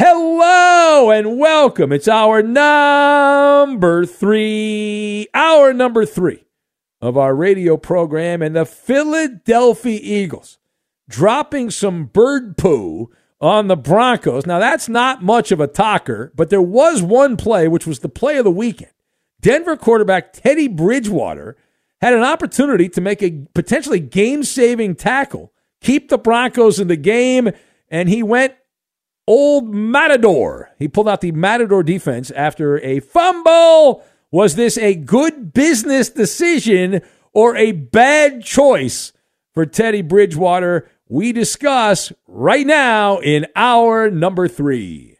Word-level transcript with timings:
Hello 0.00 1.10
and 1.10 1.40
welcome. 1.40 1.90
It's 1.90 2.06
hour 2.06 2.40
number 2.40 4.06
three, 4.06 5.26
hour 5.34 5.72
number 5.72 6.06
three 6.06 6.44
of 7.00 7.16
our 7.16 7.34
radio 7.34 7.76
program, 7.76 8.40
and 8.40 8.54
the 8.54 8.64
Philadelphia 8.64 9.98
Eagles 10.00 10.58
dropping 11.08 11.72
some 11.72 12.04
bird 12.04 12.56
poo 12.56 13.10
on 13.40 13.66
the 13.66 13.76
Broncos. 13.76 14.46
Now, 14.46 14.60
that's 14.60 14.88
not 14.88 15.24
much 15.24 15.50
of 15.50 15.58
a 15.58 15.66
talker, 15.66 16.32
but 16.36 16.48
there 16.48 16.62
was 16.62 17.02
one 17.02 17.36
play, 17.36 17.66
which 17.66 17.84
was 17.84 17.98
the 17.98 18.08
play 18.08 18.38
of 18.38 18.44
the 18.44 18.52
weekend. 18.52 18.92
Denver 19.40 19.76
quarterback 19.76 20.32
Teddy 20.32 20.68
Bridgewater 20.68 21.56
had 22.00 22.14
an 22.14 22.22
opportunity 22.22 22.88
to 22.90 23.00
make 23.00 23.20
a 23.20 23.48
potentially 23.52 23.98
game 23.98 24.44
saving 24.44 24.94
tackle, 24.94 25.52
keep 25.80 26.08
the 26.08 26.18
Broncos 26.18 26.78
in 26.78 26.86
the 26.86 26.94
game, 26.94 27.50
and 27.90 28.08
he 28.08 28.22
went 28.22 28.54
old 29.28 29.72
Matador. 29.72 30.70
He 30.78 30.88
pulled 30.88 31.08
out 31.08 31.20
the 31.20 31.32
Matador 31.32 31.82
defense 31.82 32.30
after 32.30 32.80
a 32.80 33.00
fumble. 33.00 34.02
Was 34.30 34.56
this 34.56 34.78
a 34.78 34.94
good 34.94 35.52
business 35.52 36.08
decision 36.08 37.02
or 37.34 37.54
a 37.56 37.72
bad 37.72 38.42
choice 38.42 39.12
for 39.52 39.66
Teddy 39.66 40.02
Bridgewater? 40.02 40.90
We 41.08 41.32
discuss 41.32 42.10
right 42.26 42.66
now 42.66 43.18
in 43.18 43.46
hour 43.54 44.10
number 44.10 44.48
three. 44.48 45.18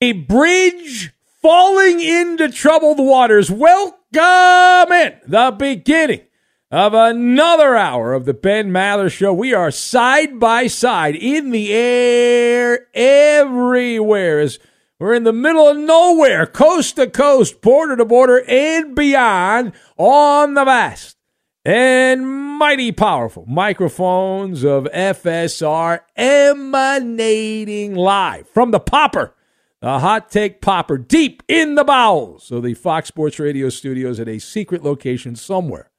A 0.00 0.12
bridge 0.12 1.12
falling 1.42 2.00
into 2.00 2.48
troubled 2.48 2.98
waters. 2.98 3.50
Welcome 3.50 4.92
in 4.92 5.20
the 5.26 5.54
beginning 5.58 6.22
of 6.70 6.94
another 6.94 7.76
hour 7.76 8.12
of 8.12 8.24
the 8.24 8.34
Ben 8.34 8.70
Maller 8.70 9.10
Show. 9.10 9.32
We 9.32 9.52
are 9.52 9.72
side 9.72 10.38
by 10.38 10.68
side 10.68 11.16
in 11.16 11.50
the 11.50 11.72
air 11.72 12.86
everywhere 12.94 14.38
as 14.38 14.58
we're 14.98 15.14
in 15.14 15.24
the 15.24 15.32
middle 15.32 15.66
of 15.66 15.76
nowhere, 15.76 16.46
coast 16.46 16.96
to 16.96 17.08
coast, 17.08 17.60
border 17.60 17.96
to 17.96 18.04
border, 18.04 18.44
and 18.46 18.94
beyond 18.94 19.72
on 19.96 20.54
the 20.54 20.64
vast 20.64 21.16
and 21.64 22.26
mighty 22.26 22.92
powerful 22.92 23.44
microphones 23.46 24.62
of 24.64 24.84
FSR 24.84 26.00
emanating 26.16 27.94
live 27.94 28.48
from 28.48 28.70
the 28.70 28.80
popper. 28.80 29.34
The 29.80 29.98
hot 29.98 30.30
take 30.30 30.60
popper 30.60 30.98
deep 30.98 31.42
in 31.48 31.74
the 31.74 31.84
bowels 31.84 32.50
of 32.50 32.62
the 32.62 32.74
Fox 32.74 33.08
Sports 33.08 33.38
Radio 33.38 33.70
studios 33.70 34.20
at 34.20 34.28
a 34.28 34.38
secret 34.38 34.84
location 34.84 35.34
somewhere 35.34 35.89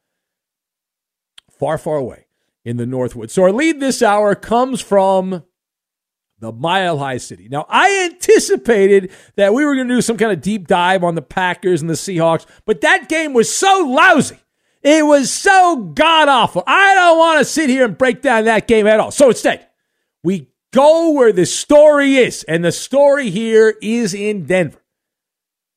far, 1.62 1.78
far 1.78 1.98
away 1.98 2.26
in 2.66 2.78
the 2.78 2.88
Northwood. 2.88 3.30
So 3.30 3.44
our 3.44 3.52
lead 3.52 3.80
this 3.80 4.02
hour 4.02 4.34
comes 4.34 4.82
from 4.82 5.44
the 6.40 6.52
Mile 6.52 6.98
High 6.98 7.18
City. 7.18 7.48
Now, 7.50 7.68
I 7.70 8.10
anticipated 8.12 9.12
that 9.36 9.54
we 9.54 9.64
were 9.64 9.76
going 9.76 9.88
to 9.88 9.94
do 9.94 10.02
some 10.02 10.18
kind 10.18 10.32
of 10.32 10.42
deep 10.42 10.68
dive 10.68 11.04
on 11.04 11.14
the 11.14 11.22
Packers 11.22 11.82
and 11.82 11.90
the 11.90 11.94
Seahawks, 11.94 12.48
but 12.66 12.82
that 12.82 13.10
game 13.10 13.34
was 13.34 13.56
so 13.56 13.86
lousy. 13.88 14.40
It 14.82 15.06
was 15.06 15.32
so 15.32 15.92
god 15.94 16.30
awful. 16.30 16.64
I 16.66 16.96
don't 16.96 17.20
want 17.20 17.38
to 17.38 17.46
sit 17.46 17.70
here 17.70 17.86
and 17.86 17.96
break 17.96 18.24
down 18.24 18.46
that 18.46 18.68
game 18.68 18.88
at 18.88 19.00
all. 19.00 19.12
So 19.12 19.30
instead, 19.30 19.68
we 20.24 20.50
go 20.72 21.12
where 21.12 21.32
the 21.32 21.46
story 21.46 22.16
is, 22.16 22.44
and 22.46 22.66
the 22.66 22.72
story 22.72 23.30
here 23.30 23.76
is 23.84 24.16
in 24.16 24.46
Denver. 24.48 24.81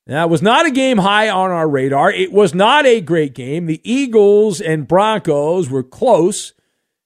It 0.06 0.28
was 0.28 0.42
not 0.42 0.66
a 0.66 0.70
game 0.70 0.98
high 0.98 1.30
on 1.30 1.50
our 1.50 1.68
radar. 1.68 2.10
It 2.10 2.32
was 2.32 2.54
not 2.54 2.84
a 2.84 3.00
great 3.00 3.34
game. 3.34 3.66
The 3.66 3.80
Eagles 3.84 4.60
and 4.60 4.86
Broncos 4.86 5.70
were 5.70 5.82
close 5.82 6.52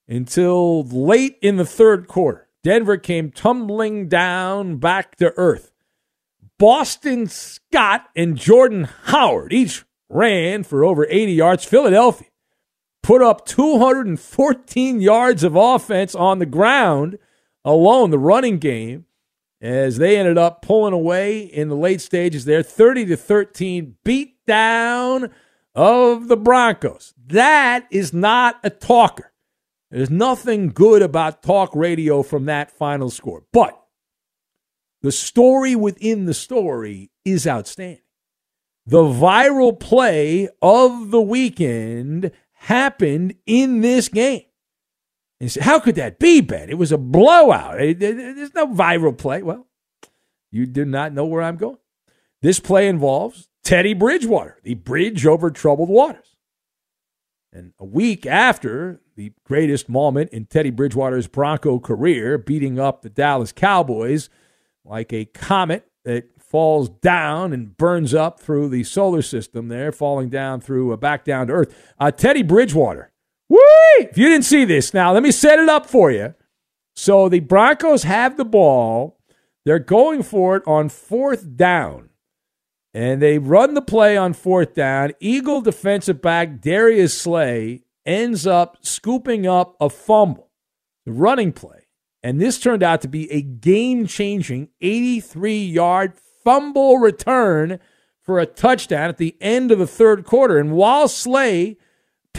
until 0.07 0.83
late 0.83 1.37
in 1.41 1.55
the 1.55 1.65
third 1.65 2.07
quarter. 2.07 2.47
Denver 2.63 2.97
came 2.97 3.31
tumbling 3.31 4.09
down 4.09 4.77
back 4.77 5.15
to 5.17 5.33
earth. 5.37 5.71
Boston 6.57 7.27
Scott 7.27 8.07
and 8.17 8.35
Jordan 8.35 8.89
Howard 9.05 9.53
each 9.53 9.85
ran 10.09 10.63
for 10.63 10.83
over 10.83 11.07
80 11.09 11.31
yards. 11.31 11.63
Philadelphia 11.63 12.27
put 13.01 13.21
up 13.21 13.45
214 13.45 14.99
yards 14.99 15.43
of 15.45 15.55
offense 15.55 16.13
on 16.15 16.39
the 16.39 16.45
ground 16.45 17.17
alone, 17.63 18.09
the 18.09 18.19
running 18.19 18.57
game, 18.57 19.05
as 19.61 19.97
they 19.97 20.17
ended 20.17 20.37
up 20.37 20.61
pulling 20.61 20.93
away 20.93 21.39
in 21.41 21.69
the 21.69 21.75
late 21.75 22.01
stages 22.01 22.45
there, 22.45 22.63
30 22.63 23.05
to 23.07 23.17
13 23.17 23.95
beat 24.03 24.45
down 24.45 25.29
of 25.75 26.27
the 26.27 26.37
Broncos. 26.37 27.13
That 27.27 27.85
is 27.91 28.13
not 28.13 28.59
a 28.63 28.69
talker. 28.69 29.31
There's 29.91 30.09
nothing 30.09 30.69
good 30.69 31.01
about 31.01 31.41
talk 31.41 31.75
radio 31.75 32.21
from 32.23 32.45
that 32.45 32.71
final 32.71 33.09
score. 33.09 33.43
But 33.51 33.79
the 35.01 35.11
story 35.11 35.75
within 35.75 36.25
the 36.25 36.33
story 36.33 37.11
is 37.25 37.47
outstanding. 37.47 38.03
The 38.85 39.03
viral 39.03 39.79
play 39.79 40.49
of 40.61 41.11
the 41.11 41.21
weekend 41.21 42.31
happened 42.53 43.35
in 43.45 43.81
this 43.81 44.09
game. 44.09 44.43
And 45.39 45.45
you 45.45 45.49
say, 45.49 45.61
how 45.61 45.79
could 45.79 45.95
that 45.95 46.19
be, 46.19 46.41
Ben? 46.41 46.69
It 46.69 46.77
was 46.77 46.91
a 46.91 46.97
blowout. 46.97 47.77
There's 47.77 48.53
no 48.53 48.67
viral 48.67 49.17
play. 49.17 49.41
Well, 49.41 49.67
you 50.51 50.65
do 50.65 50.85
not 50.85 51.13
know 51.13 51.25
where 51.25 51.41
I'm 51.41 51.57
going. 51.57 51.77
This 52.41 52.59
play 52.59 52.87
involves 52.87 53.47
Teddy 53.63 53.93
Bridgewater, 53.93 54.57
the 54.63 54.75
bridge 54.75 55.25
over 55.25 55.51
troubled 55.51 55.89
waters. 55.89 56.35
And 57.51 57.73
a 57.79 57.85
week 57.85 58.25
after 58.25 59.01
the 59.15 59.33
greatest 59.43 59.89
moment 59.89 60.31
in 60.31 60.45
Teddy 60.45 60.69
Bridgewater's 60.69 61.27
Bronco 61.27 61.79
career, 61.79 62.37
beating 62.37 62.79
up 62.79 63.01
the 63.01 63.09
Dallas 63.09 63.51
Cowboys 63.51 64.29
like 64.85 65.11
a 65.11 65.25
comet 65.25 65.85
that 66.05 66.29
falls 66.41 66.89
down 66.89 67.53
and 67.53 67.75
burns 67.77 68.13
up 68.13 68.39
through 68.39 68.69
the 68.69 68.83
solar 68.83 69.21
system 69.21 69.67
there, 69.67 69.91
falling 69.91 70.29
down 70.29 70.61
through 70.61 70.93
uh, 70.93 70.97
back 70.97 71.23
down 71.25 71.47
to 71.47 71.53
Earth. 71.53 71.93
Uh, 71.99 72.11
Teddy 72.11 72.43
Bridgewater. 72.43 73.08
If 73.49 74.17
you 74.17 74.29
didn't 74.29 74.45
see 74.45 74.65
this, 74.65 74.93
now 74.93 75.11
let 75.11 75.23
me 75.23 75.31
set 75.31 75.59
it 75.59 75.69
up 75.69 75.85
for 75.85 76.11
you. 76.11 76.33
So 76.95 77.29
the 77.29 77.39
Broncos 77.39 78.03
have 78.03 78.37
the 78.37 78.45
ball. 78.45 79.17
They're 79.65 79.79
going 79.79 80.23
for 80.23 80.55
it 80.57 80.63
on 80.65 80.89
fourth 80.89 81.55
down 81.55 82.09
and 82.93 83.21
they 83.21 83.37
run 83.37 83.73
the 83.73 83.81
play 83.81 84.17
on 84.17 84.33
fourth 84.33 84.73
down. 84.73 85.13
Eagle 85.19 85.61
defensive 85.61 86.21
back 86.21 86.61
Darius 86.61 87.19
Slay 87.19 87.83
ends 88.05 88.47
up 88.47 88.77
scooping 88.81 89.45
up 89.45 89.75
a 89.79 89.89
fumble, 89.89 90.49
the 91.05 91.11
running 91.11 91.51
play. 91.51 91.87
And 92.23 92.41
this 92.41 92.59
turned 92.59 92.83
out 92.83 93.01
to 93.01 93.07
be 93.07 93.31
a 93.31 93.41
game 93.41 94.07
changing 94.07 94.69
83 94.81 95.63
yard 95.63 96.13
fumble 96.43 96.97
return 96.97 97.79
for 98.21 98.39
a 98.39 98.45
touchdown 98.45 99.09
at 99.09 99.17
the 99.17 99.37
end 99.39 99.71
of 99.71 99.79
the 99.79 99.87
third 99.87 100.25
quarter. 100.25 100.57
And 100.57 100.71
while 100.71 101.07
Slay 101.07 101.77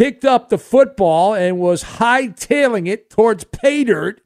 picked 0.01 0.25
up 0.25 0.49
the 0.49 0.57
football 0.57 1.35
and 1.35 1.59
was 1.59 1.85
hightailing 1.85 2.89
it 2.89 3.11
towards 3.11 3.45
pay 3.45 3.85
dirt, 3.85 4.19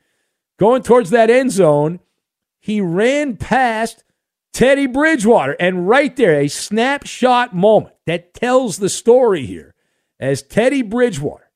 going 0.56 0.80
towards 0.84 1.10
that 1.10 1.28
end 1.28 1.50
zone, 1.50 1.98
he 2.60 2.80
ran 2.80 3.36
past 3.36 4.04
Teddy 4.52 4.86
Bridgewater. 4.86 5.56
And 5.58 5.88
right 5.88 6.14
there, 6.14 6.38
a 6.38 6.46
snapshot 6.46 7.56
moment 7.56 7.96
that 8.06 8.34
tells 8.34 8.76
the 8.76 8.88
story 8.88 9.46
here 9.46 9.74
as 10.20 10.42
Teddy 10.42 10.80
Bridgewater, 10.80 11.50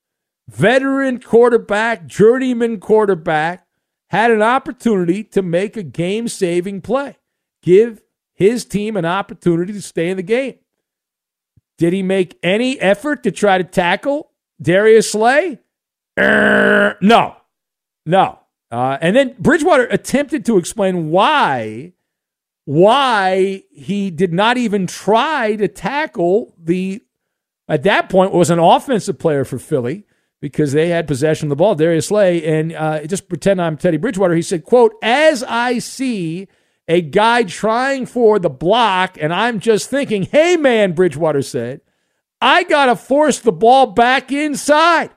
veteran 0.49 1.21
quarterback, 1.21 2.05
journeyman 2.05 2.81
quarterback, 2.81 3.65
had 4.09 4.31
an 4.31 4.41
opportunity 4.41 5.23
to 5.23 5.41
make 5.41 5.77
a 5.77 5.83
game 5.83 6.27
saving 6.27 6.81
play, 6.81 7.15
give 7.63 8.01
his 8.33 8.65
team 8.65 8.97
an 8.97 9.05
opportunity 9.05 9.71
to 9.71 9.81
stay 9.81 10.09
in 10.09 10.17
the 10.17 10.23
game. 10.23 10.55
Did 11.79 11.93
he 11.93 12.03
make 12.03 12.37
any 12.43 12.79
effort 12.79 13.23
to 13.23 13.31
try 13.31 13.57
to 13.57 13.63
tackle 13.63 14.31
Darius 14.61 15.13
Slay? 15.13 15.59
Er, 16.19 16.97
no, 17.01 17.37
no. 18.05 18.39
Uh, 18.69 18.97
and 19.01 19.15
then 19.15 19.33
Bridgewater 19.39 19.85
attempted 19.85 20.45
to 20.45 20.57
explain 20.57 21.09
why 21.09 21.93
why 22.65 23.63
he 23.71 24.11
did 24.11 24.31
not 24.31 24.57
even 24.57 24.85
try 24.85 25.55
to 25.55 25.67
tackle 25.67 26.53
the, 26.61 27.01
at 27.67 27.81
that 27.81 28.09
point, 28.09 28.31
was 28.31 28.51
an 28.51 28.59
offensive 28.59 29.17
player 29.17 29.43
for 29.43 29.57
Philly 29.57 30.03
because 30.39 30.73
they 30.73 30.89
had 30.89 31.07
possession 31.07 31.47
of 31.47 31.49
the 31.49 31.55
ball, 31.55 31.73
Darius 31.73 32.07
Slay. 32.07 32.43
And 32.45 32.73
uh, 32.73 33.07
just 33.07 33.27
pretend 33.27 33.59
I'm 33.59 33.75
Teddy 33.75 33.97
Bridgewater. 33.97 34.35
He 34.35 34.43
said, 34.43 34.65
quote, 34.65 34.93
as 35.01 35.43
I 35.43 35.79
see 35.79 36.47
a 36.89 37.01
guy 37.01 37.43
trying 37.43 38.07
for 38.07 38.39
the 38.39 38.49
block, 38.49 39.17
and 39.21 39.31
I'm 39.31 39.59
just 39.59 39.89
thinking, 39.89 40.23
hey, 40.23 40.57
man, 40.57 40.93
Bridgewater 40.93 41.43
said, 41.43 41.81
I 42.41 42.63
got 42.63 42.87
to 42.87 42.95
force 42.95 43.39
the 43.39 43.51
ball 43.51 43.85
back 43.87 44.31
inside 44.31 45.11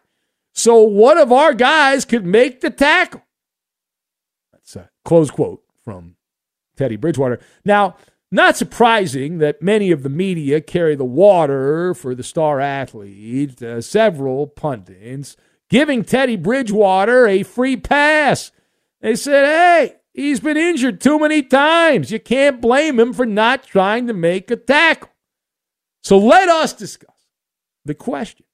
so 0.53 0.83
one 0.83 1.17
of 1.17 1.33
our 1.33 1.55
guys 1.55 2.05
could 2.05 2.27
make 2.27 2.61
the 2.61 2.71
tackle. 2.71 3.23
That's 4.53 4.77
a 4.77 4.91
close 5.05 5.31
quote 5.31 5.63
from 5.83 6.17
Teddy 6.77 6.97
Bridgewater. 6.97 7.41
Now, 7.65 7.97
not 8.31 8.57
surprising 8.57 9.39
that 9.39 9.63
many 9.63 9.91
of 9.91 10.03
the 10.03 10.09
media 10.09 10.61
carry 10.61 10.95
the 10.95 11.05
water 11.05 11.95
for 11.95 12.15
the 12.15 12.23
star 12.23 12.61
athlete, 12.61 13.63
uh, 13.63 13.81
several 13.81 14.47
pundits 14.47 15.37
giving 15.71 16.05
Teddy 16.05 16.37
Bridgewater 16.37 17.27
a 17.27 17.43
free 17.43 17.79
pass. 17.79 18.53
They 19.01 19.17
said, 19.17 19.47
hey, 19.47 19.97
he's 20.13 20.41
been 20.41 20.57
injured 20.57 21.01
too 21.01 21.19
many 21.19 21.43
times. 21.43 22.11
You 22.11 22.21
can't 22.21 22.61
blame 22.61 22.99
him 22.99 23.13
for 23.13 23.27
not 23.27 23.65
trying 23.65 24.07
to 24.07 24.13
make 24.13 24.51
a 24.51 24.57
tackle. 24.57 25.11
So 26.03 26.19
let 26.19 26.49
us 26.49 26.73
discuss 26.73 27.15
the 27.85 27.95
question 27.95 28.47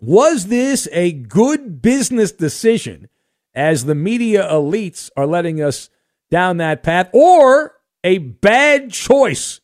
Was 0.00 0.46
this 0.46 0.88
a 0.92 1.12
good 1.12 1.80
business 1.80 2.32
decision 2.32 3.08
as 3.54 3.84
the 3.84 3.94
media 3.94 4.46
elites 4.50 5.10
are 5.16 5.26
letting 5.26 5.62
us 5.62 5.88
down 6.30 6.58
that 6.58 6.82
path 6.82 7.08
or 7.12 7.76
a 8.04 8.18
bad 8.18 8.92
choice 8.92 9.60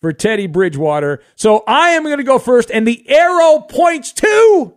for 0.00 0.12
Teddy 0.12 0.46
Bridgewater. 0.46 1.22
So 1.34 1.62
I 1.66 1.90
am 1.90 2.02
going 2.04 2.18
to 2.18 2.24
go 2.24 2.38
first, 2.38 2.70
and 2.70 2.86
the 2.86 3.08
arrow 3.08 3.60
points 3.60 4.12
to 4.12 4.74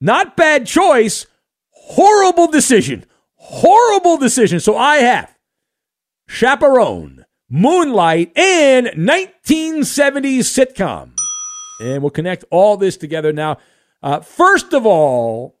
not 0.00 0.36
bad 0.36 0.66
choice, 0.66 1.26
horrible 1.70 2.48
decision. 2.48 3.04
Horrible 3.50 4.18
decision. 4.18 4.60
So 4.60 4.76
I 4.76 4.96
have 4.96 5.34
Chaperone, 6.28 7.24
Moonlight, 7.48 8.36
and 8.36 8.88
1970s 8.88 10.40
sitcom. 10.40 11.12
And 11.80 12.02
we'll 12.02 12.10
connect 12.10 12.44
all 12.50 12.76
this 12.76 12.98
together 12.98 13.32
now. 13.32 13.56
Uh, 14.02 14.20
first 14.20 14.74
of 14.74 14.84
all, 14.84 15.58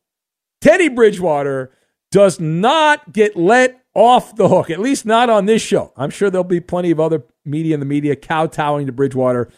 Teddy 0.60 0.90
Bridgewater 0.90 1.72
does 2.10 2.38
not 2.38 3.10
get 3.10 3.36
let 3.36 3.80
off 3.94 4.36
the 4.36 4.48
hook, 4.48 4.68
at 4.68 4.80
least 4.80 5.06
not 5.06 5.30
on 5.30 5.46
this 5.46 5.62
show. 5.62 5.94
I'm 5.96 6.10
sure 6.10 6.28
there'll 6.28 6.44
be 6.44 6.60
plenty 6.60 6.90
of 6.90 7.00
other 7.00 7.24
media 7.46 7.72
in 7.72 7.80
the 7.80 7.86
media 7.86 8.16
kowtowing 8.16 8.84
to 8.84 8.92
Bridgewater. 8.92 9.50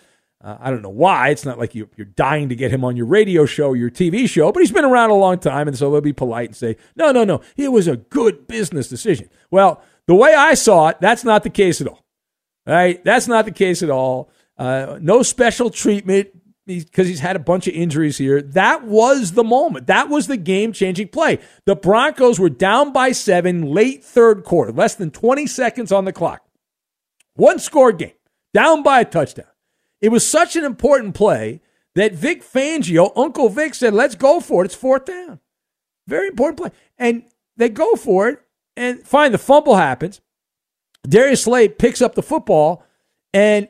Uh, 0.42 0.56
I 0.58 0.70
don't 0.70 0.82
know 0.82 0.88
why. 0.88 1.28
It's 1.28 1.44
not 1.44 1.58
like 1.58 1.74
you, 1.74 1.88
are 1.98 2.04
dying 2.04 2.48
to 2.48 2.54
get 2.54 2.70
him 2.70 2.84
on 2.84 2.96
your 2.96 3.06
radio 3.06 3.44
show 3.44 3.74
your 3.74 3.90
TV 3.90 4.28
show, 4.28 4.50
but 4.52 4.60
he's 4.60 4.72
been 4.72 4.84
around 4.84 5.10
a 5.10 5.14
long 5.14 5.38
time, 5.38 5.68
and 5.68 5.76
so 5.76 5.90
they'll 5.90 6.00
be 6.00 6.14
polite 6.14 6.48
and 6.48 6.56
say, 6.56 6.76
no, 6.96 7.12
no, 7.12 7.24
no, 7.24 7.42
it 7.56 7.68
was 7.72 7.86
a 7.86 7.96
good 7.96 8.46
business 8.46 8.88
decision. 8.88 9.28
Well, 9.50 9.82
the 10.06 10.14
way 10.14 10.34
I 10.34 10.54
saw 10.54 10.88
it, 10.88 10.96
that's 11.00 11.24
not 11.24 11.42
the 11.42 11.50
case 11.50 11.80
at 11.80 11.88
all. 11.88 12.04
All 12.66 12.74
right? 12.74 13.02
That's 13.04 13.28
not 13.28 13.44
the 13.44 13.52
case 13.52 13.82
at 13.82 13.90
all. 13.90 14.30
Uh, 14.56 14.98
no 15.00 15.22
special 15.22 15.70
treatment 15.70 16.28
because 16.66 17.08
he's 17.08 17.20
had 17.20 17.36
a 17.36 17.40
bunch 17.40 17.66
of 17.66 17.74
injuries 17.74 18.18
here. 18.18 18.40
That 18.40 18.84
was 18.84 19.32
the 19.32 19.44
moment. 19.44 19.88
That 19.88 20.08
was 20.08 20.26
the 20.26 20.36
game 20.36 20.72
changing 20.72 21.08
play. 21.08 21.38
The 21.64 21.76
Broncos 21.76 22.38
were 22.38 22.50
down 22.50 22.92
by 22.92 23.12
seven 23.12 23.62
late 23.62 24.04
third 24.04 24.44
quarter, 24.44 24.72
less 24.72 24.94
than 24.94 25.10
20 25.10 25.46
seconds 25.46 25.92
on 25.92 26.04
the 26.04 26.12
clock. 26.12 26.42
One 27.34 27.58
score 27.58 27.92
game, 27.92 28.12
down 28.52 28.82
by 28.82 29.00
a 29.00 29.04
touchdown. 29.04 29.46
It 30.00 30.10
was 30.10 30.26
such 30.26 30.56
an 30.56 30.64
important 30.64 31.14
play 31.14 31.60
that 31.94 32.12
Vic 32.12 32.42
Fangio, 32.42 33.12
Uncle 33.16 33.48
Vic, 33.48 33.74
said, 33.74 33.92
let's 33.92 34.14
go 34.14 34.40
for 34.40 34.62
it. 34.62 34.66
It's 34.66 34.74
fourth 34.74 35.04
down. 35.06 35.40
Very 36.06 36.28
important 36.28 36.58
play. 36.58 36.70
And 36.98 37.24
they 37.56 37.68
go 37.68 37.94
for 37.96 38.28
it, 38.28 38.40
and 38.76 39.02
fine, 39.06 39.32
the 39.32 39.38
fumble 39.38 39.76
happens. 39.76 40.20
Darius 41.02 41.44
Slay 41.44 41.68
picks 41.68 42.00
up 42.00 42.14
the 42.14 42.22
football, 42.22 42.84
and 43.34 43.68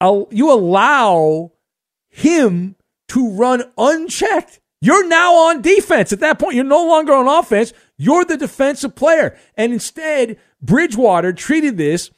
you 0.00 0.52
allow 0.52 1.52
him 2.08 2.76
to 3.08 3.30
run 3.30 3.64
unchecked. 3.76 4.60
You're 4.80 5.06
now 5.06 5.34
on 5.34 5.62
defense. 5.62 6.12
At 6.12 6.20
that 6.20 6.38
point, 6.38 6.54
you're 6.54 6.64
no 6.64 6.86
longer 6.86 7.12
on 7.14 7.26
offense. 7.26 7.72
You're 7.96 8.24
the 8.24 8.36
defensive 8.36 8.94
player. 8.94 9.38
And 9.56 9.72
instead, 9.72 10.38
Bridgewater 10.60 11.32
treated 11.32 11.76
this 11.76 12.10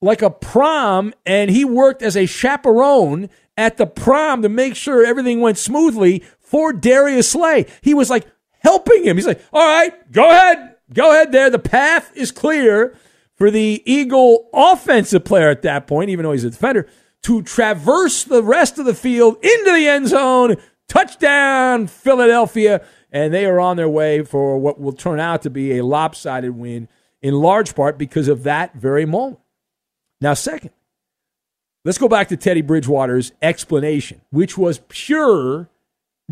like 0.00 0.22
a 0.22 0.30
prom, 0.30 1.12
and 1.26 1.50
he 1.50 1.64
worked 1.64 2.02
as 2.02 2.16
a 2.16 2.26
chaperone 2.26 3.28
at 3.56 3.76
the 3.76 3.86
prom 3.86 4.42
to 4.42 4.48
make 4.48 4.76
sure 4.76 5.04
everything 5.04 5.40
went 5.40 5.58
smoothly 5.58 6.22
for 6.40 6.72
Darius 6.72 7.30
Slay. 7.30 7.66
He 7.82 7.94
was 7.94 8.08
like 8.08 8.26
helping 8.60 9.04
him. 9.04 9.16
He's 9.16 9.26
like, 9.26 9.42
all 9.52 9.66
right, 9.66 10.12
go 10.12 10.30
ahead. 10.30 10.76
Go 10.92 11.12
ahead 11.12 11.32
there. 11.32 11.50
The 11.50 11.58
path 11.58 12.16
is 12.16 12.30
clear 12.30 12.96
for 13.34 13.50
the 13.50 13.82
Eagle 13.84 14.48
offensive 14.54 15.24
player 15.24 15.50
at 15.50 15.62
that 15.62 15.86
point, 15.86 16.10
even 16.10 16.22
though 16.22 16.32
he's 16.32 16.44
a 16.44 16.50
defender 16.50 16.88
to 17.22 17.42
traverse 17.42 18.24
the 18.24 18.42
rest 18.42 18.78
of 18.78 18.86
the 18.86 18.94
field 18.94 19.36
into 19.42 19.72
the 19.72 19.88
end 19.88 20.08
zone 20.08 20.56
Touchdown, 20.88 21.86
Philadelphia. 21.86 22.84
And 23.12 23.32
they 23.32 23.46
are 23.46 23.60
on 23.60 23.76
their 23.76 23.88
way 23.88 24.22
for 24.22 24.58
what 24.58 24.80
will 24.80 24.92
turn 24.92 25.20
out 25.20 25.42
to 25.42 25.50
be 25.50 25.78
a 25.78 25.84
lopsided 25.84 26.56
win, 26.56 26.88
in 27.22 27.34
large 27.34 27.74
part 27.74 27.96
because 27.96 28.28
of 28.28 28.42
that 28.42 28.74
very 28.74 29.06
moment. 29.06 29.40
Now, 30.20 30.34
second, 30.34 30.70
let's 31.84 31.98
go 31.98 32.08
back 32.08 32.28
to 32.28 32.36
Teddy 32.36 32.62
Bridgewater's 32.62 33.32
explanation, 33.40 34.20
which 34.30 34.58
was 34.58 34.80
pure 34.88 35.68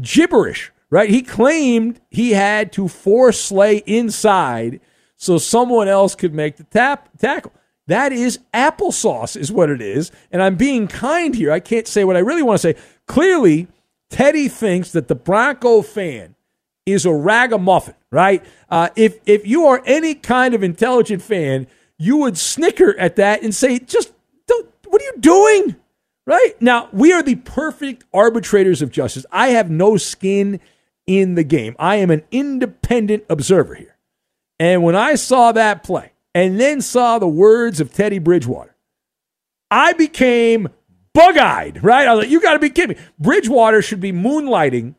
gibberish, 0.00 0.73
right? 0.90 1.09
He 1.09 1.23
claimed 1.23 2.00
he 2.11 2.33
had 2.33 2.73
to 2.73 2.88
force 2.88 3.40
Slay 3.40 3.78
inside 3.87 4.81
so 5.16 5.38
someone 5.38 5.88
else 5.88 6.14
could 6.14 6.35
make 6.35 6.57
the 6.57 6.64
tap 6.64 7.09
tackle. 7.19 7.52
That 7.87 8.12
is 8.12 8.40
applesauce, 8.52 9.37
is 9.37 9.52
what 9.52 9.71
it 9.71 9.81
is. 9.81 10.11
And 10.33 10.43
I'm 10.43 10.57
being 10.57 10.88
kind 10.88 11.35
here. 11.35 11.52
I 11.52 11.61
can't 11.61 11.87
say 11.87 12.05
what 12.05 12.16
I 12.16 12.21
really 12.21 12.43
want 12.43 12.61
to 12.61 12.73
say. 12.73 12.81
Clearly, 13.07 13.69
Teddy 14.11 14.49
thinks 14.49 14.90
that 14.93 15.09
the 15.09 15.14
Bronco 15.14 15.83
fan 15.83 16.35
is 16.85 17.07
a 17.07 17.12
ragamuffin, 17.12 17.95
right? 18.11 18.45
Uh, 18.69 18.90
if 18.97 19.19
if 19.26 19.47
you 19.47 19.66
are 19.66 19.83
any 19.87 20.14
kind 20.14 20.55
of 20.55 20.62
intelligent 20.62 21.23
fan, 21.23 21.66
you 21.99 22.19
would 22.19 22.38
snicker 22.38 22.99
at 22.99 23.17
that 23.17 23.43
and 23.43 23.55
say, 23.55 23.79
"Just 23.79 24.12
don't. 24.47 24.69
What 24.87 25.03
are 25.03 25.05
you 25.05 25.15
doing?" 25.21 25.76
Right 26.26 26.61
now, 26.61 26.88
we 26.93 27.12
are 27.12 27.23
the 27.23 27.37
perfect 27.37 28.05
arbitrators 28.12 28.83
of 28.83 28.91
justice. 28.91 29.25
I 29.31 29.49
have 29.49 29.71
no 29.71 29.97
skin 29.97 30.61
in 31.07 31.37
the 31.37 31.45
game. 31.45 31.76
I 31.79 31.97
am 31.97 32.11
an 32.11 32.25
independent 32.33 33.25
observer 33.29 33.76
here. 33.76 33.97
And 34.59 34.83
when 34.83 34.97
I 34.97 35.15
saw 35.15 35.53
that 35.53 35.85
play, 35.85 36.12
and 36.35 36.59
then 36.61 36.81
saw 36.81 37.19
the 37.19 37.29
words 37.29 37.81
of 37.81 37.93
Teddy 37.93 38.19
Bridgewater, 38.19 38.75
I 39.71 39.93
became 39.93 40.69
bug 41.15 41.38
eyed, 41.38 41.83
right? 41.83 42.07
I 42.07 42.15
was 42.15 42.25
like, 42.25 42.31
you 42.31 42.41
got 42.41 42.55
to 42.55 42.59
be 42.59 42.71
kidding 42.71 42.97
me. 42.97 43.03
Bridgewater 43.19 43.81
should 43.81 44.00
be 44.00 44.12
moonlighting 44.12 44.97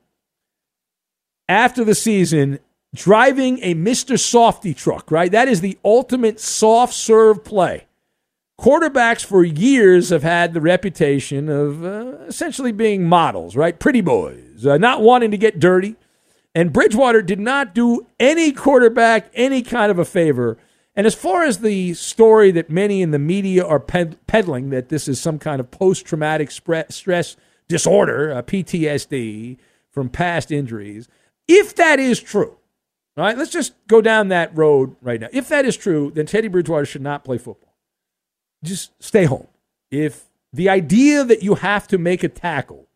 after 1.47 1.83
the 1.83 1.95
season 1.95 2.59
driving 2.95 3.59
a 3.61 3.75
Mr. 3.75 4.15
Softee 4.15 4.75
truck, 4.75 5.11
right? 5.11 5.31
That 5.31 5.47
is 5.47 5.61
the 5.61 5.77
ultimate 5.83 6.39
soft 6.39 6.93
serve 6.93 7.43
play. 7.43 7.85
Quarterbacks 8.59 9.23
for 9.23 9.43
years 9.43 10.09
have 10.09 10.23
had 10.23 10.53
the 10.53 10.61
reputation 10.61 11.47
of 11.47 11.85
uh, 11.85 12.17
essentially 12.27 12.71
being 12.71 13.07
models, 13.07 13.55
right? 13.55 13.77
Pretty 13.77 14.01
boys, 14.01 14.65
uh, 14.65 14.77
not 14.77 15.01
wanting 15.01 15.31
to 15.31 15.37
get 15.37 15.59
dirty. 15.59 15.95
And 16.55 16.73
Bridgewater 16.73 17.21
did 17.21 17.39
not 17.39 17.75
do 17.75 18.07
any 18.19 18.51
quarterback 18.51 19.29
any 19.35 19.61
kind 19.61 19.91
of 19.91 19.99
a 19.99 20.05
favor 20.05 20.57
and 20.97 21.05
as 21.05 21.13
far 21.13 21.43
as 21.43 21.59
the 21.59 21.93
story 21.93 22.49
that 22.51 22.71
many 22.71 23.03
in 23.03 23.11
the 23.11 23.19
media 23.19 23.63
are 23.63 23.79
ped- 23.79 24.17
peddling 24.25 24.71
that 24.71 24.89
this 24.89 25.07
is 25.07 25.21
some 25.21 25.37
kind 25.37 25.59
of 25.59 25.69
post 25.69 26.07
traumatic 26.07 26.49
stress 26.49 27.37
disorder, 27.67 28.33
uh, 28.33 28.41
PTSD 28.41 29.57
from 29.91 30.09
past 30.09 30.51
injuries, 30.51 31.07
if 31.47 31.75
that 31.75 31.99
is 31.99 32.19
true, 32.19 32.56
all 33.17 33.23
right, 33.23 33.37
let's 33.37 33.51
just 33.51 33.73
go 33.87 34.01
down 34.01 34.27
that 34.29 34.55
road 34.55 34.95
right 35.01 35.19
now. 35.19 35.27
If 35.31 35.49
that 35.49 35.65
is 35.65 35.75
true, 35.75 36.11
then 36.13 36.25
Teddy 36.25 36.47
Bridgewater 36.47 36.85
should 36.85 37.01
not 37.01 37.23
play 37.23 37.37
football. 37.37 37.75
Just 38.63 38.91
stay 39.03 39.25
home. 39.25 39.47
If 39.89 40.25
the 40.53 40.69
idea 40.69 41.23
that 41.23 41.43
you 41.43 41.55
have 41.55 41.87
to 41.87 41.97
make 41.97 42.23
a 42.23 42.29
tackle 42.29 42.87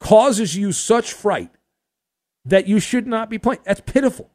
causes 0.00 0.56
you 0.56 0.72
such 0.72 1.12
fright 1.12 1.50
that 2.44 2.66
you 2.66 2.80
should 2.80 3.06
not 3.06 3.30
be 3.30 3.38
playing, 3.38 3.60
that's 3.64 3.80
pitiful 3.80 4.30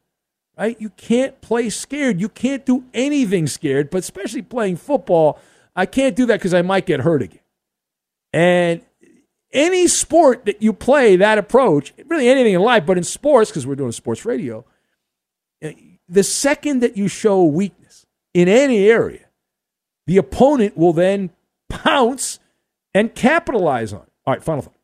right? 0.57 0.79
You 0.79 0.89
can't 0.89 1.39
play 1.41 1.69
scared. 1.69 2.19
You 2.19 2.29
can't 2.29 2.65
do 2.65 2.85
anything 2.93 3.47
scared, 3.47 3.89
but 3.89 3.99
especially 3.99 4.41
playing 4.41 4.77
football, 4.77 5.39
I 5.75 5.85
can't 5.85 6.15
do 6.15 6.25
that 6.25 6.39
because 6.39 6.53
I 6.53 6.63
might 6.63 6.85
get 6.85 7.01
hurt 7.01 7.21
again. 7.21 7.39
And 8.33 8.81
any 9.53 9.87
sport 9.87 10.45
that 10.45 10.61
you 10.61 10.73
play 10.73 11.15
that 11.15 11.37
approach, 11.37 11.93
really 12.07 12.27
anything 12.27 12.53
in 12.53 12.61
life, 12.61 12.85
but 12.85 12.97
in 12.97 13.03
sports, 13.03 13.49
because 13.49 13.65
we're 13.65 13.75
doing 13.75 13.91
sports 13.91 14.25
radio, 14.25 14.65
the 15.61 16.23
second 16.23 16.81
that 16.81 16.97
you 16.97 17.07
show 17.07 17.43
weakness 17.43 18.05
in 18.33 18.47
any 18.47 18.87
area, 18.87 19.25
the 20.05 20.17
opponent 20.17 20.77
will 20.77 20.93
then 20.93 21.31
pounce 21.69 22.39
and 22.93 23.13
capitalize 23.13 23.93
on 23.93 24.01
it. 24.01 24.11
All 24.25 24.33
right, 24.33 24.43
final 24.43 24.61
thought. 24.61 24.75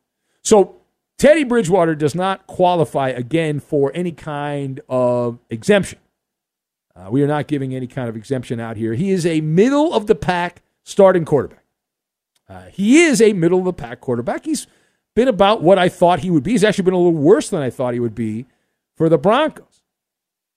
So 0.42 0.76
Teddy 1.18 1.44
Bridgewater 1.44 1.94
does 1.94 2.14
not 2.14 2.46
qualify 2.46 3.08
again 3.10 3.60
for 3.60 3.90
any 3.94 4.12
kind 4.12 4.80
of 4.88 5.38
exemption. 5.50 5.98
Uh, 6.96 7.08
we 7.10 7.22
are 7.22 7.26
not 7.26 7.48
giving 7.48 7.74
any 7.74 7.86
kind 7.86 8.08
of 8.08 8.16
exemption 8.16 8.60
out 8.60 8.76
here. 8.76 8.94
He 8.94 9.10
is 9.10 9.26
a 9.26 9.40
middle 9.40 9.92
of 9.92 10.06
the 10.06 10.14
pack 10.14 10.62
starting 10.84 11.24
quarterback. 11.24 11.64
Uh, 12.48 12.66
he 12.66 13.02
is 13.02 13.22
a 13.22 13.32
middle 13.32 13.60
of 13.60 13.64
the 13.64 13.72
pack 13.72 14.00
quarterback. 14.00 14.44
He's 14.44 14.66
been 15.16 15.28
about 15.28 15.62
what 15.62 15.78
I 15.78 15.88
thought 15.88 16.20
he 16.20 16.30
would 16.30 16.42
be. 16.42 16.52
He's 16.52 16.64
actually 16.64 16.84
been 16.84 16.94
a 16.94 16.98
little 16.98 17.12
worse 17.12 17.48
than 17.48 17.62
I 17.62 17.70
thought 17.70 17.94
he 17.94 18.00
would 18.00 18.14
be 18.14 18.46
for 18.96 19.08
the 19.08 19.18
Broncos. 19.18 19.73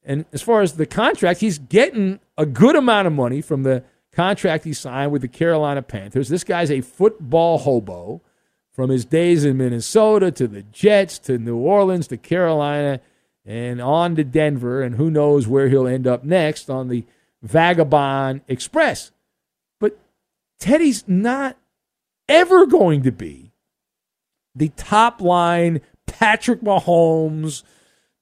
And 0.08 0.26
as 0.32 0.42
far 0.42 0.62
as 0.62 0.74
the 0.74 0.86
contract, 0.86 1.42
he's 1.42 1.60
getting 1.60 2.22
a 2.38 2.46
good 2.46 2.78
amount 2.78 3.08
of 3.08 3.14
money 3.14 3.42
from 3.42 3.64
the 3.64 3.84
contract 4.14 4.64
he 4.64 4.74
signed 4.74 5.12
with 5.12 5.22
the 5.22 5.28
Carolina 5.28 5.82
Panthers. 5.82 6.30
This 6.30 6.46
guy's 6.46 6.72
a 6.72 6.80
football 6.80 7.58
hobo 7.58 8.22
from 8.72 8.90
his 8.90 9.04
days 9.04 9.44
in 9.44 9.58
Minnesota 9.58 10.32
to 10.32 10.48
the 10.48 10.64
Jets 10.64 11.20
to 11.20 11.38
New 11.38 11.58
Orleans 11.58 12.08
to 12.08 12.18
Carolina 12.18 13.02
and 13.46 13.82
on 13.82 14.16
to 14.16 14.24
Denver, 14.24 14.82
and 14.82 14.96
who 14.96 15.12
knows 15.12 15.46
where 15.46 15.68
he'll 15.68 15.88
end 15.88 16.08
up 16.08 16.24
next 16.24 16.70
on 16.70 16.88
the 16.88 17.06
Vagabond 17.42 18.42
Express. 18.48 19.12
But 19.80 19.98
Teddy's 20.60 21.04
not 21.08 21.58
ever 22.30 22.66
going 22.66 23.04
to 23.04 23.12
be 23.12 23.52
the 24.56 24.70
top 24.70 25.22
line 25.22 25.82
Patrick 26.06 26.62
Mahomes, 26.62 27.64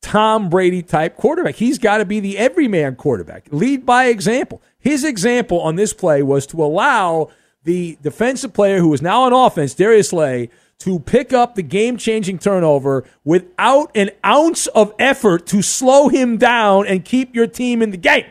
Tom 0.05 0.49
Brady 0.49 0.83
type 0.83 1.17
quarterback. 1.17 1.55
He's 1.55 1.79
got 1.79 1.97
to 1.97 2.05
be 2.05 2.19
the 2.19 2.37
everyman 2.37 2.95
quarterback. 2.95 3.47
Lead 3.49 3.87
by 3.87 4.05
example. 4.05 4.61
His 4.77 5.03
example 5.03 5.59
on 5.61 5.77
this 5.77 5.93
play 5.93 6.21
was 6.21 6.45
to 6.47 6.63
allow 6.63 7.31
the 7.63 7.97
defensive 8.03 8.53
player 8.53 8.77
who 8.77 8.93
is 8.93 9.01
now 9.01 9.23
on 9.23 9.33
offense, 9.33 9.73
Darius 9.73 10.09
Slay, 10.09 10.51
to 10.77 10.99
pick 10.99 11.33
up 11.33 11.55
the 11.55 11.63
game 11.63 11.97
changing 11.97 12.37
turnover 12.37 13.03
without 13.23 13.89
an 13.95 14.11
ounce 14.23 14.67
of 14.67 14.93
effort 14.99 15.47
to 15.47 15.63
slow 15.63 16.07
him 16.07 16.37
down 16.37 16.85
and 16.85 17.03
keep 17.03 17.35
your 17.35 17.47
team 17.47 17.81
in 17.81 17.89
the 17.89 17.97
game. 17.97 18.27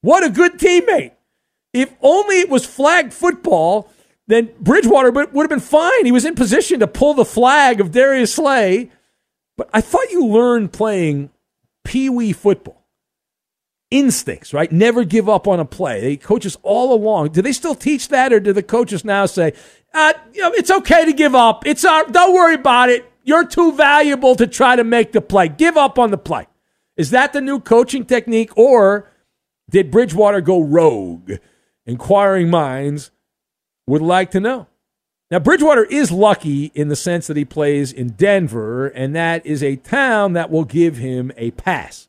What 0.00 0.24
a 0.24 0.30
good 0.30 0.54
teammate. 0.54 1.12
If 1.74 1.94
only 2.00 2.40
it 2.40 2.48
was 2.48 2.64
flag 2.64 3.12
football, 3.12 3.90
then 4.26 4.48
Bridgewater 4.58 5.10
would 5.10 5.34
have 5.34 5.50
been 5.50 5.60
fine. 5.60 6.06
He 6.06 6.12
was 6.12 6.24
in 6.24 6.34
position 6.34 6.80
to 6.80 6.86
pull 6.86 7.12
the 7.12 7.26
flag 7.26 7.78
of 7.78 7.92
Darius 7.92 8.32
Slay. 8.32 8.90
But 9.56 9.70
I 9.72 9.80
thought 9.80 10.10
you 10.10 10.26
learned 10.26 10.72
playing 10.72 11.30
pee 11.84 12.08
wee 12.08 12.32
football 12.32 12.84
instincts, 13.90 14.52
right? 14.52 14.72
Never 14.72 15.04
give 15.04 15.28
up 15.28 15.46
on 15.46 15.60
a 15.60 15.64
play. 15.64 16.00
They 16.00 16.16
coaches 16.16 16.56
all 16.62 16.92
along. 16.92 17.28
Do 17.28 17.42
they 17.42 17.52
still 17.52 17.74
teach 17.76 18.08
that, 18.08 18.32
or 18.32 18.40
do 18.40 18.52
the 18.52 18.62
coaches 18.62 19.04
now 19.04 19.26
say, 19.26 19.52
uh, 19.92 20.12
you 20.32 20.42
know, 20.42 20.50
it's 20.52 20.70
okay 20.70 21.04
to 21.04 21.12
give 21.12 21.34
up. 21.34 21.64
It's 21.66 21.84
our, 21.84 22.04
don't 22.06 22.34
worry 22.34 22.54
about 22.54 22.88
it. 22.88 23.08
You're 23.22 23.46
too 23.46 23.72
valuable 23.72 24.34
to 24.34 24.46
try 24.46 24.74
to 24.76 24.84
make 24.84 25.12
the 25.12 25.20
play. 25.20 25.48
Give 25.48 25.76
up 25.76 25.98
on 25.98 26.10
the 26.10 26.18
play. 26.18 26.46
Is 26.96 27.10
that 27.10 27.32
the 27.32 27.40
new 27.40 27.60
coaching 27.60 28.04
technique, 28.04 28.56
or 28.56 29.10
did 29.70 29.90
Bridgewater 29.90 30.40
go 30.40 30.60
rogue? 30.60 31.32
Inquiring 31.86 32.50
minds 32.50 33.10
would 33.86 34.02
like 34.02 34.30
to 34.32 34.40
know. 34.40 34.66
Now, 35.34 35.40
Bridgewater 35.40 35.82
is 35.82 36.12
lucky 36.12 36.70
in 36.76 36.86
the 36.86 36.94
sense 36.94 37.26
that 37.26 37.36
he 37.36 37.44
plays 37.44 37.92
in 37.92 38.10
Denver, 38.10 38.86
and 38.86 39.16
that 39.16 39.44
is 39.44 39.64
a 39.64 39.74
town 39.74 40.34
that 40.34 40.48
will 40.48 40.62
give 40.64 40.98
him 40.98 41.32
a 41.36 41.50
pass. 41.50 42.06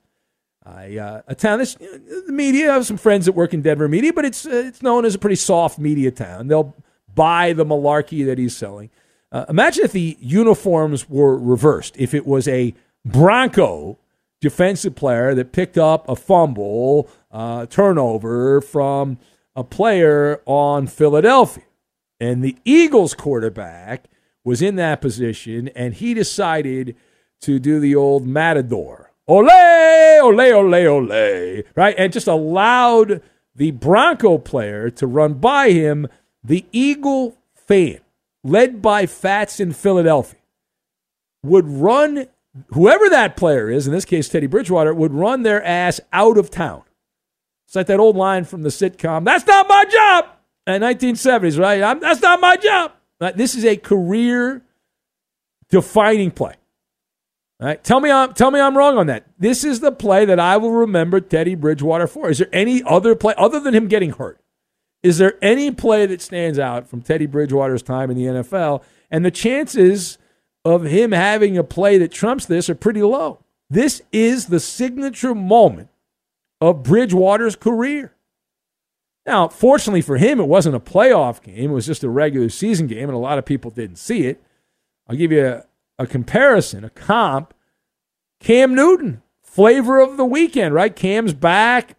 I, 0.63 0.97
uh, 0.97 1.21
a 1.25 1.33
town 1.33 1.57
that's 1.57 1.73
the 1.73 2.25
media. 2.27 2.69
I 2.69 2.75
have 2.75 2.85
some 2.85 2.97
friends 2.97 3.25
that 3.25 3.31
work 3.31 3.51
in 3.51 3.63
Denver 3.63 3.87
media, 3.87 4.13
but 4.13 4.25
it's 4.25 4.45
uh, 4.45 4.65
it's 4.67 4.83
known 4.83 5.05
as 5.05 5.15
a 5.15 5.17
pretty 5.17 5.37
soft 5.37 5.79
media 5.79 6.11
town. 6.11 6.49
They'll 6.49 6.75
buy 7.15 7.53
the 7.53 7.65
malarkey 7.65 8.27
that 8.27 8.37
he's 8.37 8.55
selling. 8.55 8.91
Uh, 9.31 9.45
imagine 9.49 9.85
if 9.85 9.91
the 9.91 10.17
uniforms 10.19 11.09
were 11.09 11.35
reversed. 11.35 11.95
If 11.97 12.13
it 12.13 12.27
was 12.27 12.47
a 12.47 12.75
Bronco 13.03 13.97
defensive 14.39 14.93
player 14.93 15.33
that 15.33 15.51
picked 15.51 15.79
up 15.79 16.07
a 16.07 16.15
fumble 16.15 17.09
uh, 17.31 17.65
turnover 17.65 18.61
from 18.61 19.17
a 19.55 19.63
player 19.63 20.43
on 20.45 20.85
Philadelphia, 20.85 21.64
and 22.19 22.43
the 22.43 22.57
Eagles 22.65 23.13
quarterback 23.13 24.05
was 24.43 24.61
in 24.61 24.75
that 24.75 25.01
position, 25.01 25.69
and 25.69 25.95
he 25.95 26.13
decided 26.13 26.95
to 27.41 27.59
do 27.59 27.79
the 27.79 27.95
old 27.95 28.25
matador 28.27 29.11
ole, 29.27 29.49
ole, 29.49 30.41
ole, 30.41 30.75
ole, 30.75 31.63
right? 31.75 31.95
And 31.97 32.13
just 32.13 32.27
allowed 32.27 33.21
the 33.55 33.71
Bronco 33.71 34.37
player 34.37 34.89
to 34.91 35.07
run 35.07 35.35
by 35.35 35.71
him, 35.71 36.07
the 36.43 36.65
Eagle 36.71 37.37
fan, 37.55 37.99
led 38.43 38.81
by 38.81 39.05
Fats 39.05 39.59
in 39.59 39.73
Philadelphia, 39.73 40.39
would 41.43 41.67
run, 41.67 42.27
whoever 42.73 43.09
that 43.09 43.37
player 43.37 43.69
is, 43.69 43.87
in 43.87 43.93
this 43.93 44.05
case 44.05 44.29
Teddy 44.29 44.47
Bridgewater, 44.47 44.93
would 44.93 45.13
run 45.13 45.43
their 45.43 45.63
ass 45.63 45.99
out 46.13 46.37
of 46.37 46.49
town. 46.49 46.83
It's 47.65 47.75
like 47.75 47.87
that 47.87 47.99
old 47.99 48.15
line 48.15 48.43
from 48.43 48.61
the 48.61 48.69
sitcom, 48.69 49.25
that's 49.25 49.47
not 49.47 49.67
my 49.67 49.85
job, 49.85 50.27
Uh, 50.67 50.73
in 50.73 50.81
1970s, 50.81 51.59
right? 51.59 51.81
I'm, 51.81 51.99
that's 51.99 52.21
not 52.21 52.41
my 52.41 52.57
job. 52.57 52.91
Right? 53.19 53.35
This 53.35 53.55
is 53.55 53.65
a 53.65 53.77
career 53.77 54.63
defining 55.69 56.31
play. 56.31 56.55
Right, 57.57 57.81
tell 57.81 58.01
me 58.01 58.11
I'm 58.11 58.33
tell 58.33 58.51
me 58.51 58.59
I'm 58.59 58.77
wrong 58.77 58.97
on 58.97 59.07
that. 59.07 59.27
This 59.39 59.63
is 59.63 59.79
the 59.79 59.93
play 59.93 60.25
that 60.25 60.41
I 60.41 60.57
will 60.57 60.73
remember 60.73 61.21
Teddy 61.21 61.55
Bridgewater 61.55 62.05
for. 62.05 62.29
Is 62.29 62.39
there 62.39 62.49
any 62.51 62.83
other 62.83 63.15
play 63.15 63.33
other 63.37 63.61
than 63.61 63.73
him 63.73 63.87
getting 63.87 64.11
hurt? 64.11 64.41
Is 65.03 65.19
there 65.19 65.37
any 65.41 65.71
play 65.71 66.05
that 66.05 66.21
stands 66.21 66.59
out 66.59 66.89
from 66.89 67.01
Teddy 67.01 67.27
Bridgewater's 67.27 67.81
time 67.81 68.11
in 68.11 68.17
the 68.17 68.23
NFL? 68.23 68.83
And 69.09 69.23
the 69.23 69.31
chances 69.31 70.17
of 70.65 70.83
him 70.83 71.13
having 71.13 71.57
a 71.57 71.63
play 71.63 71.97
that 71.99 72.11
trumps 72.11 72.45
this 72.45 72.69
are 72.69 72.75
pretty 72.75 73.03
low. 73.03 73.39
This 73.69 74.01
is 74.11 74.47
the 74.47 74.59
signature 74.59 75.33
moment 75.33 75.89
of 76.59 76.83
Bridgewater's 76.83 77.55
career. 77.55 78.14
Now, 79.25 79.47
fortunately 79.47 80.01
for 80.01 80.17
him, 80.17 80.39
it 80.39 80.47
wasn't 80.47 80.75
a 80.75 80.79
playoff 80.79 81.41
game. 81.41 81.71
It 81.71 81.73
was 81.73 81.87
just 81.87 82.03
a 82.03 82.09
regular 82.09 82.49
season 82.49 82.87
game, 82.87 83.09
and 83.09 83.15
a 83.15 83.17
lot 83.17 83.39
of 83.39 83.45
people 83.45 83.71
didn't 83.71 83.95
see 83.97 84.27
it. 84.27 84.43
I'll 85.07 85.15
give 85.15 85.31
you 85.31 85.45
a, 85.45 85.65
a 85.97 86.05
comparison, 86.05 86.83
a 86.83 86.89
comp. 86.89 87.53
Cam 88.39 88.75
Newton, 88.75 89.23
flavor 89.41 89.99
of 89.99 90.17
the 90.17 90.25
weekend, 90.25 90.75
right? 90.75 90.95
Cam's 90.95 91.33
back, 91.33 91.95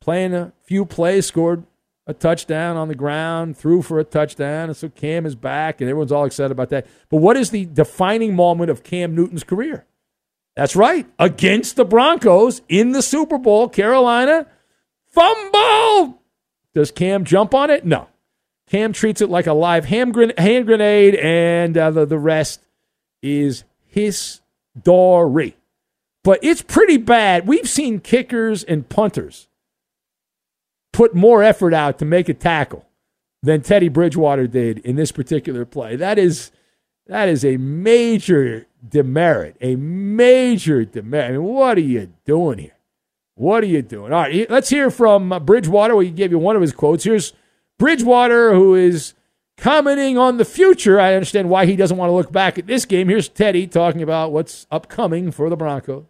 playing 0.00 0.34
a 0.34 0.52
few 0.64 0.84
plays, 0.84 1.26
scored 1.26 1.64
a 2.06 2.14
touchdown 2.14 2.76
on 2.76 2.88
the 2.88 2.94
ground, 2.94 3.56
threw 3.56 3.82
for 3.82 3.98
a 3.98 4.04
touchdown, 4.04 4.68
and 4.68 4.76
so 4.76 4.88
Cam 4.88 5.26
is 5.26 5.34
back, 5.34 5.80
and 5.80 5.90
everyone's 5.90 6.12
all 6.12 6.24
excited 6.24 6.52
about 6.52 6.70
that. 6.70 6.86
But 7.08 7.18
what 7.18 7.36
is 7.36 7.50
the 7.50 7.66
defining 7.66 8.34
moment 8.34 8.70
of 8.70 8.82
Cam 8.82 9.14
Newton's 9.14 9.44
career? 9.44 9.84
That's 10.54 10.74
right, 10.74 11.06
against 11.18 11.76
the 11.76 11.84
Broncos 11.84 12.62
in 12.68 12.92
the 12.92 13.02
Super 13.02 13.38
Bowl, 13.38 13.68
Carolina, 13.68 14.46
fumble 15.12 16.15
does 16.76 16.90
Cam 16.90 17.24
jump 17.24 17.54
on 17.54 17.70
it? 17.70 17.86
No. 17.86 18.06
Cam 18.68 18.92
treats 18.92 19.22
it 19.22 19.30
like 19.30 19.46
a 19.46 19.54
live 19.54 19.86
hand, 19.86 20.12
grenade, 20.12 21.14
and 21.14 21.78
uh, 21.78 21.90
the, 21.90 22.04
the 22.04 22.18
rest 22.18 22.66
is 23.22 23.64
his 23.86 24.42
history. 24.76 25.56
But 26.22 26.40
it's 26.42 26.60
pretty 26.60 26.98
bad. 26.98 27.46
We've 27.46 27.66
seen 27.66 28.00
kickers 28.00 28.62
and 28.62 28.86
punters 28.90 29.48
put 30.92 31.14
more 31.14 31.42
effort 31.42 31.72
out 31.72 31.98
to 32.00 32.04
make 32.04 32.28
a 32.28 32.34
tackle 32.34 32.84
than 33.42 33.62
Teddy 33.62 33.88
Bridgewater 33.88 34.46
did 34.46 34.80
in 34.80 34.96
this 34.96 35.12
particular 35.12 35.64
play. 35.64 35.96
That 35.96 36.18
is 36.18 36.50
that 37.06 37.30
is 37.30 37.42
a 37.42 37.56
major 37.56 38.66
demerit, 38.86 39.56
a 39.62 39.76
major 39.76 40.84
demerit. 40.84 41.30
I 41.30 41.32
mean, 41.32 41.42
what 41.42 41.78
are 41.78 41.80
you 41.80 42.12
doing 42.26 42.58
here? 42.58 42.75
What 43.36 43.62
are 43.62 43.66
you 43.66 43.82
doing? 43.82 44.14
All 44.14 44.22
right, 44.22 44.50
let's 44.50 44.70
hear 44.70 44.90
from 44.90 45.30
uh, 45.30 45.38
Bridgewater. 45.38 45.94
We 45.94 46.10
gave 46.10 46.30
you 46.30 46.38
one 46.38 46.56
of 46.56 46.62
his 46.62 46.72
quotes. 46.72 47.04
Here's 47.04 47.34
Bridgewater, 47.78 48.54
who 48.54 48.74
is 48.74 49.12
commenting 49.58 50.16
on 50.16 50.38
the 50.38 50.44
future. 50.44 50.98
I 50.98 51.12
understand 51.14 51.50
why 51.50 51.66
he 51.66 51.76
doesn't 51.76 51.98
want 51.98 52.08
to 52.08 52.14
look 52.14 52.32
back 52.32 52.58
at 52.58 52.66
this 52.66 52.86
game. 52.86 53.10
Here's 53.10 53.28
Teddy 53.28 53.66
talking 53.66 54.00
about 54.00 54.32
what's 54.32 54.66
upcoming 54.70 55.30
for 55.30 55.50
the 55.50 55.56
Broncos. 55.56 56.06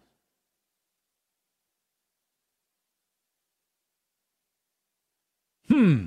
Hmm. 5.67 6.05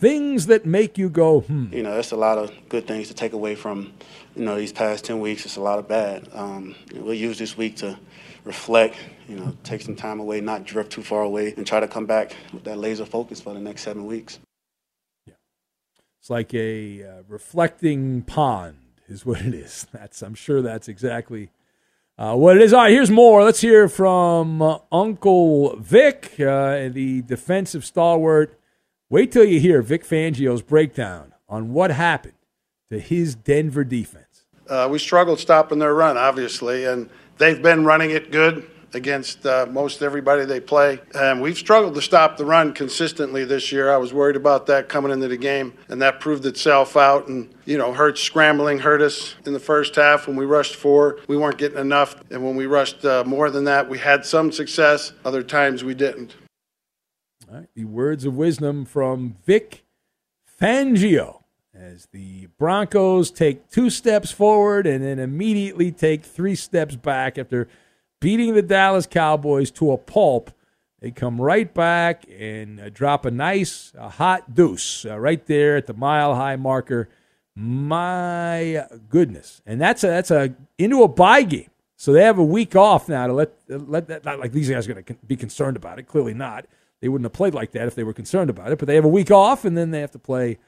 Things 0.00 0.46
that 0.46 0.66
make 0.66 0.98
you 0.98 1.08
go, 1.08 1.42
hmm. 1.42 1.72
You 1.72 1.84
know, 1.84 1.94
that's 1.94 2.10
a 2.10 2.16
lot 2.16 2.38
of 2.38 2.50
good 2.68 2.88
things 2.88 3.06
to 3.06 3.14
take 3.14 3.34
away 3.34 3.54
from, 3.54 3.92
you 4.34 4.44
know, 4.44 4.56
these 4.56 4.72
past 4.72 5.04
10 5.04 5.20
weeks. 5.20 5.46
It's 5.46 5.56
a 5.56 5.60
lot 5.60 5.78
of 5.78 5.86
bad. 5.86 6.28
Um, 6.32 6.74
we'll 6.92 7.14
use 7.14 7.38
this 7.38 7.56
week 7.56 7.76
to 7.76 7.96
reflect, 8.44 8.96
you 9.28 9.36
know, 9.36 9.56
take 9.64 9.80
some 9.80 9.96
time 9.96 10.20
away, 10.20 10.40
not 10.40 10.64
drift 10.64 10.92
too 10.92 11.02
far 11.02 11.22
away, 11.22 11.54
and 11.56 11.66
try 11.66 11.80
to 11.80 11.88
come 11.88 12.06
back 12.06 12.36
with 12.52 12.64
that 12.64 12.78
laser 12.78 13.06
focus 13.06 13.40
for 13.40 13.54
the 13.54 13.60
next 13.60 13.82
seven 13.82 14.06
weeks. 14.06 14.38
Yeah. 15.26 15.34
It's 16.20 16.30
like 16.30 16.54
a 16.54 17.02
uh, 17.02 17.22
reflecting 17.26 18.22
pond, 18.22 18.78
is 19.08 19.24
what 19.24 19.40
it 19.40 19.54
is. 19.54 19.86
That's 19.92 20.22
I'm 20.22 20.34
sure 20.34 20.62
that's 20.62 20.88
exactly 20.88 21.50
uh, 22.16 22.34
what 22.36 22.56
it 22.56 22.62
is. 22.62 22.72
All 22.72 22.82
right, 22.82 22.92
here's 22.92 23.10
more. 23.10 23.42
Let's 23.42 23.60
hear 23.60 23.88
from 23.88 24.62
uh, 24.62 24.78
Uncle 24.92 25.76
Vic, 25.76 26.34
uh, 26.38 26.88
the 26.88 27.22
defensive 27.26 27.84
stalwart. 27.84 28.58
Wait 29.10 29.32
till 29.32 29.44
you 29.44 29.60
hear 29.60 29.82
Vic 29.82 30.04
Fangio's 30.04 30.62
breakdown 30.62 31.34
on 31.48 31.72
what 31.72 31.90
happened 31.90 32.34
to 32.90 32.98
his 32.98 33.34
Denver 33.34 33.84
defense. 33.84 34.43
Uh, 34.68 34.88
we 34.90 34.98
struggled 34.98 35.38
stopping 35.38 35.78
their 35.78 35.94
run, 35.94 36.16
obviously, 36.16 36.84
and 36.84 37.08
They've 37.38 37.60
been 37.60 37.84
running 37.84 38.10
it 38.10 38.30
good 38.30 38.70
against 38.92 39.44
uh, 39.44 39.66
most 39.68 40.02
everybody 40.02 40.44
they 40.44 40.60
play. 40.60 41.00
And 41.16 41.42
we've 41.42 41.58
struggled 41.58 41.96
to 41.96 42.02
stop 42.02 42.36
the 42.36 42.44
run 42.44 42.72
consistently 42.72 43.44
this 43.44 43.72
year. 43.72 43.92
I 43.92 43.96
was 43.96 44.12
worried 44.12 44.36
about 44.36 44.66
that 44.66 44.88
coming 44.88 45.10
into 45.10 45.26
the 45.26 45.36
game, 45.36 45.74
and 45.88 46.00
that 46.00 46.20
proved 46.20 46.46
itself 46.46 46.96
out. 46.96 47.26
And, 47.26 47.52
you 47.64 47.76
know, 47.76 47.92
Hurts 47.92 48.20
scrambling 48.20 48.78
hurt 48.78 49.02
us 49.02 49.34
in 49.46 49.52
the 49.52 49.58
first 49.58 49.96
half 49.96 50.28
when 50.28 50.36
we 50.36 50.44
rushed 50.44 50.76
four. 50.76 51.18
We 51.26 51.36
weren't 51.36 51.58
getting 51.58 51.78
enough. 51.78 52.14
And 52.30 52.44
when 52.44 52.54
we 52.54 52.66
rushed 52.66 53.04
uh, 53.04 53.24
more 53.26 53.50
than 53.50 53.64
that, 53.64 53.88
we 53.88 53.98
had 53.98 54.24
some 54.24 54.52
success. 54.52 55.12
Other 55.24 55.42
times 55.42 55.82
we 55.82 55.94
didn't. 55.94 56.36
All 57.48 57.56
right. 57.56 57.68
The 57.74 57.86
words 57.86 58.24
of 58.24 58.36
wisdom 58.36 58.84
from 58.84 59.36
Vic 59.44 59.84
Fangio 60.60 61.43
as 61.84 62.06
the 62.12 62.46
Broncos 62.58 63.30
take 63.30 63.68
two 63.70 63.90
steps 63.90 64.30
forward 64.30 64.86
and 64.86 65.04
then 65.04 65.18
immediately 65.18 65.92
take 65.92 66.24
three 66.24 66.54
steps 66.54 66.96
back 66.96 67.36
after 67.38 67.68
beating 68.20 68.54
the 68.54 68.62
Dallas 68.62 69.06
Cowboys 69.06 69.70
to 69.72 69.92
a 69.92 69.98
pulp. 69.98 70.50
They 71.00 71.10
come 71.10 71.40
right 71.40 71.72
back 71.72 72.24
and 72.38 72.80
uh, 72.80 72.88
drop 72.88 73.26
a 73.26 73.30
nice, 73.30 73.92
a 73.98 74.08
hot 74.08 74.54
deuce 74.54 75.04
uh, 75.04 75.18
right 75.18 75.44
there 75.46 75.76
at 75.76 75.86
the 75.86 75.92
mile 75.92 76.34
high 76.34 76.56
marker. 76.56 77.10
My 77.54 78.86
goodness, 79.10 79.62
and 79.64 79.80
that's 79.80 80.02
a 80.02 80.08
that's 80.08 80.30
a 80.32 80.54
into 80.76 81.02
a 81.02 81.08
bye 81.08 81.42
game. 81.42 81.70
So 81.96 82.12
they 82.12 82.24
have 82.24 82.38
a 82.38 82.44
week 82.44 82.74
off 82.74 83.08
now 83.08 83.28
to 83.28 83.32
let 83.32 83.52
let 83.68 84.08
that 84.08 84.24
not 84.24 84.40
like 84.40 84.50
these 84.50 84.68
guys 84.68 84.88
are 84.88 84.94
going 84.94 85.04
to 85.04 85.14
be 85.26 85.36
concerned 85.36 85.76
about 85.76 86.00
it. 86.00 86.04
Clearly 86.04 86.34
not. 86.34 86.66
They 87.00 87.08
wouldn't 87.08 87.26
have 87.26 87.32
played 87.32 87.54
like 87.54 87.70
that 87.72 87.86
if 87.86 87.94
they 87.94 88.02
were 88.02 88.14
concerned 88.14 88.50
about 88.50 88.72
it. 88.72 88.78
But 88.78 88.88
they 88.88 88.96
have 88.96 89.04
a 89.04 89.08
week 89.08 89.30
off, 89.30 89.64
and 89.64 89.76
then 89.76 89.92
they 89.92 90.00
have 90.00 90.10
to 90.12 90.18
play 90.18 90.58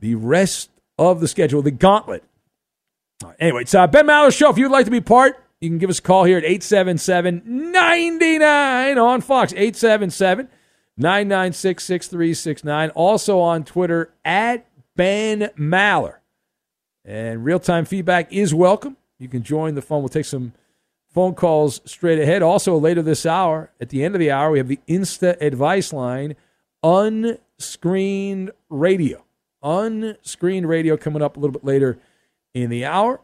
the 0.00 0.14
rest 0.14 0.70
of 0.98 1.20
the 1.20 1.28
schedule, 1.28 1.62
the 1.62 1.70
gauntlet. 1.70 2.24
Anyway, 3.38 3.62
it's 3.62 3.74
uh, 3.74 3.86
Ben 3.86 4.06
Maller 4.06 4.36
Show. 4.36 4.50
If 4.50 4.58
you'd 4.58 4.70
like 4.70 4.84
to 4.84 4.90
be 4.90 5.00
part, 5.00 5.36
you 5.60 5.68
can 5.68 5.78
give 5.78 5.90
us 5.90 5.98
a 5.98 6.02
call 6.02 6.24
here 6.24 6.38
at 6.38 6.44
877 6.44 7.42
99 7.72 8.98
on 8.98 9.20
Fox. 9.20 9.52
877 9.52 10.48
996 10.96 11.84
6369. 11.84 12.90
Also 12.90 13.40
on 13.40 13.64
Twitter 13.64 14.12
at 14.24 14.66
Ben 14.96 15.50
Maller. 15.58 16.16
And 17.04 17.44
real 17.44 17.58
time 17.58 17.84
feedback 17.84 18.32
is 18.32 18.54
welcome. 18.54 18.96
You 19.18 19.28
can 19.28 19.42
join 19.42 19.74
the 19.74 19.82
phone. 19.82 20.02
We'll 20.02 20.10
take 20.10 20.24
some 20.24 20.52
phone 21.12 21.34
calls 21.34 21.80
straight 21.84 22.20
ahead. 22.20 22.42
Also, 22.42 22.76
later 22.76 23.02
this 23.02 23.26
hour, 23.26 23.72
at 23.80 23.88
the 23.88 24.04
end 24.04 24.14
of 24.14 24.20
the 24.20 24.30
hour, 24.30 24.52
we 24.52 24.58
have 24.58 24.68
the 24.68 24.78
Insta 24.86 25.40
Advice 25.40 25.92
Line, 25.92 26.36
unscreened 26.84 28.52
radio 28.68 29.24
unscreened 29.62 30.68
radio 30.68 30.96
coming 30.96 31.22
up 31.22 31.36
a 31.36 31.40
little 31.40 31.52
bit 31.52 31.64
later 31.64 31.98
in 32.54 32.70
the 32.70 32.84
hour. 32.84 33.20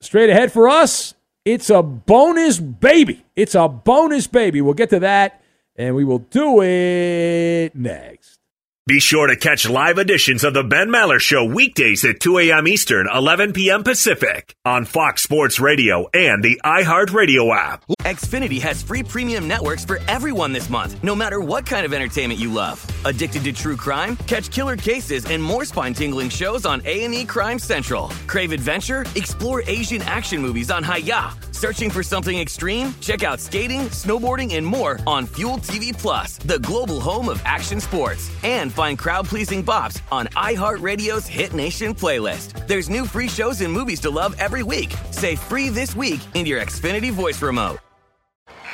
Straight 0.00 0.30
ahead 0.30 0.52
for 0.52 0.68
us, 0.68 1.14
it's 1.44 1.70
a 1.70 1.82
bonus 1.82 2.58
baby. 2.58 3.24
It's 3.34 3.54
a 3.54 3.68
bonus 3.68 4.26
baby. 4.26 4.60
We'll 4.60 4.74
get 4.74 4.90
to 4.90 5.00
that 5.00 5.42
and 5.76 5.94
we 5.94 6.04
will 6.04 6.18
do 6.18 6.62
it 6.62 7.74
next. 7.74 8.40
Be 8.88 9.00
sure 9.00 9.26
to 9.26 9.34
catch 9.34 9.68
live 9.68 9.98
editions 9.98 10.44
of 10.44 10.54
the 10.54 10.62
Ben 10.62 10.90
Maller 10.90 11.18
Show 11.18 11.44
weekdays 11.44 12.04
at 12.04 12.20
2 12.20 12.38
a.m. 12.38 12.68
Eastern, 12.68 13.08
11 13.12 13.52
p.m. 13.52 13.82
Pacific 13.82 14.54
on 14.64 14.84
Fox 14.84 15.24
Sports 15.24 15.58
Radio 15.58 16.08
and 16.14 16.40
the 16.40 16.60
iHeartRadio 16.64 17.52
app. 17.52 17.84
Xfinity 18.02 18.60
has 18.62 18.84
free 18.84 19.02
premium 19.02 19.48
networks 19.48 19.84
for 19.84 19.98
everyone 20.06 20.52
this 20.52 20.70
month, 20.70 21.02
no 21.02 21.16
matter 21.16 21.40
what 21.40 21.66
kind 21.66 21.84
of 21.84 21.92
entertainment 21.92 22.38
you 22.38 22.52
love. 22.52 22.80
Addicted 23.04 23.42
to 23.42 23.52
true 23.52 23.76
crime? 23.76 24.16
Catch 24.28 24.52
killer 24.52 24.76
cases 24.76 25.26
and 25.26 25.42
more 25.42 25.64
spine-tingling 25.64 26.28
shows 26.28 26.64
on 26.64 26.80
A&E 26.84 27.24
Crime 27.24 27.58
Central. 27.58 28.10
Crave 28.28 28.52
adventure? 28.52 29.04
Explore 29.16 29.64
Asian 29.66 30.02
action 30.02 30.40
movies 30.40 30.70
on 30.70 30.84
Hi-YAH. 30.84 31.34
Searching 31.50 31.90
for 31.90 32.02
something 32.02 32.38
extreme? 32.38 32.94
Check 33.00 33.24
out 33.24 33.40
skating, 33.40 33.86
snowboarding, 33.88 34.54
and 34.56 34.64
more 34.64 35.00
on 35.06 35.24
Fuel 35.36 35.56
TV 35.56 35.90
Plus, 35.96 36.36
the 36.36 36.58
global 36.60 37.00
home 37.00 37.30
of 37.30 37.40
action 37.46 37.80
sports. 37.80 38.30
And 38.44 38.75
find 38.76 38.98
crowd 38.98 39.26
pleasing 39.26 39.64
bops 39.64 40.00
on 40.12 40.26
iHeartRadio's 40.36 41.26
Hit 41.26 41.54
Nation 41.54 41.94
playlist. 41.94 42.66
There's 42.66 42.90
new 42.90 43.06
free 43.06 43.28
shows 43.28 43.62
and 43.62 43.72
movies 43.72 44.00
to 44.00 44.10
love 44.10 44.36
every 44.38 44.62
week. 44.62 44.94
Say 45.10 45.34
free 45.34 45.70
this 45.70 45.96
week 45.96 46.20
in 46.34 46.46
your 46.46 46.60
Xfinity 46.60 47.10
voice 47.10 47.42
remote. 47.42 47.78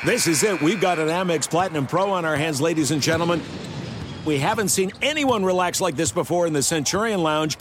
This 0.05 0.27
is 0.27 0.43
it. 0.43 0.61
We've 0.61 0.81
got 0.81 0.99
an 0.99 1.07
Amex 1.07 1.49
Platinum 1.49 1.87
Pro 1.87 2.11
on 2.11 2.25
our 2.25 2.35
hands, 2.35 2.61
ladies 2.61 2.91
and 2.91 3.01
gentlemen. 3.01 3.41
We 4.25 4.37
haven't 4.37 4.71
seen 4.71 4.91
anyone 5.01 5.45
relax 5.45 5.81
like 5.81 5.95
this 5.95 6.11
before 6.11 6.49
in 6.49 6.53
the 6.53 6.63
Centurion 6.63 7.23
Lounge. 7.23 7.57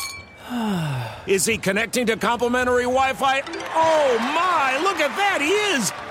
Is 1.27 1.45
he 1.45 1.59
connecting 1.59 2.07
to 2.07 2.17
complimentary 2.17 2.83
Wi 2.83 3.13
Fi? 3.13 3.41
Oh 3.75 4.17
my, 4.19 4.79
look 4.81 4.99
at 4.99 5.15
that, 5.17 5.39
he 5.39 5.49
is! 5.49 6.10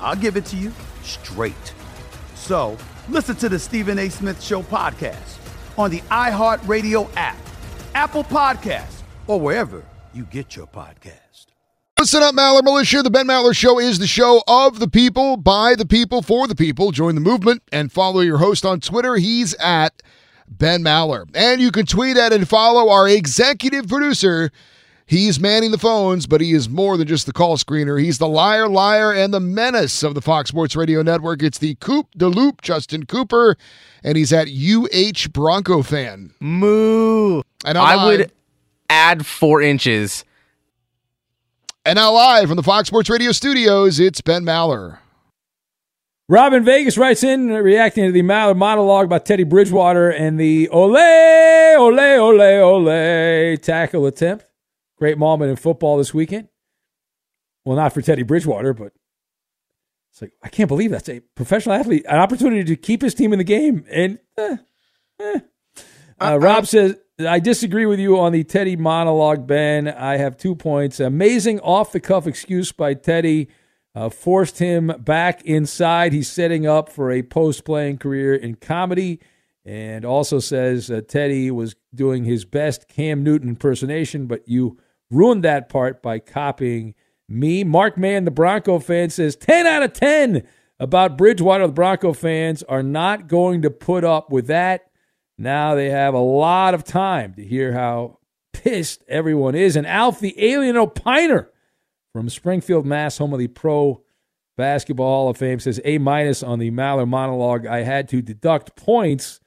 I'll 0.00 0.16
give 0.16 0.36
it 0.36 0.44
to 0.46 0.56
you 0.56 0.72
straight. 1.02 1.74
So 2.34 2.76
listen 3.08 3.36
to 3.36 3.48
the 3.48 3.58
Stephen 3.58 3.98
A. 3.98 4.08
Smith 4.08 4.42
Show 4.42 4.62
podcast 4.62 5.38
on 5.76 5.90
the 5.90 6.00
iHeartRadio 6.10 7.08
app, 7.16 7.38
Apple 7.94 8.24
Podcasts, 8.24 9.02
or 9.26 9.40
wherever 9.40 9.84
you 10.12 10.24
get 10.24 10.56
your 10.56 10.66
podcast. 10.66 11.46
Listen 11.98 12.22
up, 12.22 12.34
Maller 12.34 12.62
Militia. 12.62 13.02
The 13.02 13.10
Ben 13.10 13.26
Maller 13.26 13.56
Show 13.56 13.80
is 13.80 13.98
the 13.98 14.06
show 14.06 14.42
of 14.46 14.78
the 14.78 14.86
people, 14.86 15.36
by 15.36 15.74
the 15.74 15.84
people, 15.84 16.22
for 16.22 16.46
the 16.46 16.54
people. 16.54 16.92
Join 16.92 17.16
the 17.16 17.20
movement 17.20 17.62
and 17.72 17.90
follow 17.90 18.20
your 18.20 18.38
host 18.38 18.64
on 18.64 18.78
Twitter. 18.78 19.16
He's 19.16 19.54
at 19.54 20.00
Ben 20.48 20.82
Maller. 20.82 21.28
And 21.34 21.60
you 21.60 21.72
can 21.72 21.86
tweet 21.86 22.16
at 22.16 22.32
and 22.32 22.48
follow 22.48 22.88
our 22.88 23.08
executive 23.08 23.88
producer, 23.88 24.52
He's 25.08 25.40
manning 25.40 25.70
the 25.70 25.78
phones, 25.78 26.26
but 26.26 26.42
he 26.42 26.52
is 26.52 26.68
more 26.68 26.98
than 26.98 27.08
just 27.08 27.24
the 27.24 27.32
call 27.32 27.56
screener. 27.56 27.98
He's 27.98 28.18
the 28.18 28.28
liar, 28.28 28.68
liar, 28.68 29.10
and 29.10 29.32
the 29.32 29.40
menace 29.40 30.02
of 30.02 30.14
the 30.14 30.20
Fox 30.20 30.50
Sports 30.50 30.76
Radio 30.76 31.00
Network. 31.00 31.42
It's 31.42 31.56
the 31.56 31.76
Coop 31.76 32.08
de 32.14 32.28
Loop, 32.28 32.60
Justin 32.60 33.06
Cooper, 33.06 33.56
and 34.04 34.18
he's 34.18 34.34
at 34.34 34.48
UH 34.48 35.28
Bronco 35.32 35.80
fan. 35.82 36.34
Moo. 36.40 37.40
And 37.64 37.78
I 37.78 38.04
would 38.04 38.18
live. 38.18 38.32
add 38.90 39.24
four 39.24 39.62
inches. 39.62 40.26
And 41.86 41.96
now 41.96 42.12
live 42.12 42.48
from 42.48 42.56
the 42.56 42.62
Fox 42.62 42.88
Sports 42.88 43.08
Radio 43.08 43.32
studios, 43.32 43.98
it's 43.98 44.20
Ben 44.20 44.42
Maller. 44.44 44.98
Rob 46.28 46.52
in 46.52 46.62
Vegas 46.66 46.98
writes 46.98 47.24
in 47.24 47.48
reacting 47.48 48.04
to 48.04 48.12
the 48.12 48.20
Maller 48.20 48.54
monologue 48.54 49.06
about 49.06 49.24
Teddy 49.24 49.44
Bridgewater 49.44 50.10
and 50.10 50.38
the 50.38 50.68
ole, 50.68 50.94
ole, 50.98 51.98
ole, 51.98 52.42
ole 52.42 53.56
tackle 53.56 54.04
attempt. 54.04 54.44
Great 54.98 55.18
moment 55.18 55.50
in 55.50 55.56
football 55.56 55.96
this 55.96 56.12
weekend. 56.12 56.48
Well, 57.64 57.76
not 57.76 57.92
for 57.92 58.02
Teddy 58.02 58.22
Bridgewater, 58.22 58.74
but 58.74 58.92
it's 60.10 60.22
like, 60.22 60.32
I 60.42 60.48
can't 60.48 60.68
believe 60.68 60.90
that's 60.90 61.08
a 61.08 61.20
professional 61.20 61.74
athlete, 61.74 62.04
an 62.08 62.18
opportunity 62.18 62.64
to 62.64 62.76
keep 62.76 63.02
his 63.02 63.14
team 63.14 63.32
in 63.32 63.38
the 63.38 63.44
game. 63.44 63.84
And 63.90 64.18
eh, 64.36 64.56
eh. 65.20 65.40
Uh, 66.20 66.38
Rob 66.40 66.66
says, 66.66 66.96
I 67.20 67.38
disagree 67.38 67.86
with 67.86 68.00
you 68.00 68.18
on 68.18 68.32
the 68.32 68.42
Teddy 68.42 68.76
monologue, 68.76 69.46
Ben. 69.46 69.86
I 69.86 70.16
have 70.16 70.36
two 70.36 70.54
points. 70.54 70.98
Amazing 70.98 71.60
off 71.60 71.92
the 71.92 72.00
cuff 72.00 72.26
excuse 72.26 72.72
by 72.72 72.94
Teddy 72.94 73.48
uh, 73.94 74.08
forced 74.08 74.58
him 74.58 74.88
back 74.98 75.42
inside. 75.42 76.12
He's 76.12 76.30
setting 76.30 76.66
up 76.66 76.88
for 76.88 77.10
a 77.10 77.22
post 77.22 77.64
playing 77.64 77.98
career 77.98 78.34
in 78.34 78.56
comedy. 78.56 79.20
And 79.64 80.04
also 80.04 80.38
says 80.38 80.90
uh, 80.90 81.02
Teddy 81.06 81.50
was 81.50 81.76
doing 81.94 82.24
his 82.24 82.44
best 82.44 82.88
Cam 82.88 83.22
Newton 83.22 83.50
impersonation, 83.50 84.26
but 84.26 84.48
you 84.48 84.78
ruined 85.10 85.44
that 85.44 85.68
part 85.68 86.02
by 86.02 86.18
copying 86.18 86.94
me. 87.28 87.64
Mark 87.64 87.96
Mann, 87.96 88.24
the 88.24 88.30
Bronco 88.30 88.78
fan, 88.78 89.10
says 89.10 89.36
10 89.36 89.66
out 89.66 89.82
of 89.82 89.92
10 89.92 90.46
about 90.78 91.18
Bridgewater. 91.18 91.66
The 91.66 91.72
Bronco 91.72 92.12
fans 92.12 92.62
are 92.64 92.82
not 92.82 93.28
going 93.28 93.62
to 93.62 93.70
put 93.70 94.04
up 94.04 94.30
with 94.30 94.46
that. 94.46 94.90
Now 95.36 95.74
they 95.74 95.90
have 95.90 96.14
a 96.14 96.18
lot 96.18 96.74
of 96.74 96.84
time 96.84 97.34
to 97.34 97.44
hear 97.44 97.72
how 97.72 98.18
pissed 98.52 99.04
everyone 99.08 99.54
is. 99.54 99.76
And 99.76 99.86
Alf, 99.86 100.20
the 100.20 100.34
alien 100.42 100.76
opiner 100.76 101.48
from 102.12 102.28
Springfield, 102.28 102.86
Mass, 102.86 103.18
home 103.18 103.32
of 103.32 103.38
the 103.38 103.48
Pro 103.48 104.02
Basketball 104.56 105.06
Hall 105.06 105.28
of 105.28 105.36
Fame, 105.36 105.60
says 105.60 105.80
A 105.84 105.98
minus 105.98 106.42
on 106.42 106.58
the 106.58 106.72
Maller 106.72 107.06
monologue. 107.06 107.66
I 107.66 107.82
had 107.82 108.08
to 108.08 108.20
deduct 108.20 108.74
points 108.74 109.40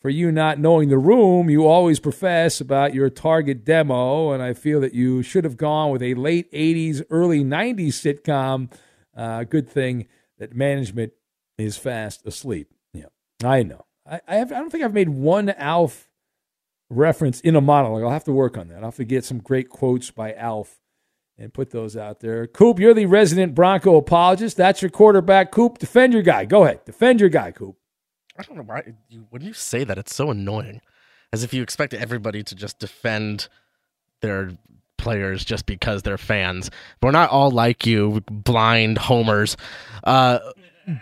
for 0.00 0.10
you 0.10 0.30
not 0.30 0.58
knowing 0.58 0.88
the 0.88 0.98
room 0.98 1.50
you 1.50 1.66
always 1.66 2.00
profess 2.00 2.60
about 2.60 2.94
your 2.94 3.10
target 3.10 3.64
demo, 3.64 4.32
and 4.32 4.42
I 4.42 4.54
feel 4.54 4.80
that 4.80 4.94
you 4.94 5.22
should 5.22 5.44
have 5.44 5.56
gone 5.56 5.90
with 5.90 6.02
a 6.02 6.14
late 6.14 6.50
80s, 6.52 7.02
early 7.10 7.42
90s 7.42 7.88
sitcom. 7.88 8.72
Uh, 9.16 9.44
good 9.44 9.68
thing 9.68 10.06
that 10.38 10.54
management 10.54 11.12
is 11.56 11.76
fast 11.76 12.24
asleep. 12.26 12.72
Yeah, 12.94 13.06
I 13.42 13.64
know. 13.64 13.84
I, 14.08 14.20
I, 14.28 14.36
have, 14.36 14.52
I 14.52 14.58
don't 14.58 14.70
think 14.70 14.84
I've 14.84 14.94
made 14.94 15.08
one 15.08 15.50
Alf 15.50 16.08
reference 16.90 17.40
in 17.40 17.56
a 17.56 17.60
monologue. 17.60 18.02
I'll 18.02 18.10
have 18.10 18.24
to 18.24 18.32
work 18.32 18.56
on 18.56 18.68
that. 18.68 18.78
I'll 18.78 18.84
have 18.84 18.96
to 18.96 19.04
get 19.04 19.24
some 19.24 19.38
great 19.38 19.68
quotes 19.68 20.10
by 20.10 20.32
Alf 20.34 20.78
and 21.36 21.52
put 21.52 21.70
those 21.70 21.96
out 21.96 22.20
there. 22.20 22.46
Coop, 22.46 22.78
you're 22.78 22.94
the 22.94 23.06
resident 23.06 23.54
Bronco 23.54 23.96
apologist. 23.96 24.56
That's 24.56 24.82
your 24.82 24.90
quarterback. 24.90 25.50
Coop, 25.50 25.78
defend 25.78 26.12
your 26.12 26.22
guy. 26.22 26.44
Go 26.44 26.64
ahead. 26.64 26.84
Defend 26.84 27.20
your 27.20 27.28
guy, 27.28 27.52
Coop. 27.52 27.76
I 28.38 28.42
don't 28.42 28.56
know 28.56 28.62
why 28.62 28.94
you, 29.08 29.26
when 29.30 29.42
you 29.42 29.52
say 29.52 29.84
that, 29.84 29.98
it's 29.98 30.14
so 30.14 30.30
annoying. 30.30 30.80
As 31.32 31.42
if 31.44 31.52
you 31.52 31.62
expect 31.62 31.92
everybody 31.92 32.42
to 32.44 32.54
just 32.54 32.78
defend 32.78 33.48
their 34.20 34.52
players 34.96 35.44
just 35.44 35.66
because 35.66 36.02
they're 36.02 36.18
fans. 36.18 36.70
We're 37.02 37.10
not 37.10 37.30
all 37.30 37.50
like 37.50 37.84
you, 37.86 38.22
blind 38.30 38.98
homers. 38.98 39.56
Uh, 40.04 40.38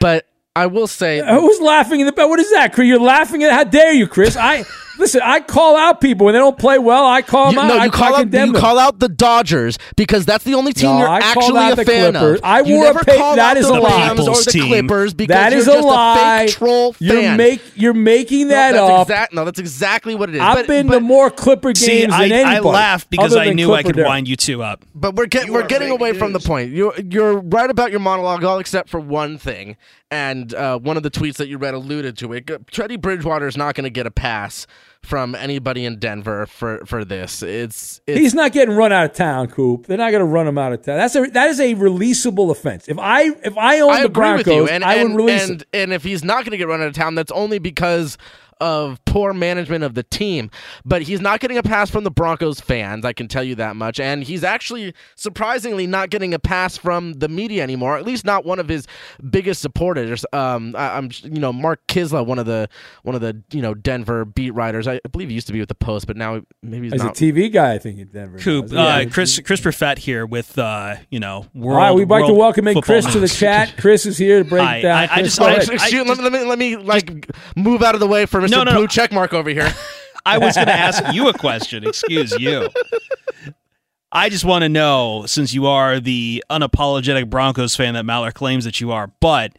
but 0.01 0.27
I 0.57 0.67
will 0.67 0.87
say, 0.87 1.23
Who's 1.25 1.61
laughing 1.61 2.01
in 2.01 2.07
the 2.07 2.13
back? 2.13 2.29
What 2.29 2.41
is 2.41 2.51
that, 2.53 2.73
Chris? 2.73 2.89
You're 2.89 2.99
laughing 2.99 3.43
at? 3.45 3.53
How 3.53 3.65
dare 3.65 3.93
you, 3.93 4.07
Chris? 4.09 4.37
I 4.37 4.65
Listen, 4.99 5.21
I 5.25 5.41
call 5.41 5.77
out 5.77 6.01
people 6.01 6.25
when 6.27 6.33
they 6.33 6.39
don't 6.39 6.59
play 6.59 6.79
well. 6.79 7.05
I 7.07 7.23
call 7.23 7.47
them 7.47 7.55
You, 7.55 7.61
out. 7.61 7.69
no, 7.69 7.79
I, 7.79 7.85
you 7.87 7.91
call 7.91 8.15
out 8.15 8.21
condemn 8.21 8.49
you 8.55 8.61
call 8.61 8.79
out 8.79 8.99
the 8.99 9.09
Dodgers 9.09 9.79
because 9.97 10.25
that's 10.25 10.45
the 10.45 10.55
only 10.55 10.73
team 10.73 10.91
No, 10.91 10.99
you're 11.01 11.09
I 11.09 11.19
actually 11.19 11.59
out 11.59 11.73
a 11.73 11.77
the 11.77 11.85
fan 11.85 12.13
Clippers. 12.13 12.39
of. 12.41 12.45
I 12.45 12.61
you 12.61 12.75
wore 12.77 12.85
a 12.85 12.87
never 12.87 13.05
pa- 13.05 13.17
call 13.17 13.37
that 13.37 13.51
out 13.53 13.57
is 13.59 13.67
the 13.67 13.75
a 13.75 13.81
lie. 13.81 14.07
Rams 14.09 14.21
or 14.29 14.35
the 14.37 14.51
team. 14.51 14.67
Clippers 14.69 15.15
because 15.15 15.35
That 15.35 15.53
is 15.53 15.67
you're 15.67 15.75
a 15.75 15.79
just 15.79 15.87
lie. 15.89 16.43
a 16.43 16.47
fake 16.49 16.57
troll 16.57 16.97
You're 16.99 17.21
fan. 17.21 17.37
make 17.37 17.61
you're 17.75 17.95
making 17.95 18.49
that 18.49 18.73
that's 18.73 18.91
up. 18.91 19.03
exact- 19.09 19.35
no, 19.35 19.45
that's 19.45 19.59
exactly 19.59 20.15
what 20.15 20.29
it 20.31 20.37
is. 20.37 20.41
I've 20.41 20.57
But- 20.57 20.67
been 20.67 20.87
but- 20.87 20.95
to 20.95 21.01
more 21.01 21.31
Clipper 21.31 21.69
games 21.69 21.81
See, 21.81 22.05
I, 22.07 22.29
than 22.29 22.47
I 22.47 22.53
anybody. 22.53 22.61
laughed 22.75 23.11
because 23.11 23.37
I 23.37 23.47
than 23.47 23.57
knew 23.57 23.73
I 23.75 23.83
could 23.83 23.97
Derek. 23.97 24.09
wind 24.09 24.29
you 24.29 24.37
two 24.37 24.63
up. 24.63 24.85
But 24.95 25.15
we're 25.15 25.27
get, 25.27 25.51
we're 25.51 25.67
getting 25.67 25.91
away 25.91 26.13
from 26.15 26.33
the 26.33 26.41
point. 26.41 26.73
You're 26.73 26.95
you're 27.01 27.39
right 27.39 27.69
about 27.71 27.91
your 27.91 28.01
monologue, 28.01 28.43
all 28.45 28.59
except 28.59 28.89
for 28.89 29.01
one 29.01 29.37
thing. 29.39 29.77
And 30.11 30.55
uh, 30.55 30.79
one 30.79 30.97
of 30.97 31.03
the 31.03 31.11
tweets 31.11 31.35
that 31.39 31.49
you 31.49 31.59
read 31.59 31.75
alluded 31.75 32.17
to 32.19 32.33
it. 32.33 32.49
Teddy 32.71 32.97
Bridgewater 32.97 33.49
is 33.49 33.57
not 33.57 33.75
going 33.75 33.83
to 33.85 33.91
get 33.91 34.07
a 34.07 34.11
pass 34.13 34.65
from 35.07 35.37
anybody 35.37 35.85
in 35.85 35.99
Denver 35.99 36.47
for 36.47 36.85
for 36.85 37.05
this. 37.05 37.43
It's, 37.43 38.01
it's 38.07 38.19
He's 38.19 38.35
not 38.35 38.53
getting 38.53 38.75
run 38.75 38.93
out 38.93 39.05
of 39.05 39.13
town, 39.13 39.47
Coop. 39.47 39.87
They're 39.87 39.97
not 39.97 40.11
going 40.11 40.21
to 40.21 40.27
run 40.27 40.49
him 40.49 40.59
out 40.59 40.73
of 40.73 40.83
town. 40.83 40.97
That's 40.99 41.15
a 41.15 41.23
that 41.31 41.49
is 41.49 41.61
a 41.61 41.75
releasable 41.77 42.51
offense. 42.51 42.89
If 42.89 42.99
I 42.99 43.23
if 43.45 43.57
I 43.57 43.81
own 43.81 43.93
I 43.93 44.03
the 44.03 44.09
Broncos, 44.09 44.69
and 44.69 44.85
I 44.85 44.97
and, 44.97 45.15
would 45.15 45.25
release 45.25 45.49
and, 45.49 45.63
him. 45.63 45.69
and 45.73 45.93
if 45.93 46.03
he's 46.03 46.25
not 46.25 46.45
going 46.45 46.51
to 46.51 46.57
get 46.57 46.67
run 46.67 46.81
out 46.81 46.89
of 46.89 46.95
town, 46.95 47.15
that's 47.15 47.31
only 47.31 47.61
because 47.61 48.19
of 48.61 49.03
poor 49.05 49.33
management 49.33 49.85
of 49.85 49.95
the 49.95 50.03
team. 50.03 50.51
But 50.85 51.03
he's 51.03 51.21
not 51.21 51.41
getting 51.41 51.59
a 51.59 51.63
pass 51.63 51.91
from 51.91 52.05
the 52.05 52.11
Broncos 52.11 52.61
fans. 52.61 53.05
I 53.05 53.13
can 53.13 53.29
tell 53.29 53.43
you 53.45 53.55
that 53.57 53.77
much. 53.77 54.01
And 54.01 54.23
he's 54.25 54.45
actually 54.45 54.95
surprisingly 55.15 55.87
not 55.87 56.11
getting 56.11 56.33
a 56.35 56.39
pass 56.39 56.77
from 56.77 57.15
the 57.15 57.29
media 57.29 57.63
anymore. 57.63 57.97
At 57.97 58.05
least 58.05 58.25
not 58.25 58.45
one 58.45 58.59
of 58.59 58.69
his 58.69 58.87
biggest 59.31 59.61
supporters. 59.63 60.25
Um, 60.33 60.75
I, 60.77 60.97
am 60.99 61.11
you 61.23 61.41
know 61.41 61.53
Mark 61.53 61.87
Kiszla, 61.89 62.25
one 62.27 62.39
of 62.39 62.47
the 62.47 62.69
one 63.03 63.15
of 63.15 63.21
the 63.21 63.43
you 63.51 63.63
know 63.63 63.75
Denver 63.75 64.25
beat 64.25 64.51
writers. 64.53 64.87
I 64.89 65.01
believe 65.11 65.29
he 65.29 65.35
used 65.35 65.47
to 65.49 65.53
be 65.53 65.61
with 65.61 65.69
the 65.69 65.75
Post, 65.75 66.07
but 66.07 66.17
now 66.17 66.43
maybe 66.63 66.87
he's 66.91 66.95
As 66.95 67.03
a. 67.05 67.09
TV 67.11 67.53
guy, 67.53 67.75
I 67.75 67.79
think 67.79 67.99
in 67.99 68.09
Denver. 68.09 68.39
Coop, 68.39 68.73
uh, 68.73 68.77
Yeah. 68.77 69.05
Chris 69.07 69.39
Chris 69.41 69.61
Perfett 69.61 69.99
here 69.99 70.27
with 70.27 70.59
uh, 70.59 70.97
you 71.11 71.21
know 71.21 71.47
world. 71.55 71.77
All 71.77 71.83
right, 71.83 71.93
we'd 71.93 72.09
like 72.09 72.27
to 72.27 72.35
welcome 72.35 72.69
in 72.69 72.81
Chris 72.81 73.07
to 73.13 73.21
the 73.21 73.29
chat. 73.29 73.75
Chris 73.79 74.07
is 74.07 74.17
here 74.19 74.43
to 74.43 74.49
break 74.49 74.63
Hi, 74.67 74.77
it 74.79 74.83
down. 74.83 74.97
I- 74.97 75.03
I 75.05 75.07
Chris, 75.09 75.27
just- 75.27 75.39
go 75.39 75.45
I 75.47 75.51
ahead. 75.53 75.67
just- 75.69 75.93
let, 75.93 76.07
me, 76.19 76.23
let 76.23 76.33
me 76.33 76.45
let 76.47 76.59
me 76.59 76.77
like 76.77 77.29
move 77.57 77.83
out 77.83 77.95
of 77.95 78.01
the 78.01 78.07
way 78.07 78.27
for 78.27 78.46
No, 78.51 78.63
no, 78.65 78.73
Blue 78.73 78.81
no. 78.83 78.87
check 78.87 79.13
mark 79.13 79.33
over 79.33 79.51
here. 79.51 79.73
I 80.27 80.39
was 80.39 80.57
going 80.57 80.67
to 80.67 80.73
ask 80.73 81.15
you 81.15 81.29
a 81.29 81.33
question. 81.33 81.87
Excuse 81.87 82.33
you. 82.33 82.69
I 84.13 84.29
just 84.29 84.45
want 84.45 84.63
to 84.63 84.69
know, 84.69 85.25
since 85.27 85.53
you 85.55 85.67
are 85.67 86.01
the 86.01 86.43
unapologetic 86.51 87.29
Broncos 87.29 87.77
fan 87.77 87.95
that 87.95 88.05
Maller 88.05 88.33
claims 88.33 88.65
that 88.65 88.81
you 88.81 88.91
are, 88.91 89.13
but 89.21 89.57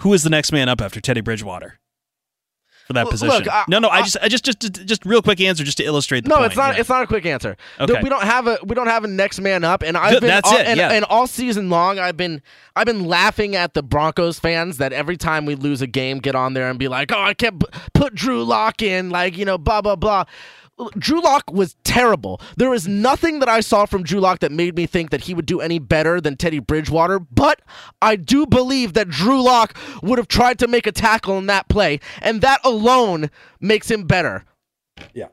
who 0.00 0.12
is 0.14 0.22
the 0.22 0.30
next 0.30 0.50
man 0.50 0.68
up 0.68 0.80
after 0.80 1.00
Teddy 1.00 1.20
Bridgewater 1.20 1.78
for 2.88 2.94
that 2.94 3.04
Look, 3.04 3.10
position? 3.12 3.48
I- 3.52 3.64
no, 3.68 3.78
no. 3.78 3.90
I, 3.90 4.02
just, 4.02 4.16
I 4.22 4.28
just, 4.28 4.44
just, 4.44 4.86
just 4.86 5.04
real 5.04 5.20
quick 5.20 5.40
answer, 5.42 5.62
just 5.62 5.76
to 5.76 5.84
illustrate 5.84 6.24
the 6.24 6.30
no, 6.30 6.36
point. 6.36 6.46
it's 6.46 6.56
not. 6.56 6.74
Yeah. 6.74 6.80
It's 6.80 6.88
not 6.88 7.02
a 7.02 7.06
quick 7.06 7.26
answer. 7.26 7.56
Okay. 7.78 8.00
We 8.02 8.08
don't 8.08 8.22
have 8.22 8.46
a 8.46 8.58
we 8.64 8.74
don't 8.74 8.86
have 8.86 9.04
a 9.04 9.06
next 9.06 9.40
man 9.40 9.62
up, 9.62 9.82
and 9.82 9.96
I've 9.96 10.20
been 10.20 10.28
that's 10.28 10.50
all, 10.50 10.58
it, 10.58 10.66
And, 10.66 10.78
yeah. 10.78 10.90
and 10.92 11.04
all 11.04 11.26
season 11.26 11.68
long, 11.68 11.98
I've 11.98 12.16
been 12.16 12.40
I've 12.74 12.86
been 12.86 13.04
laughing 13.04 13.54
at 13.54 13.74
the 13.74 13.82
Broncos 13.82 14.38
fans 14.38 14.78
that 14.78 14.92
every 14.94 15.18
time 15.18 15.44
we 15.44 15.54
lose 15.54 15.82
a 15.82 15.86
game, 15.86 16.18
get 16.18 16.34
on 16.34 16.54
there 16.54 16.70
and 16.70 16.78
be 16.78 16.88
like, 16.88 17.12
"Oh, 17.12 17.20
I 17.22 17.34
can't 17.34 17.62
put 17.92 18.14
Drew 18.14 18.42
Lock 18.42 18.80
in," 18.82 19.10
like 19.10 19.36
you 19.36 19.44
know, 19.44 19.58
blah 19.58 19.82
blah 19.82 19.96
blah. 19.96 20.24
Drew 20.98 21.20
Lock 21.20 21.50
was 21.50 21.76
terrible. 21.84 22.40
There 22.56 22.70
was 22.70 22.86
nothing 22.86 23.40
that 23.40 23.48
I 23.48 23.60
saw 23.60 23.86
from 23.86 24.02
Drew 24.02 24.20
Lock 24.20 24.40
that 24.40 24.52
made 24.52 24.76
me 24.76 24.86
think 24.86 25.10
that 25.10 25.22
he 25.22 25.34
would 25.34 25.46
do 25.46 25.60
any 25.60 25.78
better 25.78 26.20
than 26.20 26.36
Teddy 26.36 26.58
Bridgewater, 26.58 27.18
but 27.18 27.60
I 28.00 28.16
do 28.16 28.46
believe 28.46 28.92
that 28.94 29.08
Drew 29.08 29.42
Lock 29.42 29.76
would 30.02 30.18
have 30.18 30.28
tried 30.28 30.58
to 30.60 30.68
make 30.68 30.86
a 30.86 30.92
tackle 30.92 31.38
in 31.38 31.46
that 31.46 31.68
play, 31.68 32.00
and 32.22 32.40
that 32.40 32.60
alone 32.64 33.30
makes 33.60 33.90
him 33.90 34.04
better. 34.04 34.44
Yeah. 35.14 35.28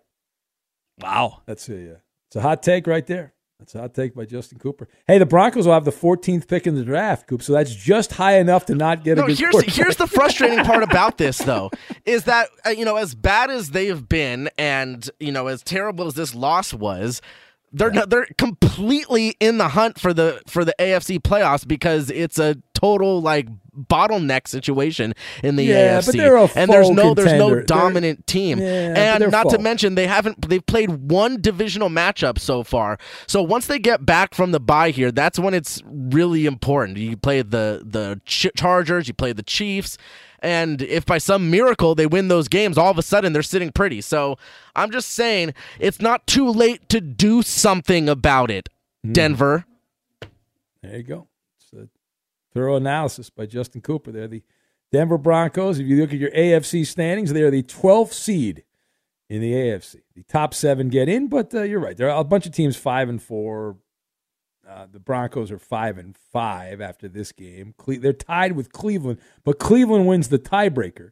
Wow. 1.01 1.41
That's 1.45 1.67
a 1.69 1.93
uh, 1.93 1.97
it's 2.27 2.35
a 2.35 2.41
hot 2.41 2.63
take 2.63 2.87
right 2.87 3.05
there. 3.05 3.33
That's 3.59 3.73
a 3.73 3.79
hot 3.79 3.93
take 3.93 4.13
by 4.13 4.25
Justin 4.25 4.59
Cooper. 4.59 4.87
Hey, 5.07 5.17
the 5.17 5.25
Broncos 5.25 5.65
will 5.65 5.73
have 5.73 5.85
the 5.85 5.91
14th 5.91 6.47
pick 6.47 6.67
in 6.67 6.75
the 6.75 6.83
draft, 6.83 7.25
Coop. 7.27 7.41
So 7.41 7.53
that's 7.53 7.73
just 7.73 8.11
high 8.11 8.37
enough 8.37 8.65
to 8.65 8.75
not 8.75 9.03
get 9.03 9.17
a 9.17 9.21
No, 9.21 9.27
good 9.27 9.39
here's 9.39 9.75
here's 9.75 9.95
the 9.95 10.07
frustrating 10.07 10.63
part 10.65 10.83
about 10.89 11.17
this 11.17 11.37
though, 11.37 11.71
is 12.05 12.25
that 12.25 12.49
uh, 12.65 12.71
you 12.71 12.83
know 12.83 12.97
as 12.97 13.15
bad 13.15 13.49
as 13.49 13.69
they 13.69 13.85
have 13.87 14.09
been, 14.09 14.49
and 14.57 15.09
you 15.21 15.31
know 15.31 15.47
as 15.47 15.63
terrible 15.63 16.05
as 16.05 16.15
this 16.15 16.35
loss 16.35 16.73
was, 16.73 17.21
they're 17.71 17.91
not, 17.91 18.09
they're 18.09 18.27
completely 18.37 19.35
in 19.39 19.57
the 19.57 19.69
hunt 19.69 19.99
for 19.99 20.13
the 20.13 20.41
for 20.47 20.65
the 20.65 20.75
AFC 20.77 21.19
playoffs 21.19 21.65
because 21.65 22.09
it's 22.11 22.37
a 22.37 22.57
total 22.73 23.21
like 23.21 23.47
bottleneck 23.75 24.47
situation 24.47 25.13
in 25.43 25.55
the 25.55 25.63
Yeah, 25.65 25.99
AFC, 25.99 26.05
but 26.07 26.15
they're 26.17 26.35
a 26.37 26.49
and 26.55 26.71
there's 26.71 26.89
no 26.89 27.13
there's 27.13 27.27
no 27.33 27.49
contender. 27.49 27.55
They're- 27.55 27.63
dominant 27.63 28.27
team, 28.27 28.59
Yeah, 28.59 29.15
and 29.15 29.31
not 29.31 29.49
to 29.49 29.57
mention 29.59 29.95
they 29.95 30.07
haven't 30.07 30.47
they've 30.49 30.65
played 30.65 31.09
one 31.11 31.41
divisional 31.41 31.89
matchup 31.89 32.39
so 32.39 32.63
far. 32.63 32.97
So 33.27 33.41
once 33.41 33.67
they 33.67 33.79
get 33.79 34.05
back 34.05 34.33
from 34.33 34.51
the 34.51 34.59
bye 34.59 34.91
here, 34.91 35.11
that's 35.11 35.37
when 35.39 35.53
it's 35.53 35.81
really 35.85 36.45
important. 36.45 36.97
You 36.97 37.17
play 37.17 37.41
the 37.41 37.81
the 37.85 38.21
Ch- 38.25 38.47
Chargers, 38.55 39.07
you 39.07 39.13
play 39.13 39.33
the 39.33 39.43
Chiefs, 39.43 39.97
and 40.39 40.81
if 40.81 41.05
by 41.05 41.17
some 41.17 41.49
miracle 41.49 41.95
they 41.95 42.05
win 42.05 42.27
those 42.27 42.47
games, 42.47 42.77
all 42.77 42.91
of 42.91 42.97
a 42.97 43.01
sudden 43.03 43.33
they're 43.33 43.41
sitting 43.43 43.71
pretty. 43.71 44.01
So 44.01 44.37
I'm 44.75 44.91
just 44.91 45.09
saying 45.09 45.53
it's 45.79 46.01
not 46.01 46.25
too 46.27 46.49
late 46.49 46.87
to 46.89 47.01
do 47.01 47.41
something 47.41 48.07
about 48.09 48.51
it, 48.51 48.69
Hmm. 49.03 49.13
Denver. 49.13 49.65
There 50.81 50.97
you 50.97 51.03
go. 51.03 51.27
Thorough 52.55 52.77
analysis 52.77 53.29
by 53.29 53.45
Justin 53.45 53.81
Cooper. 53.81 54.13
They're 54.13 54.29
the 54.29 54.41
Denver 54.93 55.17
Broncos. 55.17 55.77
If 55.77 55.87
you 55.87 55.99
look 55.99 56.13
at 56.13 56.19
your 56.19 56.31
AFC 56.31 56.87
standings, 56.87 57.33
they 57.33 57.41
are 57.41 57.51
the 57.51 57.63
12th 57.63 58.13
seed 58.13 58.63
in 59.29 59.41
the 59.41 59.51
AFC. 59.51 59.97
The 60.15 60.23
top 60.23 60.53
seven 60.53 60.87
get 60.87 61.09
in, 61.09 61.27
but 61.27 61.53
uh, 61.53 61.63
you're 61.63 61.81
right. 61.81 61.97
There 61.97 62.09
are 62.09 62.21
a 62.21 62.23
bunch 62.23 62.45
of 62.45 62.53
teams 62.53 62.77
five 62.77 63.09
and 63.09 63.21
four. 63.21 63.75
Uh, 64.65 64.87
the 64.89 65.01
Broncos 65.01 65.51
are 65.51 65.59
five 65.59 65.97
and 65.97 66.15
five 66.15 66.79
after 66.79 67.09
this 67.09 67.33
game. 67.33 67.75
Cle- 67.77 67.99
they're 67.99 68.13
tied 68.13 68.53
with 68.53 68.71
Cleveland, 68.71 69.19
but 69.43 69.59
Cleveland 69.59 70.07
wins 70.07 70.29
the 70.29 70.39
tiebreaker, 70.39 71.11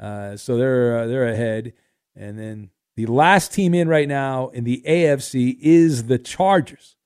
uh, 0.00 0.36
so 0.36 0.56
they're 0.56 0.98
uh, 0.98 1.06
they're 1.06 1.28
ahead. 1.28 1.72
And 2.16 2.36
then 2.36 2.70
the 2.96 3.06
last 3.06 3.54
team 3.54 3.74
in 3.74 3.88
right 3.88 4.08
now 4.08 4.48
in 4.48 4.64
the 4.64 4.82
AFC 4.86 5.56
is 5.60 6.08
the 6.08 6.18
Chargers. 6.18 6.96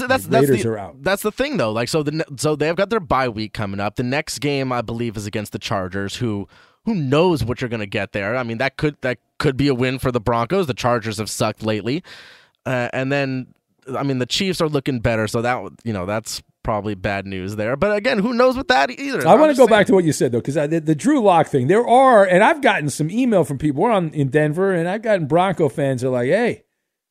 Well, 0.00 0.08
that's 0.08 0.24
The 0.24 0.30
that's 0.30 0.46
the, 0.62 0.62
that's 1.00 1.22
the 1.22 1.32
thing 1.32 1.56
though. 1.56 1.72
Like 1.72 1.88
so 1.88 2.02
the 2.02 2.24
so 2.36 2.56
they've 2.56 2.76
got 2.76 2.90
their 2.90 3.00
bye 3.00 3.28
week 3.28 3.52
coming 3.52 3.80
up. 3.80 3.96
The 3.96 4.02
next 4.02 4.38
game 4.40 4.72
I 4.72 4.82
believe 4.82 5.16
is 5.16 5.26
against 5.26 5.52
the 5.52 5.58
Chargers, 5.58 6.16
who 6.16 6.48
who 6.84 6.94
knows 6.94 7.44
what 7.44 7.60
you're 7.60 7.70
going 7.70 7.80
to 7.80 7.86
get 7.86 8.12
there. 8.12 8.36
I 8.36 8.42
mean 8.42 8.58
that 8.58 8.76
could 8.76 8.96
that 9.00 9.18
could 9.38 9.56
be 9.56 9.68
a 9.68 9.74
win 9.74 9.98
for 9.98 10.12
the 10.12 10.20
Broncos. 10.20 10.66
The 10.66 10.74
Chargers 10.74 11.18
have 11.18 11.30
sucked 11.30 11.62
lately, 11.62 12.02
uh, 12.66 12.88
and 12.92 13.10
then 13.10 13.54
I 13.96 14.02
mean 14.02 14.18
the 14.18 14.26
Chiefs 14.26 14.60
are 14.60 14.68
looking 14.68 15.00
better. 15.00 15.26
So 15.28 15.42
that 15.42 15.70
you 15.84 15.92
know 15.92 16.06
that's 16.06 16.42
probably 16.62 16.94
bad 16.94 17.26
news 17.26 17.56
there. 17.56 17.76
But 17.76 17.96
again, 17.96 18.18
who 18.18 18.32
knows 18.32 18.56
with 18.56 18.68
that 18.68 18.90
either? 18.90 19.26
I 19.28 19.34
want 19.34 19.52
to 19.52 19.56
go 19.56 19.68
back 19.68 19.86
to 19.86 19.94
what 19.94 20.04
you 20.04 20.12
said 20.12 20.32
though, 20.32 20.40
because 20.40 20.54
the, 20.54 20.80
the 20.80 20.94
Drew 20.94 21.20
Lock 21.20 21.46
thing. 21.46 21.68
There 21.68 21.86
are, 21.86 22.24
and 22.24 22.42
I've 22.42 22.62
gotten 22.62 22.90
some 22.90 23.10
email 23.10 23.44
from 23.44 23.58
people. 23.58 23.82
We're 23.82 23.90
on 23.92 24.10
in 24.14 24.28
Denver, 24.28 24.72
and 24.72 24.88
I've 24.88 25.02
gotten 25.02 25.26
Bronco 25.26 25.68
fans 25.68 26.02
are 26.02 26.08
like, 26.08 26.28
"Hey, 26.28 26.64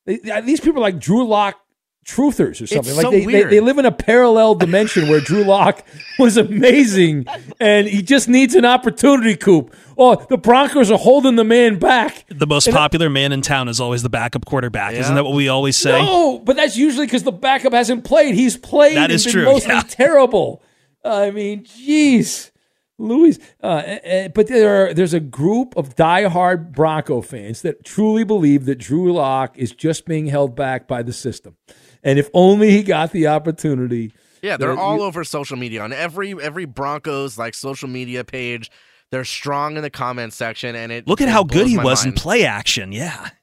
they, 0.06 0.18
these 0.42 0.60
people 0.60 0.78
are 0.80 0.82
like 0.82 0.98
Drew 0.98 1.26
Lock 1.26 1.58
truthers 2.04 2.62
or 2.62 2.66
something. 2.66 2.90
It's 2.90 2.96
like 2.96 3.04
so 3.04 3.10
they, 3.10 3.20
they 3.20 3.26
weird. 3.26 3.50
they 3.50 3.60
live 3.60 3.78
in 3.78 3.86
a 3.86 3.92
parallel 3.92 4.54
dimension 4.54 5.08
where 5.08 5.20
Drew 5.20 5.44
Lock 5.44 5.84
was 6.18 6.36
amazing, 6.36 7.26
and 7.60 7.86
he 7.88 8.02
just 8.02 8.28
needs 8.28 8.54
an 8.54 8.64
opportunity. 8.64 9.36
Coop. 9.36 9.74
Oh, 9.96 10.16
the 10.28 10.36
Broncos 10.36 10.90
are 10.90 10.98
holding 10.98 11.36
the 11.36 11.44
man 11.44 11.78
back. 11.78 12.24
The 12.28 12.46
most 12.46 12.66
And- 12.66 12.76
popular 12.76 13.08
man 13.08 13.32
in 13.32 13.42
town 13.42 13.68
is 13.68 13.80
always 13.80 14.02
the 14.02 14.08
backup 14.10 14.44
quarterback. 14.44 14.94
Isn't 14.94 15.14
that 15.14 15.24
what 15.24 15.34
we 15.34 15.48
always 15.48 15.76
say? 15.76 15.92
No, 15.92 16.38
but 16.40 16.56
that's 16.56 16.76
usually 16.76 17.06
because 17.06 17.22
the 17.22 17.32
backup 17.32 17.72
hasn't 17.72 18.04
played. 18.04 18.34
He's 18.34 18.56
played. 18.56 18.96
That 18.96 19.10
and 19.10 19.22
been 19.22 19.32
true, 19.32 19.44
Mostly 19.44 19.72
yeah. 19.74 19.82
terrible. 19.88 20.62
I 21.04 21.30
mean, 21.30 21.64
jeez, 21.64 22.50
Louis. 22.98 23.38
Uh, 23.62 24.28
but 24.34 24.46
there 24.48 24.86
are, 24.88 24.94
there's 24.94 25.14
a 25.14 25.20
group 25.20 25.76
of 25.76 25.94
diehard 25.96 26.72
Bronco 26.72 27.20
fans 27.20 27.62
that 27.62 27.84
truly 27.84 28.24
believe 28.24 28.64
that 28.64 28.78
Drew 28.78 29.12
Lock 29.12 29.56
is 29.58 29.72
just 29.72 30.06
being 30.06 30.26
held 30.26 30.56
back 30.56 30.88
by 30.88 31.02
the 31.02 31.12
system, 31.12 31.56
and 32.04 32.18
if 32.18 32.28
only 32.34 32.70
he 32.70 32.82
got 32.84 33.10
the 33.12 33.26
opportunity. 33.26 34.12
Yeah, 34.42 34.56
they're 34.58 34.78
all 34.78 34.98
you- 34.98 35.02
over 35.04 35.24
social 35.24 35.56
media 35.56 35.82
on 35.82 35.92
every 35.92 36.32
every 36.40 36.66
Broncos 36.66 37.36
like 37.38 37.54
social 37.54 37.88
media 37.88 38.22
page. 38.24 38.70
They're 39.10 39.24
strong 39.24 39.76
in 39.76 39.82
the 39.82 39.90
comment 39.90 40.32
section, 40.32 40.74
and 40.76 40.90
it 40.92 41.06
Look 41.08 41.20
at 41.20 41.28
it 41.28 41.30
how 41.32 41.44
good 41.44 41.66
he 41.66 41.76
my 41.76 41.84
was 41.84 42.04
in 42.04 42.12
play 42.12 42.44
action. 42.44 42.92
Yeah. 42.92 43.30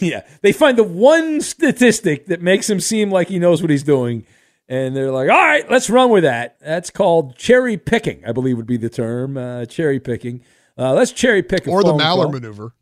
Yeah, 0.00 0.26
they 0.42 0.52
find 0.52 0.76
the 0.76 0.84
one 0.84 1.40
statistic 1.40 2.26
that 2.26 2.42
makes 2.42 2.68
him 2.68 2.78
seem 2.78 3.10
like 3.10 3.28
he 3.28 3.38
knows 3.38 3.62
what 3.62 3.70
he's 3.70 3.82
doing, 3.84 4.26
and 4.68 4.94
they're 4.94 5.10
like, 5.12 5.30
"All 5.30 5.36
right, 5.36 5.70
let's 5.70 5.88
run 5.88 6.10
with 6.10 6.24
that." 6.24 6.58
That's 6.60 6.90
called 6.90 7.38
cherry 7.38 7.78
picking, 7.78 8.22
I 8.26 8.32
believe 8.32 8.58
would 8.58 8.66
be 8.66 8.76
the 8.76 8.90
term. 8.90 9.38
Uh, 9.38 9.64
cherry 9.64 9.98
picking. 9.98 10.42
Uh, 10.76 10.92
let's 10.92 11.10
cherry 11.12 11.42
pick 11.42 11.66
a 11.66 11.70
Or 11.70 11.82
the 11.82 11.90
phone 11.90 12.00
Maller 12.00 12.24
call. 12.24 12.32
maneuver. 12.32 12.74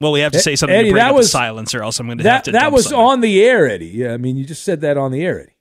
Well, 0.00 0.12
we 0.12 0.20
have 0.20 0.32
to 0.32 0.38
Eh, 0.38 0.42
say 0.42 0.56
something 0.56 0.76
Eddie, 0.76 0.88
to 0.88 0.92
break 0.92 1.02
that 1.04 1.10
up 1.10 1.16
was- 1.16 1.26
the 1.26 1.30
silence, 1.30 1.74
or 1.74 1.82
else 1.82 1.98
I'm 2.00 2.06
going 2.06 2.18
to 2.18 2.28
have 2.30 2.42
to. 2.44 2.52
that 2.52 2.60
dump 2.60 2.74
was 2.74 2.84
something. 2.84 3.00
on 3.00 3.20
the 3.22 3.42
air, 3.42 3.66
Eddie. 3.68 3.86
Yeah, 3.86 4.12
I 4.12 4.16
mean, 4.18 4.36
you 4.36 4.44
just 4.44 4.62
said 4.62 4.82
that 4.82 4.96
on 4.98 5.10
the 5.12 5.24
air, 5.24 5.40
Eddie. 5.40 5.56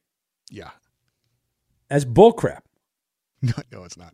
Yeah. 0.52 0.72
That's 1.90 2.06
bullcrap. 2.06 2.60
No, 3.42 3.54
no, 3.72 3.84
it's 3.84 3.96
not. 3.98 4.14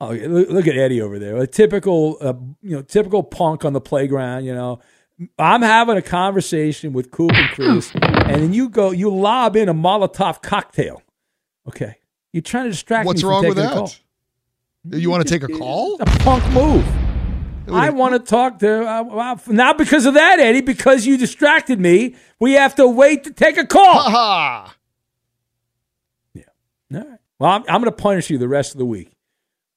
Oh, 0.00 0.10
look, 0.12 0.48
look 0.48 0.66
at 0.66 0.76
Eddie 0.76 1.00
over 1.00 1.18
there. 1.18 1.36
A 1.36 1.46
typical, 1.46 2.16
uh, 2.20 2.34
you 2.62 2.76
know, 2.76 2.82
typical 2.82 3.22
punk 3.22 3.64
on 3.64 3.72
the 3.72 3.80
playground. 3.80 4.44
You 4.44 4.54
know, 4.54 4.80
I'm 5.38 5.62
having 5.62 5.96
a 5.96 6.02
conversation 6.02 6.92
with 6.92 7.10
Coop 7.10 7.32
and 7.32 7.48
Chris, 7.50 7.90
and 7.94 8.42
then 8.42 8.52
you 8.52 8.68
go, 8.68 8.90
you 8.92 9.10
lob 9.14 9.56
in 9.56 9.68
a 9.68 9.74
Molotov 9.74 10.40
cocktail. 10.42 11.02
Okay, 11.68 11.96
you're 12.32 12.42
trying 12.42 12.64
to 12.64 12.70
distract 12.70 13.06
What's 13.06 13.22
me. 13.22 13.28
wrong 13.28 13.42
from 13.42 13.48
with 13.50 13.58
taking 13.58 13.70
a 13.72 13.74
that? 13.74 14.00
call. 14.90 14.98
You 15.00 15.10
want 15.10 15.26
to 15.26 15.32
take 15.38 15.42
a 15.48 15.52
call? 15.52 15.96
A 16.00 16.06
punk 16.06 16.44
move. 16.52 16.84
I 17.70 17.90
want 17.90 18.14
to 18.14 18.18
talk 18.18 18.58
to 18.60 18.84
uh, 18.86 19.04
uh, 19.04 19.36
not 19.46 19.78
because 19.78 20.06
of 20.06 20.14
that, 20.14 20.40
Eddie. 20.40 20.60
Because 20.62 21.06
you 21.06 21.16
distracted 21.16 21.78
me. 21.80 22.16
We 22.40 22.52
have 22.52 22.74
to 22.76 22.86
wait 22.88 23.24
to 23.24 23.32
take 23.32 23.56
a 23.56 23.66
call. 23.66 24.00
Ha 24.00 24.10
ha. 24.10 24.76
Yeah. 26.34 26.42
All 26.94 27.00
right. 27.08 27.18
Well, 27.38 27.50
I'm, 27.50 27.62
I'm 27.68 27.80
going 27.80 27.84
to 27.84 28.02
punish 28.02 28.30
you 28.30 28.38
the 28.38 28.48
rest 28.48 28.72
of 28.72 28.78
the 28.78 28.86
week 28.86 29.12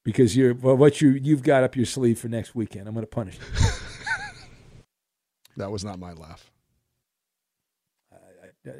because 0.03 0.35
you're 0.35 0.53
well, 0.53 0.75
what 0.75 1.01
you 1.01 1.11
you've 1.11 1.43
got 1.43 1.63
up 1.63 1.75
your 1.75 1.85
sleeve 1.85 2.19
for 2.19 2.27
next 2.27 2.55
weekend. 2.55 2.87
I'm 2.87 2.93
going 2.93 3.03
to 3.05 3.07
punish 3.07 3.37
you. 3.37 3.67
That 5.57 5.71
was 5.71 5.83
not 5.85 5.99
my 5.99 6.13
laugh. 6.13 6.51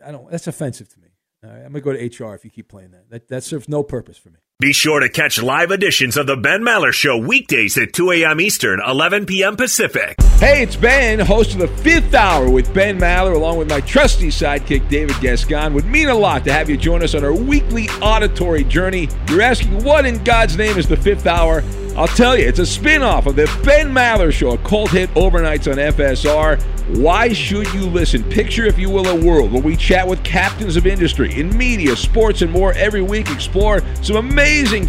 I 0.03 0.11
don't. 0.11 0.29
That's 0.29 0.47
offensive 0.47 0.89
to 0.89 0.99
me. 0.99 1.09
All 1.43 1.49
right, 1.49 1.57
I'm 1.57 1.71
going 1.71 1.83
to 1.99 2.07
go 2.09 2.23
to 2.23 2.25
HR 2.25 2.35
if 2.35 2.43
you 2.43 2.49
keep 2.49 2.67
playing 2.67 2.91
that. 2.91 3.09
That 3.09 3.27
that 3.29 3.43
serves 3.43 3.69
no 3.69 3.83
purpose 3.83 4.17
for 4.17 4.29
me. 4.29 4.39
Be 4.61 4.71
sure 4.71 5.01
to 5.01 5.09
catch 5.09 5.43
live 5.43 5.71
editions 5.71 6.15
of 6.15 6.27
the 6.27 6.37
Ben 6.37 6.61
Maller 6.61 6.93
Show 6.93 7.17
weekdays 7.17 7.77
at 7.77 7.91
2 7.91 8.11
a.m. 8.11 8.39
Eastern, 8.39 8.79
11 8.87 9.25
p.m. 9.25 9.57
Pacific. 9.57 10.15
Hey, 10.37 10.63
it's 10.63 10.77
Ben, 10.77 11.19
host 11.19 11.51
of 11.51 11.59
the 11.59 11.67
Fifth 11.67 12.13
Hour 12.13 12.49
with 12.49 12.73
Ben 12.73 12.97
Maller, 12.97 13.35
along 13.35 13.57
with 13.57 13.69
my 13.69 13.81
trusty 13.81 14.29
sidekick 14.29 14.87
David 14.87 15.17
Gascon. 15.19 15.73
Would 15.73 15.87
mean 15.87 16.07
a 16.07 16.15
lot 16.15 16.45
to 16.45 16.53
have 16.53 16.69
you 16.69 16.77
join 16.77 17.03
us 17.03 17.15
on 17.15 17.25
our 17.25 17.33
weekly 17.33 17.89
auditory 18.01 18.63
journey. 18.63 19.09
You're 19.27 19.41
asking, 19.41 19.83
what 19.83 20.05
in 20.05 20.23
God's 20.23 20.55
name 20.55 20.77
is 20.77 20.87
the 20.87 20.95
Fifth 20.95 21.27
Hour? 21.27 21.61
I'll 21.97 22.07
tell 22.07 22.37
you, 22.37 22.45
it's 22.45 22.59
a 22.59 22.65
spin-off 22.65 23.25
of 23.25 23.35
the 23.35 23.45
Ben 23.65 23.89
Maller 23.91 24.31
Show, 24.31 24.51
a 24.51 24.57
cult 24.59 24.91
hit 24.91 25.09
overnights 25.15 25.69
on 25.69 25.77
FSR. 25.77 26.61
Why 26.97 27.33
should 27.33 27.73
you 27.73 27.85
listen? 27.85 28.21
Picture, 28.25 28.65
if 28.65 28.77
you 28.77 28.89
will, 28.89 29.07
a 29.07 29.15
world 29.15 29.51
where 29.51 29.61
we 29.61 29.75
chat 29.75 30.07
with 30.07 30.23
captains 30.23 30.75
of 30.75 30.85
industry 30.85 31.33
in 31.33 31.57
media, 31.57 31.95
sports, 31.95 32.41
and 32.41 32.51
more 32.51 32.73
every 32.73 33.01
week. 33.01 33.31
Explore 33.31 33.81
some 34.03 34.17
amazing 34.17 34.44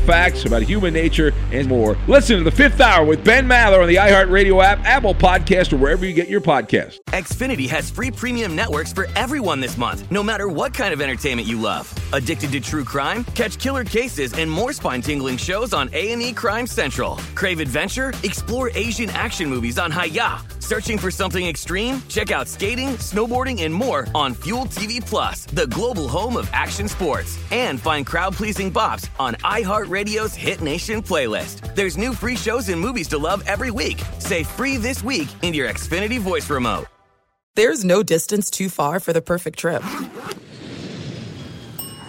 facts 0.06 0.44
about 0.44 0.62
human 0.62 0.94
nature 0.94 1.32
and 1.50 1.66
more. 1.68 1.96
Listen 2.06 2.38
to 2.38 2.44
the 2.44 2.50
Fifth 2.50 2.80
Hour 2.80 3.04
with 3.04 3.24
Ben 3.24 3.46
Maller 3.46 3.82
on 3.82 3.88
the 3.88 3.96
iHeartRadio 3.96 4.62
app, 4.62 4.78
Apple 4.84 5.14
Podcast, 5.14 5.72
or 5.72 5.76
wherever 5.76 6.04
you 6.06 6.12
get 6.12 6.28
your 6.28 6.40
podcast. 6.40 6.98
Xfinity 7.08 7.68
has 7.68 7.90
free 7.90 8.10
premium 8.10 8.54
networks 8.54 8.92
for 8.92 9.08
everyone 9.16 9.60
this 9.60 9.76
month, 9.76 10.10
no 10.10 10.22
matter 10.22 10.48
what 10.48 10.72
kind 10.72 10.92
of 10.92 11.00
entertainment 11.00 11.48
you 11.48 11.60
love. 11.60 11.92
Addicted 12.12 12.52
to 12.52 12.60
true 12.60 12.84
crime? 12.84 13.24
Catch 13.34 13.58
killer 13.58 13.84
cases 13.84 14.32
and 14.34 14.50
more 14.50 14.72
spine-tingling 14.72 15.38
shows 15.38 15.72
on 15.74 15.90
A&E 15.92 16.32
Crime 16.32 16.66
Central. 16.66 17.16
Crave 17.34 17.60
adventure? 17.60 18.12
Explore 18.22 18.70
Asian 18.74 19.10
action 19.10 19.48
movies 19.48 19.78
on 19.78 19.90
Hi-YAH. 19.90 20.44
Searching 20.60 20.98
for 20.98 21.12
something 21.12 21.46
extreme? 21.46 22.02
Check 22.08 22.32
out 22.32 22.48
skating, 22.48 22.88
snowboarding, 22.98 23.62
and 23.62 23.72
more 23.72 24.08
on 24.16 24.34
Fuel 24.34 24.66
TV 24.66 25.04
Plus, 25.04 25.46
the 25.46 25.68
global 25.68 26.08
home 26.08 26.36
of 26.36 26.50
action 26.52 26.88
sports. 26.88 27.38
And 27.52 27.80
find 27.80 28.04
crowd-pleasing 28.04 28.72
bops 28.72 29.08
on 29.20 29.36
iHeartRadio's 29.46 30.34
Hit 30.34 30.60
Nation 30.60 31.00
playlist. 31.00 31.72
There's 31.76 31.96
new 31.96 32.12
free 32.12 32.36
shows 32.36 32.68
and 32.68 32.80
movies 32.80 33.06
to 33.08 33.18
love 33.18 33.44
every 33.46 33.70
week. 33.70 34.02
Say 34.18 34.42
free 34.42 34.76
this 34.76 35.04
week 35.04 35.28
in 35.42 35.54
your 35.54 35.68
Xfinity 35.68 36.18
voice 36.18 36.50
remote. 36.50 36.86
There's 37.54 37.84
no 37.84 38.02
distance 38.02 38.50
too 38.50 38.68
far 38.68 39.00
for 39.00 39.12
the 39.14 39.22
perfect 39.22 39.58
trip. 39.58 39.82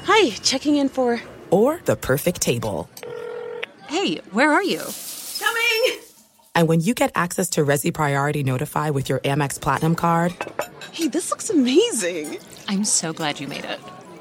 Hi, 0.04 0.32
checking 0.41 0.76
in 0.76 0.89
for. 0.89 1.21
Or 1.52 1.80
the 1.86 1.95
perfect 1.95 2.41
table. 2.41 2.89
Hey, 3.88 4.17
where 4.32 4.52
are 4.52 4.63
you? 4.63 4.82
Coming! 5.39 6.00
And 6.56 6.67
when 6.67 6.82
you 6.82 6.93
get 6.93 7.12
access 7.15 7.50
to 7.52 7.63
Resy 7.63 7.93
Priority 7.93 8.43
Notify 8.43 8.89
with 8.89 9.08
your 9.08 9.19
Amex 9.19 9.62
Platinum 9.62 9.95
card. 9.95 10.34
Hey, 10.91 11.08
this 11.08 11.30
looks 11.30 11.50
amazing! 11.50 12.39
I'm 12.67 12.84
so 12.84 13.13
glad 13.13 13.39
you 13.39 13.47
made 13.47 13.63
it. 13.63 13.80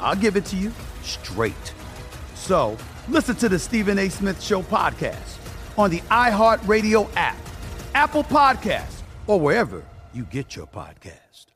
I'll 0.00 0.16
give 0.16 0.36
it 0.36 0.44
to 0.46 0.56
you 0.56 0.72
straight. 1.02 1.74
So 2.34 2.76
listen 3.08 3.36
to 3.36 3.48
the 3.48 3.58
Stephen 3.58 3.98
A. 3.98 4.08
Smith 4.08 4.42
Show 4.42 4.62
podcast 4.62 5.38
on 5.78 5.90
the 5.90 6.00
iHeartRadio 6.00 7.10
app, 7.16 7.36
Apple 7.94 8.24
Podcasts, 8.24 9.02
or 9.26 9.38
wherever 9.38 9.84
you 10.12 10.24
get 10.24 10.56
your 10.56 10.66
podcast. 10.66 11.46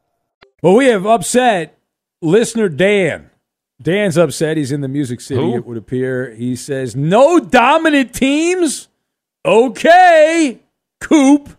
Well, 0.62 0.76
we 0.76 0.86
have 0.86 1.06
upset 1.06 1.78
listener 2.22 2.68
Dan. 2.68 3.30
Dan's 3.82 4.16
upset. 4.16 4.56
He's 4.56 4.72
in 4.72 4.80
the 4.80 4.88
Music 4.88 5.20
City, 5.20 5.40
Who? 5.40 5.56
it 5.56 5.66
would 5.66 5.76
appear. 5.76 6.32
He 6.34 6.56
says, 6.56 6.94
No 6.94 7.40
dominant 7.40 8.14
teams? 8.14 8.88
Okay, 9.44 10.60
Coop. 11.00 11.50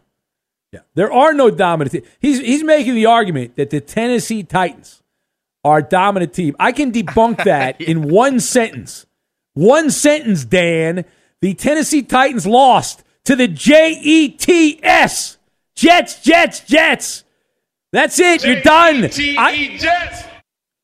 Yeah, 0.72 0.80
there 0.96 1.12
are 1.12 1.34
no 1.34 1.52
dominant 1.52 1.92
teams. 1.92 2.08
He's, 2.20 2.40
he's 2.40 2.64
making 2.64 2.96
the 2.96 3.06
argument 3.06 3.58
that 3.58 3.70
the 3.70 3.80
Tennessee 3.80 4.44
Titans 4.44 5.04
are 5.66 5.80
a 5.80 5.84
dominant 5.84 6.32
team. 6.34 6.56
I 6.60 6.72
can 6.72 6.94
debunk 6.94 7.44
that 7.44 7.82
in 7.82 8.08
one 8.08 8.40
sentence. 8.40 9.06
One 9.54 9.90
sentence, 9.90 10.46
Dan. 10.46 11.04
The 11.42 11.54
Tennessee 11.56 12.04
Titans 12.04 12.46
lost 12.48 13.04
to 13.26 13.36
the 13.36 13.48
J 13.48 14.00
E 14.02 14.30
T 14.30 14.80
S. 14.84 15.38
Jets, 15.76 16.22
Jets, 16.22 16.62
Jets. 16.62 17.24
That's 17.92 18.20
it. 18.20 18.46
You're 18.46 18.62
done. 18.62 19.10
I, 19.38 19.80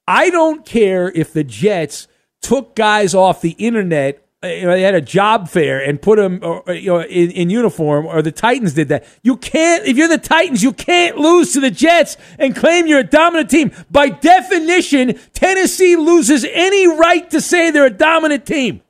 I 0.08 0.30
don't 0.30 0.66
care 0.66 1.10
if 1.10 1.32
the 1.32 1.44
Jets 1.44 2.08
took 2.42 2.76
guys 2.76 3.16
off 3.16 3.42
the 3.42 3.52
internet. 3.52 4.26
Uh, 4.44 4.48
You 4.48 4.62
know, 4.64 4.72
they 4.72 4.82
had 4.82 4.96
a 4.96 5.02
job 5.02 5.50
fair 5.50 5.80
and 5.80 6.02
put 6.02 6.18
them 6.18 6.40
you 6.68 6.88
know, 6.88 7.02
in, 7.04 7.32
in 7.32 7.50
uniform, 7.50 8.06
or 8.08 8.22
the 8.22 8.32
Titans 8.32 8.74
did 8.74 8.88
that. 8.90 9.06
You 9.22 9.38
can't, 9.38 9.86
if 9.86 9.98
you're 9.98 10.08
the 10.08 10.18
Titans, 10.18 10.64
you 10.64 10.74
can't 10.74 11.18
lose 11.18 11.54
to 11.54 11.60
the 11.60 11.70
Jets 11.72 12.18
and 12.40 12.56
claim 12.56 12.88
you're 12.88 13.00
a 13.00 13.04
dominant 13.04 13.50
team. 13.50 13.72
By 13.92 14.10
definition, 14.10 15.20
Tennessee 15.34 15.96
loses 15.96 16.46
any 16.52 16.88
right 16.88 17.30
to 17.30 17.40
say 17.42 17.72
they're 17.72 17.86
a 17.86 17.90
dominant 17.92 18.46
team. 18.46 18.82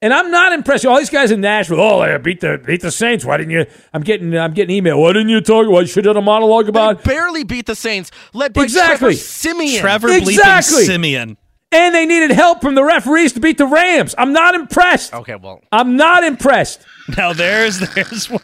And 0.00 0.14
I'm 0.14 0.30
not 0.30 0.52
impressed. 0.52 0.86
All 0.86 0.96
these 0.98 1.10
guys 1.10 1.32
in 1.32 1.40
Nashville, 1.40 1.80
oh, 1.80 2.00
I 2.00 2.16
beat 2.18 2.40
the 2.40 2.62
beat 2.64 2.82
the 2.82 2.90
Saints. 2.92 3.24
Why 3.24 3.36
didn't 3.36 3.50
you? 3.50 3.66
I'm 3.92 4.02
getting 4.02 4.32
I'm 4.38 4.54
getting 4.54 4.76
email. 4.76 5.00
Why 5.00 5.12
didn't 5.12 5.28
you 5.30 5.40
talk? 5.40 5.66
Why 5.68 5.80
you 5.80 5.86
should 5.88 6.04
have 6.04 6.14
done 6.14 6.22
a 6.22 6.24
monologue 6.24 6.68
about? 6.68 7.02
Barely 7.02 7.42
beat 7.42 7.66
the 7.66 7.74
Saints, 7.74 8.12
led 8.32 8.52
by 8.52 8.62
Exactly. 8.62 8.96
Trevor 8.98 9.12
Siemian. 9.14 9.80
Trevor 9.80 10.08
Exactly. 10.10 10.82
bleeping 10.82 10.86
Siemian. 10.86 11.36
And 11.70 11.94
they 11.94 12.06
needed 12.06 12.30
help 12.30 12.62
from 12.62 12.74
the 12.74 12.82
referees 12.84 13.34
to 13.34 13.40
beat 13.40 13.58
the 13.58 13.66
Rams. 13.66 14.14
I'm 14.16 14.32
not 14.32 14.54
impressed. 14.54 15.12
Okay, 15.12 15.34
well, 15.36 15.60
I'm 15.70 15.96
not 15.96 16.24
impressed. 16.24 16.80
Now 17.16 17.32
there's 17.34 17.78
there's 17.94 18.30
one. 18.30 18.40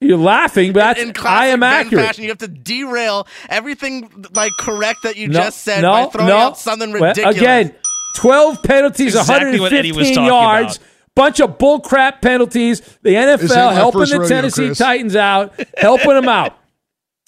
You're 0.00 0.18
laughing, 0.18 0.72
but 0.74 0.80
that's, 0.80 1.00
in 1.00 1.10
I 1.10 1.12
classic 1.12 1.52
am 1.54 1.60
Ben 1.60 1.72
accurate. 1.86 2.04
fashion, 2.06 2.24
you 2.24 2.30
have 2.30 2.38
to 2.38 2.48
derail 2.48 3.26
everything 3.48 4.26
like 4.34 4.52
correct 4.58 4.98
that 5.04 5.16
you 5.16 5.28
No, 5.28 5.40
just 5.44 5.62
said 5.62 5.80
no, 5.80 5.92
by 5.92 6.06
throwing 6.10 6.28
no. 6.28 6.36
out 6.36 6.58
something 6.58 6.92
Well, 6.92 7.02
ridiculous. 7.04 7.36
again, 7.38 7.74
12 8.16 8.62
penalties, 8.62 9.14
Exactly 9.14 9.58
what 9.60 9.72
115 9.72 10.24
yards, 10.24 10.76
about. 10.76 10.88
bunch 11.14 11.40
of 11.40 11.56
bullcrap 11.58 12.20
penalties. 12.20 12.80
The 13.02 13.14
NFL 13.14 13.72
helping 13.72 14.00
the 14.00 14.26
Tennessee 14.28 14.66
Chris. 14.66 14.78
Titans 14.78 15.16
out, 15.16 15.54
helping 15.78 16.10
them 16.10 16.28
out. 16.28 16.58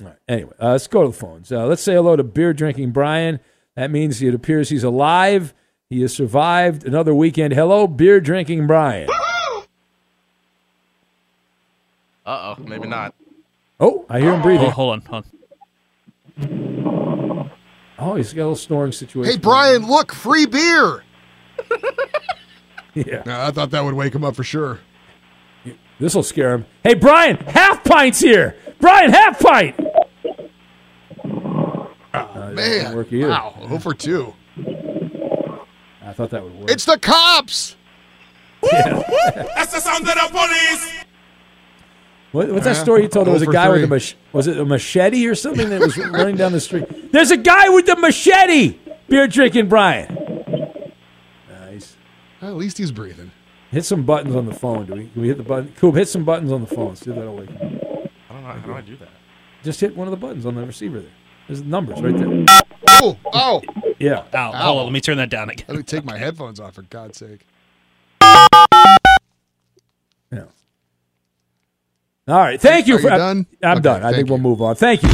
All 0.03 0.09
right, 0.09 0.17
anyway, 0.29 0.53
uh, 0.61 0.73
let's 0.73 0.87
go 0.87 1.03
to 1.03 1.09
the 1.09 1.15
phones. 1.17 1.51
Uh, 1.51 1.67
let's 1.67 1.83
say 1.83 1.95
hello 1.95 2.17
to 2.17 2.23
beer 2.25 2.53
drinking 2.53 2.91
Brian. 2.91 3.41
That 3.77 3.91
means 3.91 4.21
it 4.23 4.35
appears 4.35 4.69
he's 4.69 4.85
alive. 4.85 5.55
He 5.89 6.03
has 6.03 6.15
survived 6.15 6.85
another 6.85 7.15
weekend. 7.15 7.55
Hello, 7.55 7.87
beer 7.87 8.21
drinking 8.21 8.67
Brian. 8.67 9.09
Uh 12.25 12.27
oh, 12.27 12.57
maybe 12.63 12.89
not. 12.89 13.15
Oh, 13.79 14.05
I 14.09 14.21
hear 14.21 14.35
him 14.35 14.43
breathing. 14.43 14.67
Oh, 14.67 14.71
hold 14.71 14.93
on, 14.95 15.01
hold 15.03 15.25
on. 15.25 15.31
Oh, 17.99 18.15
he's 18.17 18.33
got 18.33 18.41
a 18.41 18.43
little 18.43 18.57
snoring 18.57 18.93
situation. 18.93 19.33
Hey, 19.33 19.39
Brian, 19.39 19.87
look, 19.87 20.13
free 20.13 20.47
beer. 20.47 21.03
Yeah. 22.95 23.23
I 23.27 23.51
thought 23.51 23.73
that 23.73 23.85
would 23.85 23.93
wake 23.93 24.15
him 24.15 24.25
up 24.25 24.35
for 24.35 24.43
sure. 24.43 24.81
This 26.01 26.15
will 26.15 26.23
scare 26.23 26.55
him. 26.55 26.65
Hey, 26.83 26.95
Brian, 26.95 27.37
half 27.37 27.85
pints 27.85 28.21
here. 28.21 28.57
Brian, 28.81 29.11
half 29.11 29.39
pint. 29.39 29.79
Didn't 32.57 32.83
Man, 32.85 32.97
work 32.97 33.13
either. 33.13 33.29
wow, 33.29 33.55
0 33.67 33.79
for 33.79 33.95
2. 33.95 34.33
I 36.03 36.13
thought 36.13 36.31
that 36.31 36.43
would 36.43 36.55
work. 36.55 36.71
It's 36.71 36.85
the 36.85 36.99
cops. 36.99 37.77
That's 38.63 39.73
the 39.73 39.81
sound 39.81 40.09
of 40.09 40.15
the 40.15 40.29
police. 40.31 40.93
What, 42.33 42.49
what's 42.51 42.65
that 42.65 42.73
Uh, 42.77 42.83
story 42.83 43.03
you 43.03 43.09
told? 43.09 43.27
There 43.27 43.33
was 43.35 43.43
a 43.43 43.47
for 43.47 43.53
guy 43.53 43.69
with 43.69 43.85
a 43.85 43.87
mach- 43.87 44.15
was 44.33 44.47
it 44.47 44.59
a 44.59 44.65
machete 44.65 45.27
or 45.27 45.35
something 45.35 45.69
that 45.71 45.81
was 45.81 45.97
running 46.13 46.37
down 46.37 46.53
the 46.53 46.61
street? 46.61 47.13
There's 47.13 47.31
a 47.31 47.37
guy 47.37 47.69
with 47.69 47.87
the 47.87 47.97
machete. 47.97 48.79
Beer 49.09 49.27
drinking 49.29 49.69
Brian. 49.69 50.93
Nice. 51.49 51.97
At 52.43 52.55
least 52.57 52.79
he's 52.79 52.91
breathing. 52.93 53.31
Hit 53.71 53.85
some 53.85 54.03
buttons 54.05 54.35
on 54.35 54.47
the 54.47 54.55
phone. 54.55 54.87
Do 54.87 54.95
we? 54.95 55.07
Can 55.09 55.23
we 55.23 55.29
hit 55.29 55.37
the 55.39 55.45
button? 55.45 55.73
Cool. 55.77 55.93
Hit 55.93 56.09
some 56.09 56.25
buttons 56.25 56.51
on 56.53 56.61
the 56.61 56.67
phone. 56.67 56.97
See 56.97 57.11
if 57.11 57.17
that'll 57.17 57.37
wake 57.37 57.51
him. 57.51 57.57
up. 57.57 58.11
I 58.31 58.33
don't 58.33 58.43
know. 58.43 58.49
How 58.53 58.59
do 58.67 58.73
I 58.75 58.81
do 58.81 58.97
that? 58.97 59.09
Just 59.63 59.81
hit 59.81 59.97
one 59.97 60.07
of 60.09 60.11
the 60.13 60.17
buttons 60.17 60.45
on 60.47 60.55
the 60.57 60.65
receiver 60.67 61.01
there. 61.01 61.11
There's 61.49 61.63
numbers 61.63 62.01
right 62.03 62.17
there. 62.17 62.45
Oh, 62.89 63.17
oh. 63.33 63.63
Yeah. 63.99 64.25
Ow, 64.35 64.53
hold 64.53 64.79
on, 64.81 64.85
let 64.87 64.93
me 64.93 65.01
turn 65.01 65.17
that 65.19 65.31
down 65.31 65.49
again. 65.51 65.65
Let 65.69 65.77
me 65.77 65.83
take 65.83 66.05
my 66.05 66.19
headphones 66.19 66.59
off, 66.61 66.75
for 66.75 66.83
God's 66.83 67.19
sake. 67.19 67.41
Yeah. 70.33 70.45
All 72.29 72.37
right. 72.39 72.61
Thank 72.61 72.89
you 72.89 72.97
Are 72.97 72.99
for. 72.99 73.05
you 73.11 73.17
done? 73.17 73.47
I'm 73.63 73.79
Okay, 73.79 73.83
done. 73.83 74.01
I 74.03 74.07
thank 74.07 74.17
think 74.17 74.29
we'll 74.29 74.39
move 74.39 74.61
on. 74.61 74.75
Thank 74.75 75.03
you. 75.05 75.09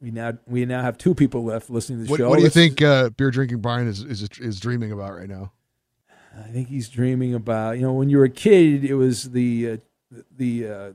We 0.00 0.10
now 0.10 0.32
we 0.46 0.66
now 0.66 0.82
have 0.82 0.98
two 0.98 1.14
people 1.14 1.44
left 1.44 1.70
listening 1.70 2.00
to 2.00 2.04
the 2.04 2.10
What, 2.10 2.18
show. 2.18 2.28
what 2.28 2.36
do 2.36 2.40
you 2.42 2.46
Let's- 2.46 2.54
think 2.54 2.82
uh, 2.82 3.08
beer 3.10 3.30
drinking 3.30 3.58
Brian 3.60 3.86
is, 3.88 4.02
is 4.02 4.28
is 4.38 4.60
dreaming 4.60 4.92
about 4.92 5.14
right 5.14 5.28
now? 5.28 5.52
I 6.36 6.48
think 6.48 6.68
he's 6.68 6.88
dreaming 6.88 7.32
about. 7.34 7.76
You 7.76 7.82
know, 7.82 7.92
when 7.92 8.10
you 8.10 8.18
were 8.18 8.24
a 8.24 8.28
kid, 8.30 8.84
it 8.84 8.94
was 8.94 9.30
the 9.30 9.70
uh, 9.70 9.76
the 10.36 10.68
uh, 10.68 10.92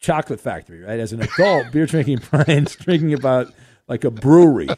chocolate 0.00 0.40
factory, 0.40 0.80
right? 0.80 0.98
As 0.98 1.12
an 1.12 1.22
adult, 1.22 1.70
beer 1.72 1.86
drinking 1.86 2.20
Brian's 2.30 2.74
drinking 2.76 3.14
about 3.14 3.52
like 3.88 4.04
a 4.04 4.10
brewery 4.10 4.68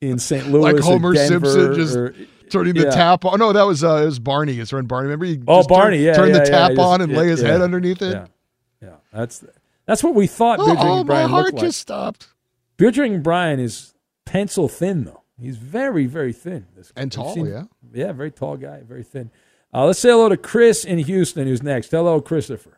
in 0.00 0.18
St. 0.18 0.48
Louis, 0.48 0.62
like 0.62 0.76
or 0.76 0.82
Homer 0.82 1.12
Denver, 1.14 1.46
Simpson 1.50 1.74
just 1.74 1.96
or- 1.96 2.14
turning 2.50 2.74
the 2.74 2.84
yeah. 2.84 2.90
tap 2.90 3.24
on. 3.24 3.38
No, 3.38 3.52
that 3.52 3.62
was 3.64 3.84
uh, 3.84 3.96
it 4.02 4.06
was 4.06 4.18
Barney. 4.18 4.54
His 4.54 4.70
friend 4.70 4.86
Barney. 4.88 5.06
Remember? 5.06 5.26
He 5.26 5.40
Oh, 5.46 5.58
just 5.58 5.68
turn- 5.68 5.76
Barney, 5.78 5.98
yeah, 5.98 6.14
turn 6.14 6.28
yeah, 6.30 6.38
the 6.40 6.44
tap 6.46 6.70
just- 6.70 6.80
on 6.80 7.00
and 7.00 7.12
lay 7.12 7.28
his 7.28 7.40
head 7.40 7.60
underneath 7.60 8.00
it. 8.02 8.12
Yeah. 8.82 8.96
That's 9.12 9.44
that's 9.86 10.02
what 10.04 10.14
we 10.14 10.26
thought. 10.26 10.58
Beer 10.58 10.66
drinking 10.74 10.86
Oh, 10.86 11.04
my 11.04 11.22
heart 11.22 11.54
like. 11.54 11.62
just 11.64 11.80
stopped. 11.80 12.28
Beer 12.76 12.90
drinking 12.90 13.22
Brian 13.22 13.58
is 13.58 13.94
pencil 14.26 14.68
thin 14.68 15.04
though. 15.04 15.22
He's 15.40 15.56
very 15.56 16.06
very 16.06 16.32
thin. 16.32 16.66
This 16.76 16.92
And 16.94 17.10
tall, 17.10 17.36
yeah. 17.48 17.64
yeah, 17.92 18.12
very 18.12 18.30
tall 18.30 18.56
guy, 18.58 18.82
very 18.86 19.02
thin. 19.02 19.30
Uh, 19.72 19.86
let's 19.86 19.98
say 19.98 20.10
hello 20.10 20.28
to 20.28 20.36
Chris 20.36 20.84
in 20.84 20.98
Houston, 20.98 21.46
who's 21.46 21.62
next. 21.62 21.90
Hello, 21.90 22.20
Christopher. 22.20 22.77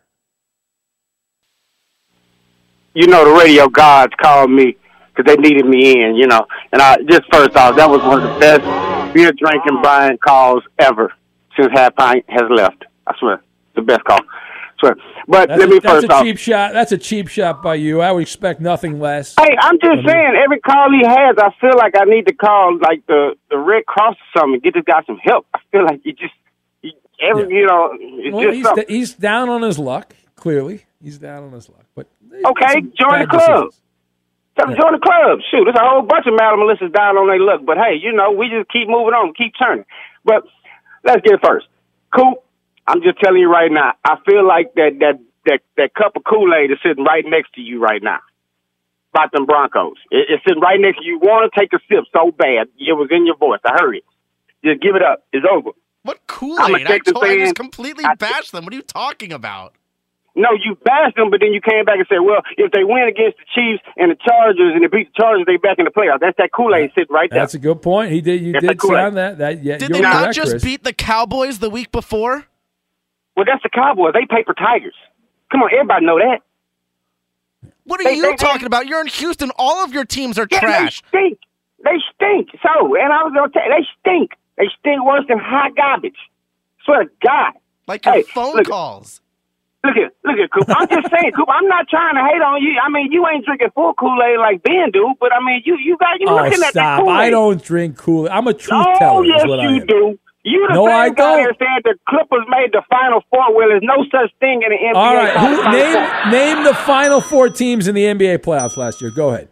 You 2.94 3.06
know, 3.06 3.24
the 3.24 3.38
radio 3.40 3.68
gods 3.68 4.12
called 4.20 4.50
me 4.50 4.76
because 5.14 5.24
they 5.34 5.40
needed 5.40 5.66
me 5.66 5.92
in, 6.02 6.14
you 6.16 6.26
know. 6.26 6.46
And 6.72 6.80
I 6.82 6.96
just 7.08 7.22
first 7.32 7.56
off, 7.56 7.76
that 7.76 7.88
was 7.88 8.00
one 8.02 8.22
of 8.22 8.34
the 8.34 8.40
best 8.40 9.14
beer 9.14 9.32
drinking 9.32 9.80
Brian 9.82 10.18
calls 10.18 10.62
ever 10.78 11.12
since 11.56 11.68
Half 11.72 11.96
Pint 11.96 12.24
has 12.28 12.44
left. 12.50 12.84
I 13.06 13.14
swear, 13.18 13.42
the 13.74 13.82
best 13.82 14.04
call. 14.04 14.18
I 14.20 14.80
swear. 14.80 14.96
But 15.28 15.48
That's, 15.48 15.60
let 15.60 15.68
a, 15.68 15.72
me 15.72 15.78
that's 15.80 15.92
first 15.94 16.06
a 16.08 16.12
off. 16.14 16.24
cheap 16.24 16.38
shot. 16.38 16.72
That's 16.72 16.92
a 16.92 16.98
cheap 16.98 17.28
shot 17.28 17.62
by 17.62 17.74
you. 17.76 18.00
I 18.00 18.10
would 18.12 18.22
expect 18.22 18.60
nothing 18.60 18.98
less. 18.98 19.34
Hey, 19.38 19.54
I'm 19.60 19.78
just 19.78 20.06
saying, 20.06 20.34
every 20.42 20.58
call 20.60 20.90
he 20.90 21.06
has, 21.06 21.36
I 21.38 21.50
feel 21.60 21.76
like 21.76 21.94
I 21.96 22.04
need 22.04 22.26
to 22.26 22.34
call 22.34 22.78
like 22.80 23.06
the 23.06 23.34
the 23.50 23.58
Red 23.58 23.86
Cross 23.86 24.16
or 24.34 24.40
something, 24.40 24.60
get 24.60 24.74
this 24.74 24.84
guy 24.84 25.02
some 25.06 25.18
help. 25.22 25.46
I 25.54 25.58
feel 25.70 25.84
like 25.84 26.00
you 26.04 26.12
just 26.14 26.32
you, 26.82 26.92
every 27.20 27.54
you 27.54 27.66
know, 27.66 27.90
it's 28.00 28.34
Well, 28.34 28.42
just 28.44 28.54
he's, 28.56 28.64
something. 28.64 28.84
he's 28.88 29.14
down 29.14 29.48
on 29.48 29.62
his 29.62 29.78
luck. 29.78 30.14
Clearly, 30.36 30.86
he's 31.02 31.18
down 31.18 31.44
on 31.44 31.52
his 31.52 31.68
luck. 31.68 31.84
But 31.94 32.06
eh, 32.32 32.42
Okay, 32.48 32.80
join 32.98 33.20
the 33.20 33.26
club. 33.26 33.70
decisions. 33.70 33.80
Tell 34.58 34.66
them 34.66 34.76
join 34.76 34.92
the 34.92 34.98
club. 35.02 35.38
Shoot, 35.50 35.64
there's 35.64 35.76
a 35.76 35.84
whole 35.88 36.02
bunch 36.02 36.26
of 36.26 36.34
Madam 36.34 36.60
Melissas 36.60 36.92
down 36.92 37.16
on 37.16 37.28
their 37.28 37.38
luck. 37.40 37.60
But 37.64 37.78
hey, 37.78 37.96
you 38.00 38.12
know, 38.12 38.30
we 38.32 38.48
just 38.48 38.68
keep 38.70 38.88
moving 38.88 39.14
on, 39.14 39.32
keep 39.34 39.52
turning. 39.58 39.84
But 40.24 40.42
let's 41.04 41.22
get 41.22 41.34
it 41.34 41.40
first. 41.44 41.66
Coop, 42.14 42.42
I'm 42.86 43.00
just 43.02 43.18
telling 43.20 43.40
you 43.40 43.50
right 43.50 43.70
now, 43.70 43.92
I 44.04 44.16
feel 44.26 44.46
like 44.46 44.74
that 44.74 44.98
that 45.00 45.20
that, 45.46 45.60
that 45.78 45.94
cup 45.94 46.16
of 46.16 46.24
Kool-Aid 46.24 46.70
is 46.70 46.76
sitting 46.84 47.02
right 47.04 47.24
next 47.26 47.54
to 47.54 47.62
you 47.62 47.80
right 47.80 48.02
now. 48.02 48.18
About 49.14 49.32
them 49.32 49.46
Broncos. 49.46 49.96
It, 50.10 50.26
it's 50.28 50.44
sitting 50.46 50.60
right 50.60 50.78
next 50.78 50.98
to 50.98 51.04
you. 51.04 51.12
You 51.14 51.18
want 51.20 51.50
to 51.50 51.58
take 51.58 51.72
a 51.72 51.78
sip 51.88 52.04
so 52.12 52.30
bad. 52.30 52.68
It 52.78 52.92
was 52.92 53.08
in 53.10 53.24
your 53.26 53.36
voice. 53.36 53.60
I 53.64 53.72
heard 53.80 53.96
it. 53.96 54.04
Just 54.62 54.82
give 54.82 54.94
it 54.96 55.02
up. 55.02 55.24
It's 55.32 55.46
over. 55.50 55.70
What 56.02 56.18
I'm 56.18 56.22
Kool 56.26 56.58
a 56.58 56.76
Aid? 56.76 56.86
I, 56.86 56.90
Texas 56.90 57.12
told- 57.14 57.24
I 57.24 57.38
just 57.38 57.54
completely 57.56 58.04
bashed 58.18 58.52
them. 58.52 58.64
What 58.64 58.72
are 58.74 58.76
you 58.76 58.82
talking 58.82 59.32
about? 59.32 59.74
No, 60.40 60.48
you 60.64 60.74
bashed 60.84 61.16
them, 61.16 61.28
but 61.30 61.40
then 61.40 61.52
you 61.52 61.60
came 61.60 61.84
back 61.84 61.98
and 61.98 62.06
said, 62.08 62.20
well, 62.20 62.40
if 62.56 62.72
they 62.72 62.82
win 62.84 63.04
against 63.08 63.36
the 63.38 63.44
Chiefs 63.54 63.82
and 63.96 64.10
the 64.10 64.16
Chargers 64.16 64.72
and 64.74 64.82
they 64.82 64.88
beat 64.88 65.12
the 65.12 65.20
Chargers, 65.22 65.44
they 65.46 65.56
back 65.58 65.78
in 65.78 65.84
the 65.84 65.90
playoffs. 65.90 66.20
That's 66.20 66.36
that 66.38 66.50
Kool-Aid 66.52 66.92
sitting 66.94 67.12
right 67.14 67.28
there. 67.30 67.40
That's 67.40 67.54
a 67.54 67.58
good 67.58 67.82
point. 67.82 68.10
He 68.10 68.20
did. 68.20 68.40
You 68.40 68.52
That's 68.52 68.64
did 68.66 68.78
a 68.82 68.86
sound 68.86 69.16
that. 69.18 69.38
That 69.38 69.62
yeah. 69.62 69.76
Did 69.78 69.92
they 69.92 70.00
not 70.00 70.22
correct, 70.22 70.34
just 70.36 70.50
Chris. 70.52 70.64
beat 70.64 70.82
the 70.84 70.92
Cowboys 70.94 71.58
the 71.58 71.68
week 71.70 71.92
before? 71.92 72.46
Well, 73.36 73.44
that's 73.46 73.62
the 73.62 73.68
Cowboys. 73.68 74.12
They 74.14 74.26
pay 74.26 74.42
for 74.44 74.54
Tigers. 74.54 74.94
Come 75.52 75.62
on, 75.62 75.70
everybody 75.72 76.06
know 76.06 76.18
that. 76.18 76.40
What 77.84 78.00
are 78.00 78.04
They- 78.04 78.14
you 78.14 78.22
they- 78.22 78.36
talking 78.36 78.66
about? 78.66 78.86
You're 78.86 79.00
in 79.00 79.06
Houston. 79.08 79.50
All 79.58 79.84
of 79.84 79.92
your 79.92 80.04
teams 80.04 80.38
are 80.38 80.46
Yeah, 80.50 80.60
trash. 80.60 81.02
They 81.12 81.18
stink. 81.18 81.38
They 81.84 81.98
stink. 82.14 82.48
So, 82.62 82.94
and 82.96 83.12
I 83.12 83.22
was 83.24 83.32
gonna 83.34 83.50
tell 83.50 83.64
you, 83.64 83.70
they 83.76 83.86
stink. 84.00 84.32
They 84.56 84.68
stink 84.78 85.04
worse 85.04 85.24
than 85.28 85.38
hot 85.38 85.74
garbage. 85.76 86.16
Swear 86.84 87.04
to 87.04 87.10
God. 87.22 87.52
Like 87.86 88.04
your 88.04 88.14
Hey, 88.14 88.22
phone 88.22 88.56
look, 88.56 88.66
calls. 88.68 89.20
Look 89.82 89.96
at, 89.96 90.12
look 90.28 90.36
at 90.36 90.50
Coop. 90.52 90.68
I'm 90.68 90.88
just 90.92 91.08
saying, 91.08 91.32
Coop. 91.32 91.48
I'm 91.48 91.66
not 91.66 91.88
trying 91.88 92.14
to 92.14 92.20
hate 92.20 92.42
on 92.44 92.60
you. 92.62 92.76
I 92.84 92.90
mean, 92.90 93.10
you 93.12 93.26
ain't 93.26 93.46
drinking 93.46 93.70
full 93.74 93.94
Kool 93.94 94.18
Aid 94.22 94.38
like 94.38 94.62
Ben 94.62 94.90
do, 94.92 95.14
but 95.18 95.32
I 95.32 95.40
mean, 95.44 95.62
you 95.64 95.78
you 95.82 95.96
got 95.96 96.20
you 96.20 96.26
Oh, 96.28 96.36
looking 96.36 96.62
at 96.62 96.74
that! 96.74 97.00
Kool 97.00 97.08
Aid. 97.08 97.16
I 97.16 97.30
don't 97.30 97.62
drink 97.62 97.96
Kool. 97.96 98.26
Aid. 98.26 98.32
I'm 98.32 98.46
a 98.46 98.52
truth 98.52 98.84
Oh, 98.86 98.98
teller. 98.98 99.24
yes, 99.24 99.46
what 99.48 99.60
I 99.60 99.64
you 99.72 99.80
do. 99.84 100.18
You 100.42 100.66
the 100.68 100.74
No, 100.74 100.84
same 100.86 100.94
I 100.94 101.08
guy 101.10 101.14
don't. 101.16 101.44
that 101.44 101.56
said 101.58 101.82
the 101.84 101.94
Clippers 102.08 102.44
made 102.48 102.72
the 102.72 102.82
Final 102.90 103.22
Four. 103.30 103.54
Well, 103.56 103.68
there's 103.68 103.82
no 103.82 104.04
such 104.10 104.30
thing 104.40 104.62
in 104.62 104.68
the 104.70 104.76
NBA. 104.76 104.94
All 104.96 105.14
right, 105.16 105.36
who, 105.36 105.70
name 105.72 106.56
name 106.56 106.64
the 106.64 106.74
final 106.74 107.20
four 107.22 107.48
teams 107.50 107.88
in 107.88 107.94
the 107.94 108.04
NBA 108.04 108.38
playoffs 108.38 108.76
last 108.76 109.00
year. 109.00 109.10
Go 109.10 109.30
ahead. 109.30 109.48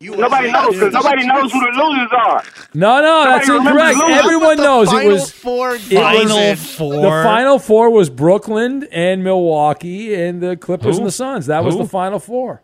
Nobody 0.00 0.50
knows 0.52 0.74
because 0.74 0.92
nobody 0.92 1.26
knows 1.26 1.52
who 1.52 1.60
the 1.60 1.82
losers 1.82 2.10
are. 2.12 2.42
No, 2.74 3.00
no, 3.00 3.24
that's 3.24 3.46
Somebody 3.46 3.70
incorrect. 3.94 4.24
Everyone 4.24 4.56
knows 4.58 4.92
it 4.92 5.06
was 5.06 5.30
Four 5.30 5.76
it 5.76 5.80
Final 5.82 6.36
was- 6.50 6.74
Four. 6.76 6.94
The 6.94 7.08
final 7.24 7.58
four 7.58 7.90
was 7.90 8.10
Brooklyn 8.10 8.86
and 8.92 9.22
Milwaukee 9.24 10.14
and 10.14 10.42
the 10.42 10.56
Clippers 10.56 10.96
Who? 10.96 10.98
and 11.02 11.06
the 11.06 11.12
Suns. 11.12 11.46
That 11.46 11.64
was 11.64 11.76
the 11.78 11.86
final 11.86 12.18
four. 12.18 12.62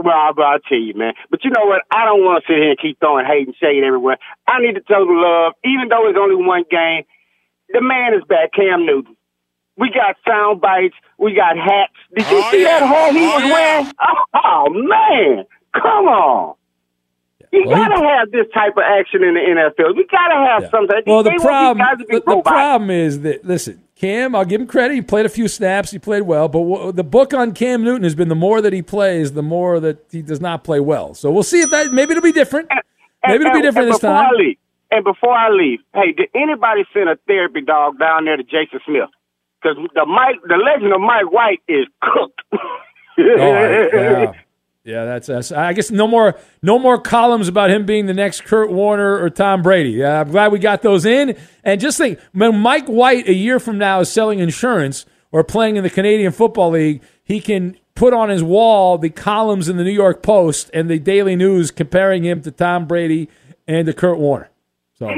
Well, 0.00 0.14
I'll, 0.14 0.32
I'll 0.42 0.58
tell 0.60 0.78
you, 0.78 0.94
man. 0.94 1.12
But 1.30 1.44
you 1.44 1.50
know 1.50 1.66
what? 1.66 1.82
I 1.90 2.04
don't 2.04 2.24
want 2.24 2.44
to 2.44 2.52
sit 2.52 2.56
here 2.58 2.70
and 2.70 2.78
keep 2.78 2.98
throwing 3.00 3.26
hate 3.26 3.46
and 3.46 3.56
shade 3.56 3.82
everywhere. 3.84 4.16
I 4.46 4.60
need 4.60 4.74
to 4.74 4.80
tell 4.80 5.04
the 5.06 5.12
love, 5.12 5.54
even 5.64 5.88
though 5.88 6.08
it's 6.08 6.18
only 6.18 6.36
one 6.36 6.64
game. 6.70 7.02
The 7.70 7.82
man 7.82 8.14
is 8.14 8.22
back, 8.28 8.52
Cam 8.54 8.86
Newton. 8.86 9.16
We 9.76 9.90
got 9.90 10.16
sound 10.26 10.60
bites. 10.60 10.94
We 11.18 11.34
got 11.34 11.56
hats. 11.56 11.92
Did 12.16 12.26
you 12.30 12.38
Oh, 12.42 12.50
see 12.50 12.62
yeah. 12.62 12.80
that 12.80 12.86
hat 12.86 13.12
he 13.14 13.26
Oh, 13.26 13.34
was 13.34 13.44
yeah. 13.44 13.52
wearing? 13.52 13.92
Oh, 14.34 14.66
man. 14.70 15.44
Come 15.74 16.06
on. 16.08 16.54
You 17.50 17.64
Well, 17.66 17.76
gotta 17.88 18.06
have 18.06 18.30
this 18.30 18.46
type 18.52 18.76
of 18.76 18.82
action 18.84 19.22
in 19.24 19.32
the 19.34 19.40
NFL. 19.40 19.96
We 19.96 20.06
gotta 20.10 20.34
have 20.34 20.70
something. 20.70 21.00
Well, 21.06 21.22
the 21.22 21.30
They 21.30 21.36
problem, 21.38 21.78
guys 21.78 21.98
to 21.98 22.04
be 22.04 22.14
the, 22.18 22.20
the 22.36 22.42
problem 22.42 22.90
is 22.90 23.20
that 23.22 23.42
listen, 23.44 23.82
Cam. 23.96 24.34
I'll 24.34 24.44
give 24.44 24.60
him 24.60 24.66
credit. 24.66 24.94
He 24.94 25.00
played 25.02 25.24
a 25.24 25.30
few 25.30 25.48
snaps. 25.48 25.90
He 25.90 25.98
played 25.98 26.22
well, 26.22 26.48
but 26.48 26.58
w- 26.58 26.92
the 26.92 27.04
book 27.04 27.32
on 27.32 27.52
Cam 27.52 27.82
Newton 27.82 28.02
has 28.02 28.14
been 28.14 28.28
the 28.28 28.34
more 28.34 28.60
that 28.60 28.74
he 28.74 28.82
plays, 28.82 29.32
the 29.32 29.42
more 29.42 29.80
that 29.80 30.04
he 30.10 30.20
does 30.20 30.42
not 30.42 30.62
play 30.62 30.78
well. 30.78 31.14
So 31.14 31.30
we'll 31.30 31.42
see 31.42 31.62
if 31.62 31.70
that 31.70 31.90
maybe 31.90 32.10
it'll 32.12 32.22
be 32.22 32.32
different. 32.32 32.68
Maybe 33.26 33.40
it'll 33.44 33.52
be 33.52 33.58
And- 33.58 33.62
different 33.62 33.86
and 33.86 33.94
this 33.94 34.00
time. 34.02 34.26
I 34.26 34.30
leave, 34.36 34.58
and 34.90 35.04
before 35.04 35.32
I 35.32 35.48
leave, 35.48 35.80
hey, 35.94 36.12
did 36.12 36.28
anybody 36.34 36.84
send 36.92 37.08
a 37.08 37.16
therapy 37.26 37.62
dog 37.62 37.98
down 37.98 38.26
there 38.26 38.36
to 38.36 38.42
Jason 38.42 38.80
Smith? 38.84 39.08
Because 39.62 39.78
the 39.94 40.04
Mike, 40.04 40.36
the 40.46 40.56
legend 40.56 40.92
of 40.92 41.00
Mike 41.00 41.32
White 41.32 41.60
is 41.66 41.86
cooked. 42.02 42.42
Oh, 42.52 42.58
yeah. 43.18 44.32
Yeah, 44.84 45.04
that's, 45.04 45.26
that's. 45.26 45.52
I 45.52 45.72
guess 45.74 45.90
no 45.90 46.06
more 46.06 46.38
no 46.62 46.78
more 46.78 46.98
columns 46.98 47.48
about 47.48 47.70
him 47.70 47.84
being 47.84 48.06
the 48.06 48.14
next 48.14 48.44
Kurt 48.44 48.70
Warner 48.70 49.22
or 49.22 49.28
Tom 49.28 49.62
Brady. 49.62 49.90
Yeah, 49.90 50.20
I'm 50.20 50.30
glad 50.30 50.50
we 50.50 50.58
got 50.58 50.82
those 50.82 51.04
in. 51.04 51.36
And 51.62 51.80
just 51.80 51.98
think, 51.98 52.18
when 52.32 52.58
Mike 52.58 52.86
White 52.86 53.28
a 53.28 53.34
year 53.34 53.60
from 53.60 53.76
now 53.76 54.00
is 54.00 54.10
selling 54.10 54.38
insurance 54.38 55.04
or 55.30 55.44
playing 55.44 55.76
in 55.76 55.82
the 55.82 55.90
Canadian 55.90 56.32
Football 56.32 56.70
League, 56.70 57.02
he 57.22 57.40
can 57.40 57.76
put 57.94 58.14
on 58.14 58.30
his 58.30 58.42
wall 58.42 58.96
the 58.96 59.10
columns 59.10 59.68
in 59.68 59.76
the 59.76 59.84
New 59.84 59.90
York 59.90 60.22
Post 60.22 60.70
and 60.72 60.88
the 60.88 60.98
Daily 60.98 61.36
News 61.36 61.70
comparing 61.70 62.24
him 62.24 62.40
to 62.42 62.50
Tom 62.50 62.86
Brady 62.86 63.28
and 63.66 63.86
to 63.86 63.92
Kurt 63.92 64.18
Warner. 64.18 64.48
So 64.98 65.10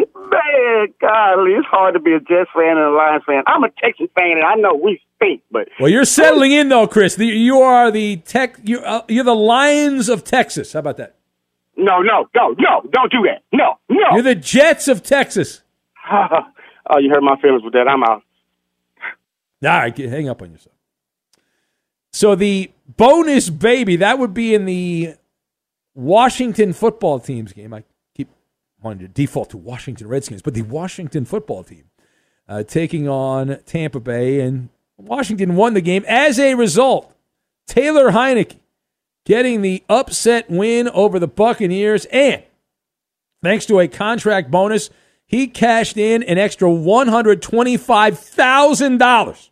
Golly, 1.01 1.53
it's 1.53 1.67
hard 1.67 1.95
to 1.95 2.01
be 2.01 2.13
a 2.13 2.21
Jets 2.21 2.51
fan 2.55 2.77
and 2.77 2.79
a 2.79 2.91
Lions 2.91 3.23
fan. 3.27 3.43
I'm 3.47 3.65
a 3.65 3.71
Texas 3.83 4.09
fan, 4.15 4.33
and 4.33 4.45
I 4.45 4.55
know 4.55 4.75
we 4.75 5.01
stink, 5.17 5.43
but 5.51 5.69
well, 5.79 5.89
you're 5.89 6.05
settling 6.05 6.53
in 6.53 6.69
though, 6.69 6.87
Chris. 6.87 7.15
The, 7.17 7.27
you 7.27 7.61
are 7.61 7.91
the 7.91 8.17
tech. 8.19 8.59
You, 8.63 8.81
uh, 8.81 9.03
you're 9.09 9.25
the 9.25 9.35
Lions 9.35 10.09
of 10.09 10.25
Texas. 10.25 10.73
How 10.73 10.81
about 10.81 10.97
that? 10.97 11.17
no, 11.81 12.01
no, 12.01 12.29
no, 12.35 12.55
no, 12.59 12.83
don't 12.93 13.11
do 13.11 13.23
that. 13.23 13.43
No, 13.53 13.79
no. 13.89 14.07
You're 14.13 14.23
the 14.23 14.35
Jets 14.35 14.89
of 14.89 15.03
Texas. 15.03 15.63
oh, 16.13 16.99
you 16.99 17.11
hurt 17.11 17.23
my 17.23 17.37
feelings 17.41 17.63
with 17.65 17.73
that. 17.73 17.89
I'm 17.89 18.03
out. 18.03 18.23
All 19.63 19.69
right, 19.69 19.97
hang 19.97 20.29
up 20.29 20.43
on 20.43 20.53
yourself. 20.53 20.75
So 22.13 22.35
the 22.35 22.71
bonus 22.97 23.51
baby 23.51 23.97
that 23.97 24.19
would 24.19 24.35
be 24.35 24.55
in 24.55 24.65
the 24.65 25.15
Washington 25.95 26.73
football 26.73 27.21
team's 27.21 27.53
game. 27.53 27.73
I 27.75 27.85
wanting 28.83 29.07
to 29.07 29.09
default 29.09 29.51
to 29.51 29.57
Washington 29.57 30.09
Redskins, 30.09 30.43
but 30.43 30.55
the 30.55 30.63
Washington 30.63 31.25
football 31.25 31.65
team 31.65 31.85
uh, 32.49 32.63
taking 32.63 33.09
on 33.09 33.59
Tampa 33.67 34.01
Bay, 34.01 34.41
and 34.41 34.69
Washington 34.97 35.57
won 35.57 35.75
the 35.75 35.81
game. 35.81 36.05
As 36.09 36.39
a 36.39 36.55
result, 36.55 37.15
Taylor 37.67 38.11
Heinicke 38.11 38.57
getting 39.25 39.63
the 39.63 39.85
upset 39.89 40.51
win 40.51 40.89
over 40.89 41.19
the 41.19 41.29
Buccaneers, 41.29 42.07
and 42.07 42.43
thanks 43.43 43.67
to 43.67 43.79
a 43.79 43.89
contract 43.89 44.51
bonus, 44.51 44.91
he 45.27 45.47
cashed 45.47 45.97
in 45.97 46.23
an 46.25 46.39
extra 46.39 46.69
one 46.71 47.09
hundred 47.09 47.41
twenty-five 47.41 48.19
thousand 48.19 48.99
dollars 48.99 49.51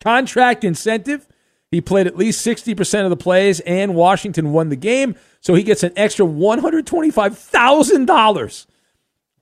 contract 0.00 0.64
incentive. 0.64 1.26
He 1.74 1.80
played 1.80 2.06
at 2.06 2.16
least 2.16 2.46
60% 2.46 3.02
of 3.02 3.10
the 3.10 3.16
plays, 3.16 3.58
and 3.60 3.94
Washington 3.96 4.52
won 4.52 4.68
the 4.68 4.76
game. 4.76 5.16
So 5.40 5.54
he 5.54 5.64
gets 5.64 5.82
an 5.82 5.92
extra 5.96 6.24
$125,000 6.24 8.66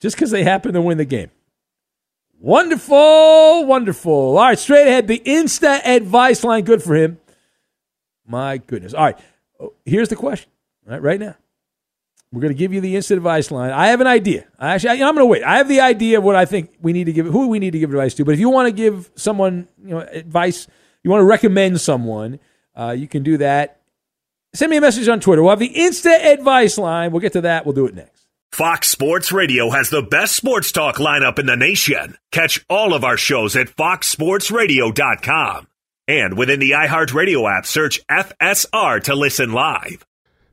just 0.01 0.17
because 0.17 0.31
they 0.31 0.43
happen 0.43 0.73
to 0.73 0.81
win 0.81 0.97
the 0.97 1.05
game. 1.05 1.31
Wonderful, 2.41 3.67
wonderful. 3.67 4.13
All 4.13 4.37
right, 4.37 4.59
straight 4.59 4.89
ahead, 4.89 5.09
the 5.09 5.19
Insta 5.21 5.83
advice 5.85 6.43
line. 6.43 6.65
Good 6.65 6.83
for 6.83 6.97
him. 6.97 7.19
My 8.27 8.57
goodness. 8.57 8.95
All 8.95 9.05
right, 9.05 9.19
oh, 9.61 9.75
here's 9.85 10.09
the 10.09 10.17
question. 10.17 10.51
Right, 10.87 11.21
now. 11.21 11.37
We're 12.33 12.41
going 12.41 12.55
to 12.55 12.59
give 12.59 12.73
you 12.73 12.81
the 12.81 12.97
instant 12.97 13.19
advice 13.19 13.51
line. 13.51 13.73
I 13.73 13.89
have 13.89 14.01
an 14.01 14.07
idea. 14.07 14.47
Actually, 14.59 15.03
I, 15.03 15.07
am 15.07 15.15
going 15.15 15.19
to 15.19 15.27
wait. 15.27 15.43
I 15.43 15.59
have 15.59 15.69
the 15.69 15.81
idea 15.81 16.17
of 16.17 16.25
what 16.25 16.35
I 16.35 16.47
think 16.47 16.71
we 16.81 16.95
need 16.95 17.05
to 17.05 17.13
give, 17.13 17.27
who 17.27 17.49
we 17.49 17.59
need 17.59 17.73
to 17.73 17.79
give 17.79 17.91
advice 17.91 18.15
to. 18.15 18.25
But 18.25 18.33
if 18.33 18.41
you 18.41 18.49
want 18.49 18.69
to 18.69 18.73
give 18.73 19.11
someone, 19.17 19.69
you 19.85 19.91
know, 19.91 20.01
advice, 20.01 20.67
you 21.03 21.11
want 21.11 21.21
to 21.21 21.27
recommend 21.27 21.81
someone, 21.81 22.39
uh, 22.75 22.95
you 22.97 23.09
can 23.09 23.23
do 23.23 23.39
that. 23.39 23.81
Send 24.55 24.71
me 24.71 24.77
a 24.77 24.81
message 24.81 25.09
on 25.09 25.21
Twitter. 25.21 25.43
We'll 25.43 25.51
have 25.51 25.59
the 25.59 25.67
instant 25.67 26.25
advice 26.25 26.77
line. 26.77 27.11
We'll 27.11 27.21
get 27.21 27.33
to 27.35 27.41
that. 27.43 27.65
We'll 27.65 27.75
do 27.75 27.87
it 27.87 27.95
next. 27.95 28.27
Fox 28.53 28.91
Sports 28.91 29.33
Radio 29.33 29.71
has 29.71 29.89
the 29.89 30.03
best 30.03 30.37
sports 30.37 30.73
talk 30.73 30.97
lineup 30.97 31.39
in 31.39 31.47
the 31.47 31.57
nation. 31.57 32.19
Catch 32.33 32.63
all 32.69 32.93
of 32.93 33.03
our 33.03 33.17
shows 33.17 33.57
at 33.57 33.69
foxsportsradio.com. 33.69 35.69
And 36.07 36.37
within 36.37 36.61
the 36.61 36.73
iHeartRadio 36.73 37.51
app, 37.51 37.65
search 37.65 38.07
FSR 38.09 39.03
to 39.05 39.15
listen 39.15 39.53
live. 39.53 40.05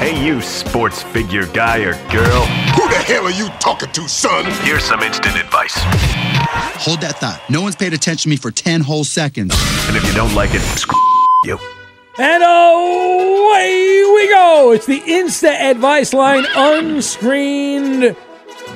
Hey, 0.00 0.24
you 0.24 0.40
sports 0.40 1.02
figure 1.02 1.44
guy 1.48 1.80
or 1.80 1.92
girl. 2.10 2.46
Who 2.74 2.88
the 2.88 3.02
hell 3.04 3.26
are 3.26 3.30
you 3.30 3.48
talking 3.60 3.92
to, 3.92 4.08
son? 4.08 4.46
Here's 4.64 4.82
some 4.82 5.02
instant 5.02 5.36
advice. 5.36 5.74
Hold 5.76 7.02
that 7.02 7.18
thought. 7.18 7.42
No 7.50 7.60
one's 7.60 7.76
paid 7.76 7.92
attention 7.92 8.22
to 8.22 8.28
me 8.30 8.36
for 8.36 8.50
10 8.50 8.80
whole 8.80 9.04
seconds. 9.04 9.54
And 9.88 9.98
if 9.98 10.06
you 10.06 10.14
don't 10.14 10.34
like 10.34 10.54
it, 10.54 10.62
screw 10.78 10.98
you. 11.44 11.58
And 12.18 12.42
away 12.42 14.02
we 14.14 14.28
go. 14.30 14.72
It's 14.72 14.86
the 14.86 15.00
Insta 15.00 15.50
advice 15.70 16.14
line 16.14 16.46
unscreened 16.56 18.16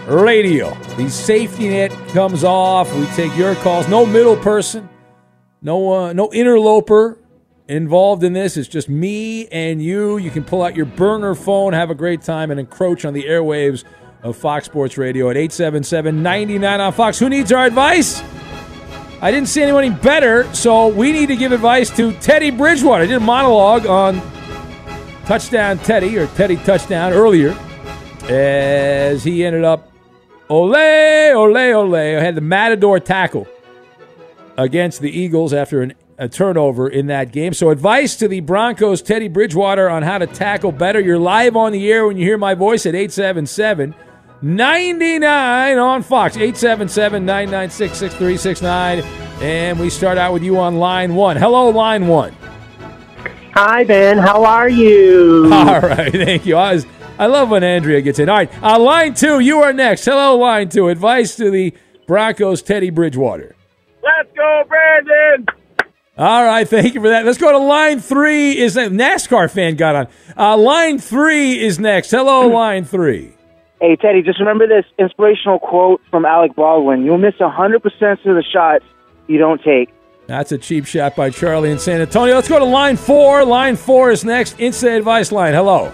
radio. 0.06 0.74
The 0.98 1.08
safety 1.08 1.70
net 1.70 1.90
comes 2.08 2.44
off. 2.44 2.94
We 2.94 3.06
take 3.16 3.34
your 3.34 3.54
calls. 3.54 3.88
No 3.88 4.04
middle 4.04 4.36
person. 4.36 4.90
No 5.62 5.90
uh, 5.90 6.12
no 6.12 6.30
interloper 6.34 7.16
involved 7.68 8.22
in 8.24 8.32
this. 8.32 8.56
It's 8.56 8.68
just 8.68 8.88
me 8.88 9.46
and 9.48 9.82
you. 9.82 10.18
You 10.18 10.30
can 10.30 10.44
pull 10.44 10.62
out 10.62 10.76
your 10.76 10.86
burner 10.86 11.34
phone, 11.34 11.72
have 11.72 11.90
a 11.90 11.94
great 11.94 12.22
time, 12.22 12.50
and 12.50 12.60
encroach 12.60 13.04
on 13.04 13.14
the 13.14 13.24
airwaves 13.24 13.84
of 14.22 14.36
Fox 14.36 14.66
Sports 14.66 14.96
Radio 14.96 15.30
at 15.30 15.36
877 15.36 16.22
99 16.22 16.80
on 16.80 16.92
Fox. 16.92 17.18
Who 17.18 17.28
needs 17.28 17.52
our 17.52 17.66
advice? 17.66 18.22
I 19.20 19.30
didn't 19.30 19.48
see 19.48 19.62
anyone 19.62 19.94
better, 20.00 20.52
so 20.52 20.88
we 20.88 21.12
need 21.12 21.26
to 21.26 21.36
give 21.36 21.52
advice 21.52 21.88
to 21.96 22.12
Teddy 22.14 22.50
Bridgewater. 22.50 23.04
I 23.04 23.06
did 23.06 23.16
a 23.16 23.20
monologue 23.20 23.86
on 23.86 24.20
Touchdown 25.24 25.78
Teddy 25.78 26.18
or 26.18 26.26
Teddy 26.28 26.56
Touchdown 26.56 27.12
earlier 27.12 27.56
as 28.28 29.24
he 29.24 29.44
ended 29.44 29.64
up 29.64 29.90
ole, 30.50 30.74
ole, 30.76 31.56
ole. 31.56 32.20
Had 32.20 32.34
the 32.34 32.42
Matador 32.42 33.00
tackle 33.00 33.46
against 34.58 35.00
the 35.00 35.10
Eagles 35.10 35.54
after 35.54 35.80
an, 35.82 35.94
a 36.18 36.28
turnover 36.28 36.88
in 36.88 37.06
that 37.06 37.32
game. 37.32 37.52
So, 37.54 37.70
advice 37.70 38.16
to 38.16 38.28
the 38.28 38.40
Broncos, 38.40 39.02
Teddy 39.02 39.28
Bridgewater, 39.28 39.88
on 39.88 40.02
how 40.02 40.18
to 40.18 40.26
tackle 40.26 40.72
better. 40.72 41.00
You're 41.00 41.18
live 41.18 41.56
on 41.56 41.72
the 41.72 41.90
air 41.90 42.06
when 42.06 42.16
you 42.16 42.24
hear 42.24 42.38
my 42.38 42.54
voice 42.54 42.86
at 42.86 42.94
877 42.94 43.94
99 44.42 45.78
on 45.78 46.02
Fox. 46.02 46.36
877 46.36 47.24
996 47.24 47.96
6369. 47.96 49.00
And 49.42 49.80
we 49.80 49.88
start 49.88 50.18
out 50.18 50.32
with 50.32 50.42
you 50.42 50.58
on 50.58 50.76
line 50.78 51.14
one. 51.14 51.36
Hello, 51.36 51.70
line 51.70 52.06
one. 52.06 52.36
Hi, 53.54 53.84
Ben. 53.84 54.18
How 54.18 54.44
are 54.44 54.68
you? 54.68 55.44
All 55.52 55.80
right, 55.80 56.12
thank 56.12 56.44
you. 56.44 56.56
I, 56.56 56.74
was, 56.74 56.86
I 57.18 57.26
love 57.26 57.50
when 57.50 57.64
Andrea 57.64 58.02
gets 58.02 58.18
in. 58.18 58.28
All 58.28 58.36
right, 58.36 58.62
uh, 58.62 58.78
line 58.78 59.14
two, 59.14 59.40
you 59.40 59.62
are 59.62 59.72
next. 59.72 60.04
Hello, 60.04 60.36
line 60.36 60.68
two. 60.68 60.88
Advice 60.88 61.36
to 61.36 61.50
the 61.50 61.72
Broncos, 62.06 62.62
Teddy 62.62 62.90
Bridgewater. 62.90 63.56
Let's 64.02 64.30
go, 64.36 64.64
Brandon. 64.68 65.46
All 66.16 66.44
right, 66.44 66.68
thank 66.68 66.94
you 66.94 67.00
for 67.00 67.08
that. 67.08 67.24
Let's 67.24 67.38
go 67.38 67.50
to 67.50 67.58
line 67.58 67.98
three. 67.98 68.56
Is 68.56 68.74
that 68.74 68.92
NASCAR 68.92 69.50
fan 69.50 69.74
got 69.74 69.96
on? 69.96 70.08
Uh, 70.36 70.56
line 70.56 70.98
three 71.00 71.58
is 71.60 71.80
next. 71.80 72.10
Hello, 72.12 72.46
line 72.54 72.84
three. 72.84 73.34
Hey, 73.80 73.96
Teddy, 73.96 74.22
just 74.22 74.38
remember 74.38 74.68
this 74.68 74.84
inspirational 74.98 75.58
quote 75.58 76.00
from 76.10 76.24
Alec 76.24 76.54
Baldwin. 76.54 77.04
You'll 77.04 77.18
miss 77.18 77.34
100% 77.34 77.74
of 77.76 77.82
the 78.36 78.44
shots 78.52 78.84
you 79.26 79.38
don't 79.38 79.60
take. 79.62 79.90
That's 80.26 80.52
a 80.52 80.58
cheap 80.58 80.86
shot 80.86 81.16
by 81.16 81.30
Charlie 81.30 81.70
in 81.70 81.78
San 81.78 82.00
Antonio. 82.00 82.36
Let's 82.36 82.48
go 82.48 82.58
to 82.60 82.64
line 82.64 82.96
four. 82.96 83.44
Line 83.44 83.76
four 83.76 84.10
is 84.10 84.24
next. 84.24 84.58
Instant 84.58 84.92
advice 84.92 85.32
line. 85.32 85.52
Hello. 85.52 85.92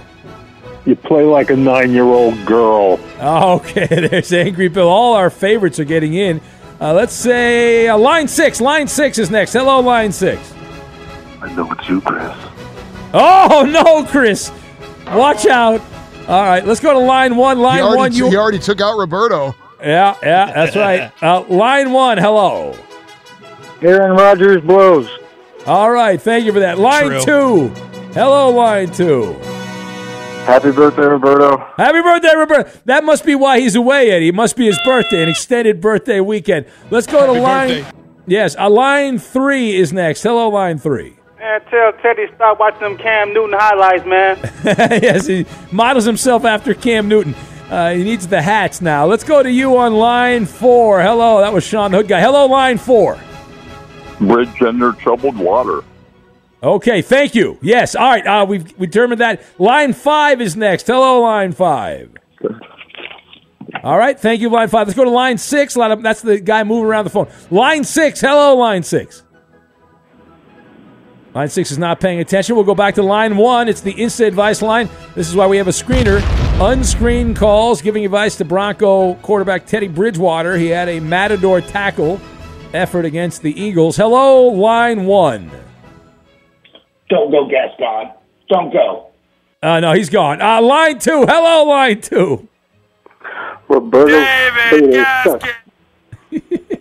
You 0.86 0.96
play 0.96 1.24
like 1.24 1.50
a 1.50 1.56
nine 1.56 1.92
year 1.92 2.04
old 2.04 2.44
girl. 2.44 3.00
Okay, 3.20 3.86
there's 3.86 4.32
Angry 4.32 4.68
Bill. 4.68 4.88
All 4.88 5.14
our 5.14 5.28
favorites 5.30 5.78
are 5.78 5.84
getting 5.84 6.14
in. 6.14 6.40
Uh, 6.80 6.94
let's 6.94 7.12
say 7.12 7.88
uh, 7.88 7.96
line 7.98 8.26
six. 8.26 8.60
Line 8.60 8.88
six 8.88 9.18
is 9.18 9.30
next. 9.30 9.52
Hello, 9.52 9.80
line 9.80 10.12
six. 10.12 10.52
I 11.42 11.52
know 11.54 11.70
it's 11.72 11.88
you, 11.88 12.00
Chris. 12.00 12.32
Oh 13.12 13.66
no, 13.70 14.04
Chris! 14.10 14.50
Watch 15.08 15.46
out. 15.46 15.80
All 16.28 16.42
right, 16.44 16.64
let's 16.64 16.80
go 16.80 16.92
to 16.92 16.98
line 16.98 17.36
one. 17.36 17.58
Line 17.58 17.78
he 17.90 17.96
one. 17.96 18.10
t- 18.12 18.18
You 18.18 18.30
he 18.30 18.36
already 18.36 18.58
took 18.58 18.80
out 18.80 18.96
Roberto. 18.98 19.54
Yeah, 19.80 20.16
yeah, 20.22 20.52
that's 20.52 20.76
right. 20.76 21.10
Uh, 21.22 21.42
line 21.48 21.92
one. 21.92 22.18
Hello. 22.18 22.76
Aaron 23.82 24.12
Rodgers 24.16 24.60
blows. 24.62 25.08
All 25.66 25.90
right, 25.90 26.20
thank 26.20 26.44
you 26.44 26.52
for 26.52 26.60
that. 26.60 26.78
Line 26.78 27.10
True. 27.10 27.24
two. 27.24 27.68
Hello, 28.14 28.50
line 28.50 28.90
two. 28.92 29.34
Happy 30.46 30.72
birthday, 30.72 31.02
Roberto. 31.02 31.58
Happy 31.76 32.00
birthday, 32.02 32.34
Roberto. 32.34 32.70
That 32.86 33.04
must 33.04 33.24
be 33.24 33.34
why 33.34 33.60
he's 33.60 33.76
away, 33.76 34.10
Eddie. 34.10 34.28
It 34.28 34.34
must 34.34 34.56
be 34.56 34.66
his 34.66 34.78
birthday, 34.84 35.22
an 35.22 35.28
extended 35.28 35.80
birthday 35.80 36.20
weekend. 36.20 36.66
Let's 36.90 37.06
go 37.06 37.26
to 37.32 37.40
line. 37.40 37.82
birthday. 37.84 37.98
Yes, 38.26 38.56
uh, 38.56 38.68
line 38.68 39.18
three 39.18 39.76
is 39.76 39.92
next. 39.92 40.22
Hello, 40.22 40.48
line 40.48 40.78
three. 40.78 41.16
Man, 41.38 41.60
tell 41.70 41.92
Teddy 42.02 42.26
stop 42.34 42.58
watching 42.58 42.80
them 42.80 42.96
Cam 42.98 43.32
Newton 43.32 43.56
highlights, 43.58 44.04
man. 44.04 44.38
yes, 45.02 45.26
he 45.26 45.46
models 45.72 46.04
himself 46.04 46.44
after 46.44 46.74
Cam 46.74 47.08
Newton. 47.08 47.34
Uh, 47.70 47.92
he 47.92 48.02
needs 48.02 48.26
the 48.26 48.42
hats 48.42 48.80
now. 48.80 49.06
Let's 49.06 49.24
go 49.24 49.42
to 49.42 49.50
you 49.50 49.76
on 49.76 49.94
line 49.94 50.46
four. 50.46 51.00
Hello, 51.00 51.40
that 51.40 51.52
was 51.52 51.64
Sean 51.64 51.92
the 51.92 51.98
Hood 51.98 52.08
guy. 52.08 52.20
Hello, 52.20 52.46
line 52.46 52.78
four. 52.78 53.18
Bridge 54.20 54.60
under 54.62 54.92
troubled 54.92 55.36
water. 55.38 55.82
Okay, 56.62 57.00
thank 57.00 57.34
you. 57.34 57.58
Yes, 57.62 57.94
all 57.94 58.10
right. 58.10 58.26
Uh, 58.26 58.44
we've 58.44 58.76
we 58.78 58.86
determined 58.86 59.20
that. 59.20 59.42
Line 59.58 59.92
five 59.94 60.40
is 60.40 60.56
next. 60.56 60.86
Hello, 60.86 61.22
line 61.22 61.52
five. 61.52 62.14
All 63.82 63.96
right, 63.96 64.18
thank 64.18 64.42
you, 64.42 64.50
line 64.50 64.68
five. 64.68 64.86
Let's 64.86 64.96
go 64.96 65.04
to 65.04 65.10
line 65.10 65.38
six. 65.38 65.74
That's 65.74 66.20
the 66.20 66.38
guy 66.38 66.64
moving 66.64 66.84
around 66.84 67.04
the 67.04 67.10
phone. 67.10 67.28
Line 67.50 67.84
six. 67.84 68.20
Hello, 68.20 68.56
line 68.56 68.82
six. 68.82 69.22
Line 71.32 71.48
six 71.48 71.70
is 71.70 71.78
not 71.78 72.00
paying 72.00 72.18
attention. 72.18 72.56
We'll 72.56 72.64
go 72.64 72.74
back 72.74 72.96
to 72.96 73.02
line 73.02 73.36
one. 73.36 73.68
It's 73.68 73.80
the 73.80 73.92
instant 73.92 74.28
advice 74.28 74.60
line. 74.60 74.88
This 75.14 75.28
is 75.28 75.36
why 75.36 75.46
we 75.46 75.56
have 75.58 75.68
a 75.68 75.72
screener. 75.72 76.20
Unscreened 76.60 77.36
calls 77.36 77.80
giving 77.80 78.04
advice 78.04 78.36
to 78.36 78.44
Bronco 78.44 79.14
quarterback 79.14 79.64
Teddy 79.64 79.88
Bridgewater. 79.88 80.58
He 80.58 80.66
had 80.66 80.88
a 80.88 81.00
Matador 81.00 81.60
tackle 81.60 82.20
effort 82.74 83.04
against 83.04 83.42
the 83.42 83.58
Eagles. 83.58 83.96
Hello, 83.96 84.48
line 84.48 85.06
one. 85.06 85.50
Don't 87.10 87.30
go, 87.30 87.46
Gascon. 87.48 88.12
Don't 88.48 88.72
go. 88.72 89.08
Uh, 89.62 89.80
no, 89.80 89.92
he's 89.92 90.08
gone. 90.08 90.40
Uh, 90.40 90.62
line 90.62 90.98
two. 90.98 91.26
Hello, 91.28 91.64
line 91.64 92.00
two. 92.00 92.48
Roberto. 93.68 94.06
David 94.06 95.06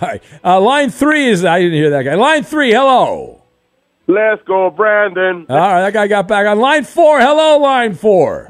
All 0.00 0.08
right. 0.08 0.22
Uh, 0.44 0.60
line 0.60 0.90
three 0.90 1.26
is. 1.26 1.44
I 1.44 1.58
didn't 1.60 1.74
hear 1.74 1.90
that 1.90 2.02
guy. 2.02 2.14
Line 2.14 2.44
three. 2.44 2.70
Hello. 2.72 3.42
Let's 4.06 4.42
go, 4.44 4.70
Brandon. 4.70 5.46
All 5.48 5.56
right, 5.56 5.80
that 5.80 5.94
guy 5.94 6.06
got 6.06 6.28
back 6.28 6.46
on 6.46 6.58
line 6.60 6.84
four. 6.84 7.20
Hello, 7.20 7.58
line 7.58 7.94
four. 7.94 8.46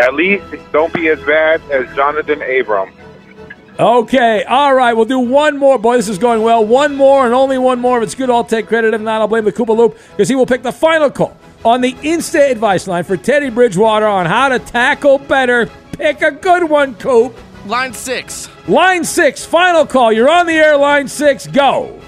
At 0.00 0.14
least 0.14 0.44
don't 0.72 0.92
be 0.92 1.08
as 1.08 1.18
bad 1.24 1.60
as 1.72 1.86
Johnathan 1.96 2.60
Abram. 2.60 2.92
Okay. 3.78 4.42
All 4.44 4.74
right. 4.74 4.92
We'll 4.92 5.04
do 5.04 5.20
one 5.20 5.56
more. 5.56 5.78
Boy, 5.78 5.96
this 5.96 6.08
is 6.08 6.18
going 6.18 6.42
well. 6.42 6.64
One 6.64 6.96
more 6.96 7.24
and 7.24 7.34
only 7.34 7.58
one 7.58 7.78
more. 7.80 7.98
If 7.98 8.04
it's 8.04 8.14
good, 8.14 8.28
I'll 8.28 8.44
take 8.44 8.66
credit. 8.66 8.92
If 8.92 9.00
not, 9.00 9.20
I'll 9.20 9.28
blame 9.28 9.44
the 9.44 9.52
Koopa 9.52 9.76
Loop 9.76 9.96
because 10.10 10.28
he 10.28 10.34
will 10.34 10.46
pick 10.46 10.62
the 10.62 10.72
final 10.72 11.10
call 11.10 11.36
on 11.64 11.80
the 11.80 11.96
instant 12.02 12.50
advice 12.50 12.88
line 12.88 13.04
for 13.04 13.16
Teddy 13.16 13.50
Bridgewater 13.50 14.06
on 14.06 14.26
how 14.26 14.48
to 14.48 14.58
tackle 14.58 15.18
better. 15.18 15.70
Pick 15.92 16.22
a 16.22 16.32
good 16.32 16.68
one, 16.68 16.94
Coop. 16.96 17.36
Line 17.66 17.92
six. 17.92 18.48
Line 18.66 19.04
six. 19.04 19.44
Final 19.44 19.86
call. 19.86 20.12
You're 20.12 20.30
on 20.30 20.46
the 20.46 20.54
air. 20.54 20.76
Line 20.76 21.06
six. 21.06 21.46
Go. 21.46 22.00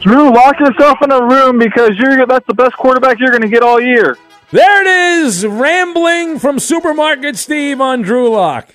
Drew, 0.00 0.32
lock 0.32 0.58
yourself 0.58 0.98
in 1.02 1.12
a 1.12 1.22
room 1.24 1.58
because 1.58 1.90
you're 1.96 2.26
that's 2.26 2.46
the 2.46 2.54
best 2.54 2.74
quarterback 2.76 3.18
you're 3.20 3.30
going 3.30 3.42
to 3.42 3.48
get 3.48 3.62
all 3.62 3.80
year. 3.80 4.18
There 4.50 4.82
it 4.82 5.22
is, 5.24 5.46
rambling 5.46 6.38
from 6.38 6.58
Supermarket 6.58 7.36
Steve 7.36 7.80
on 7.80 8.02
Drew 8.02 8.28
Lock. 8.30 8.74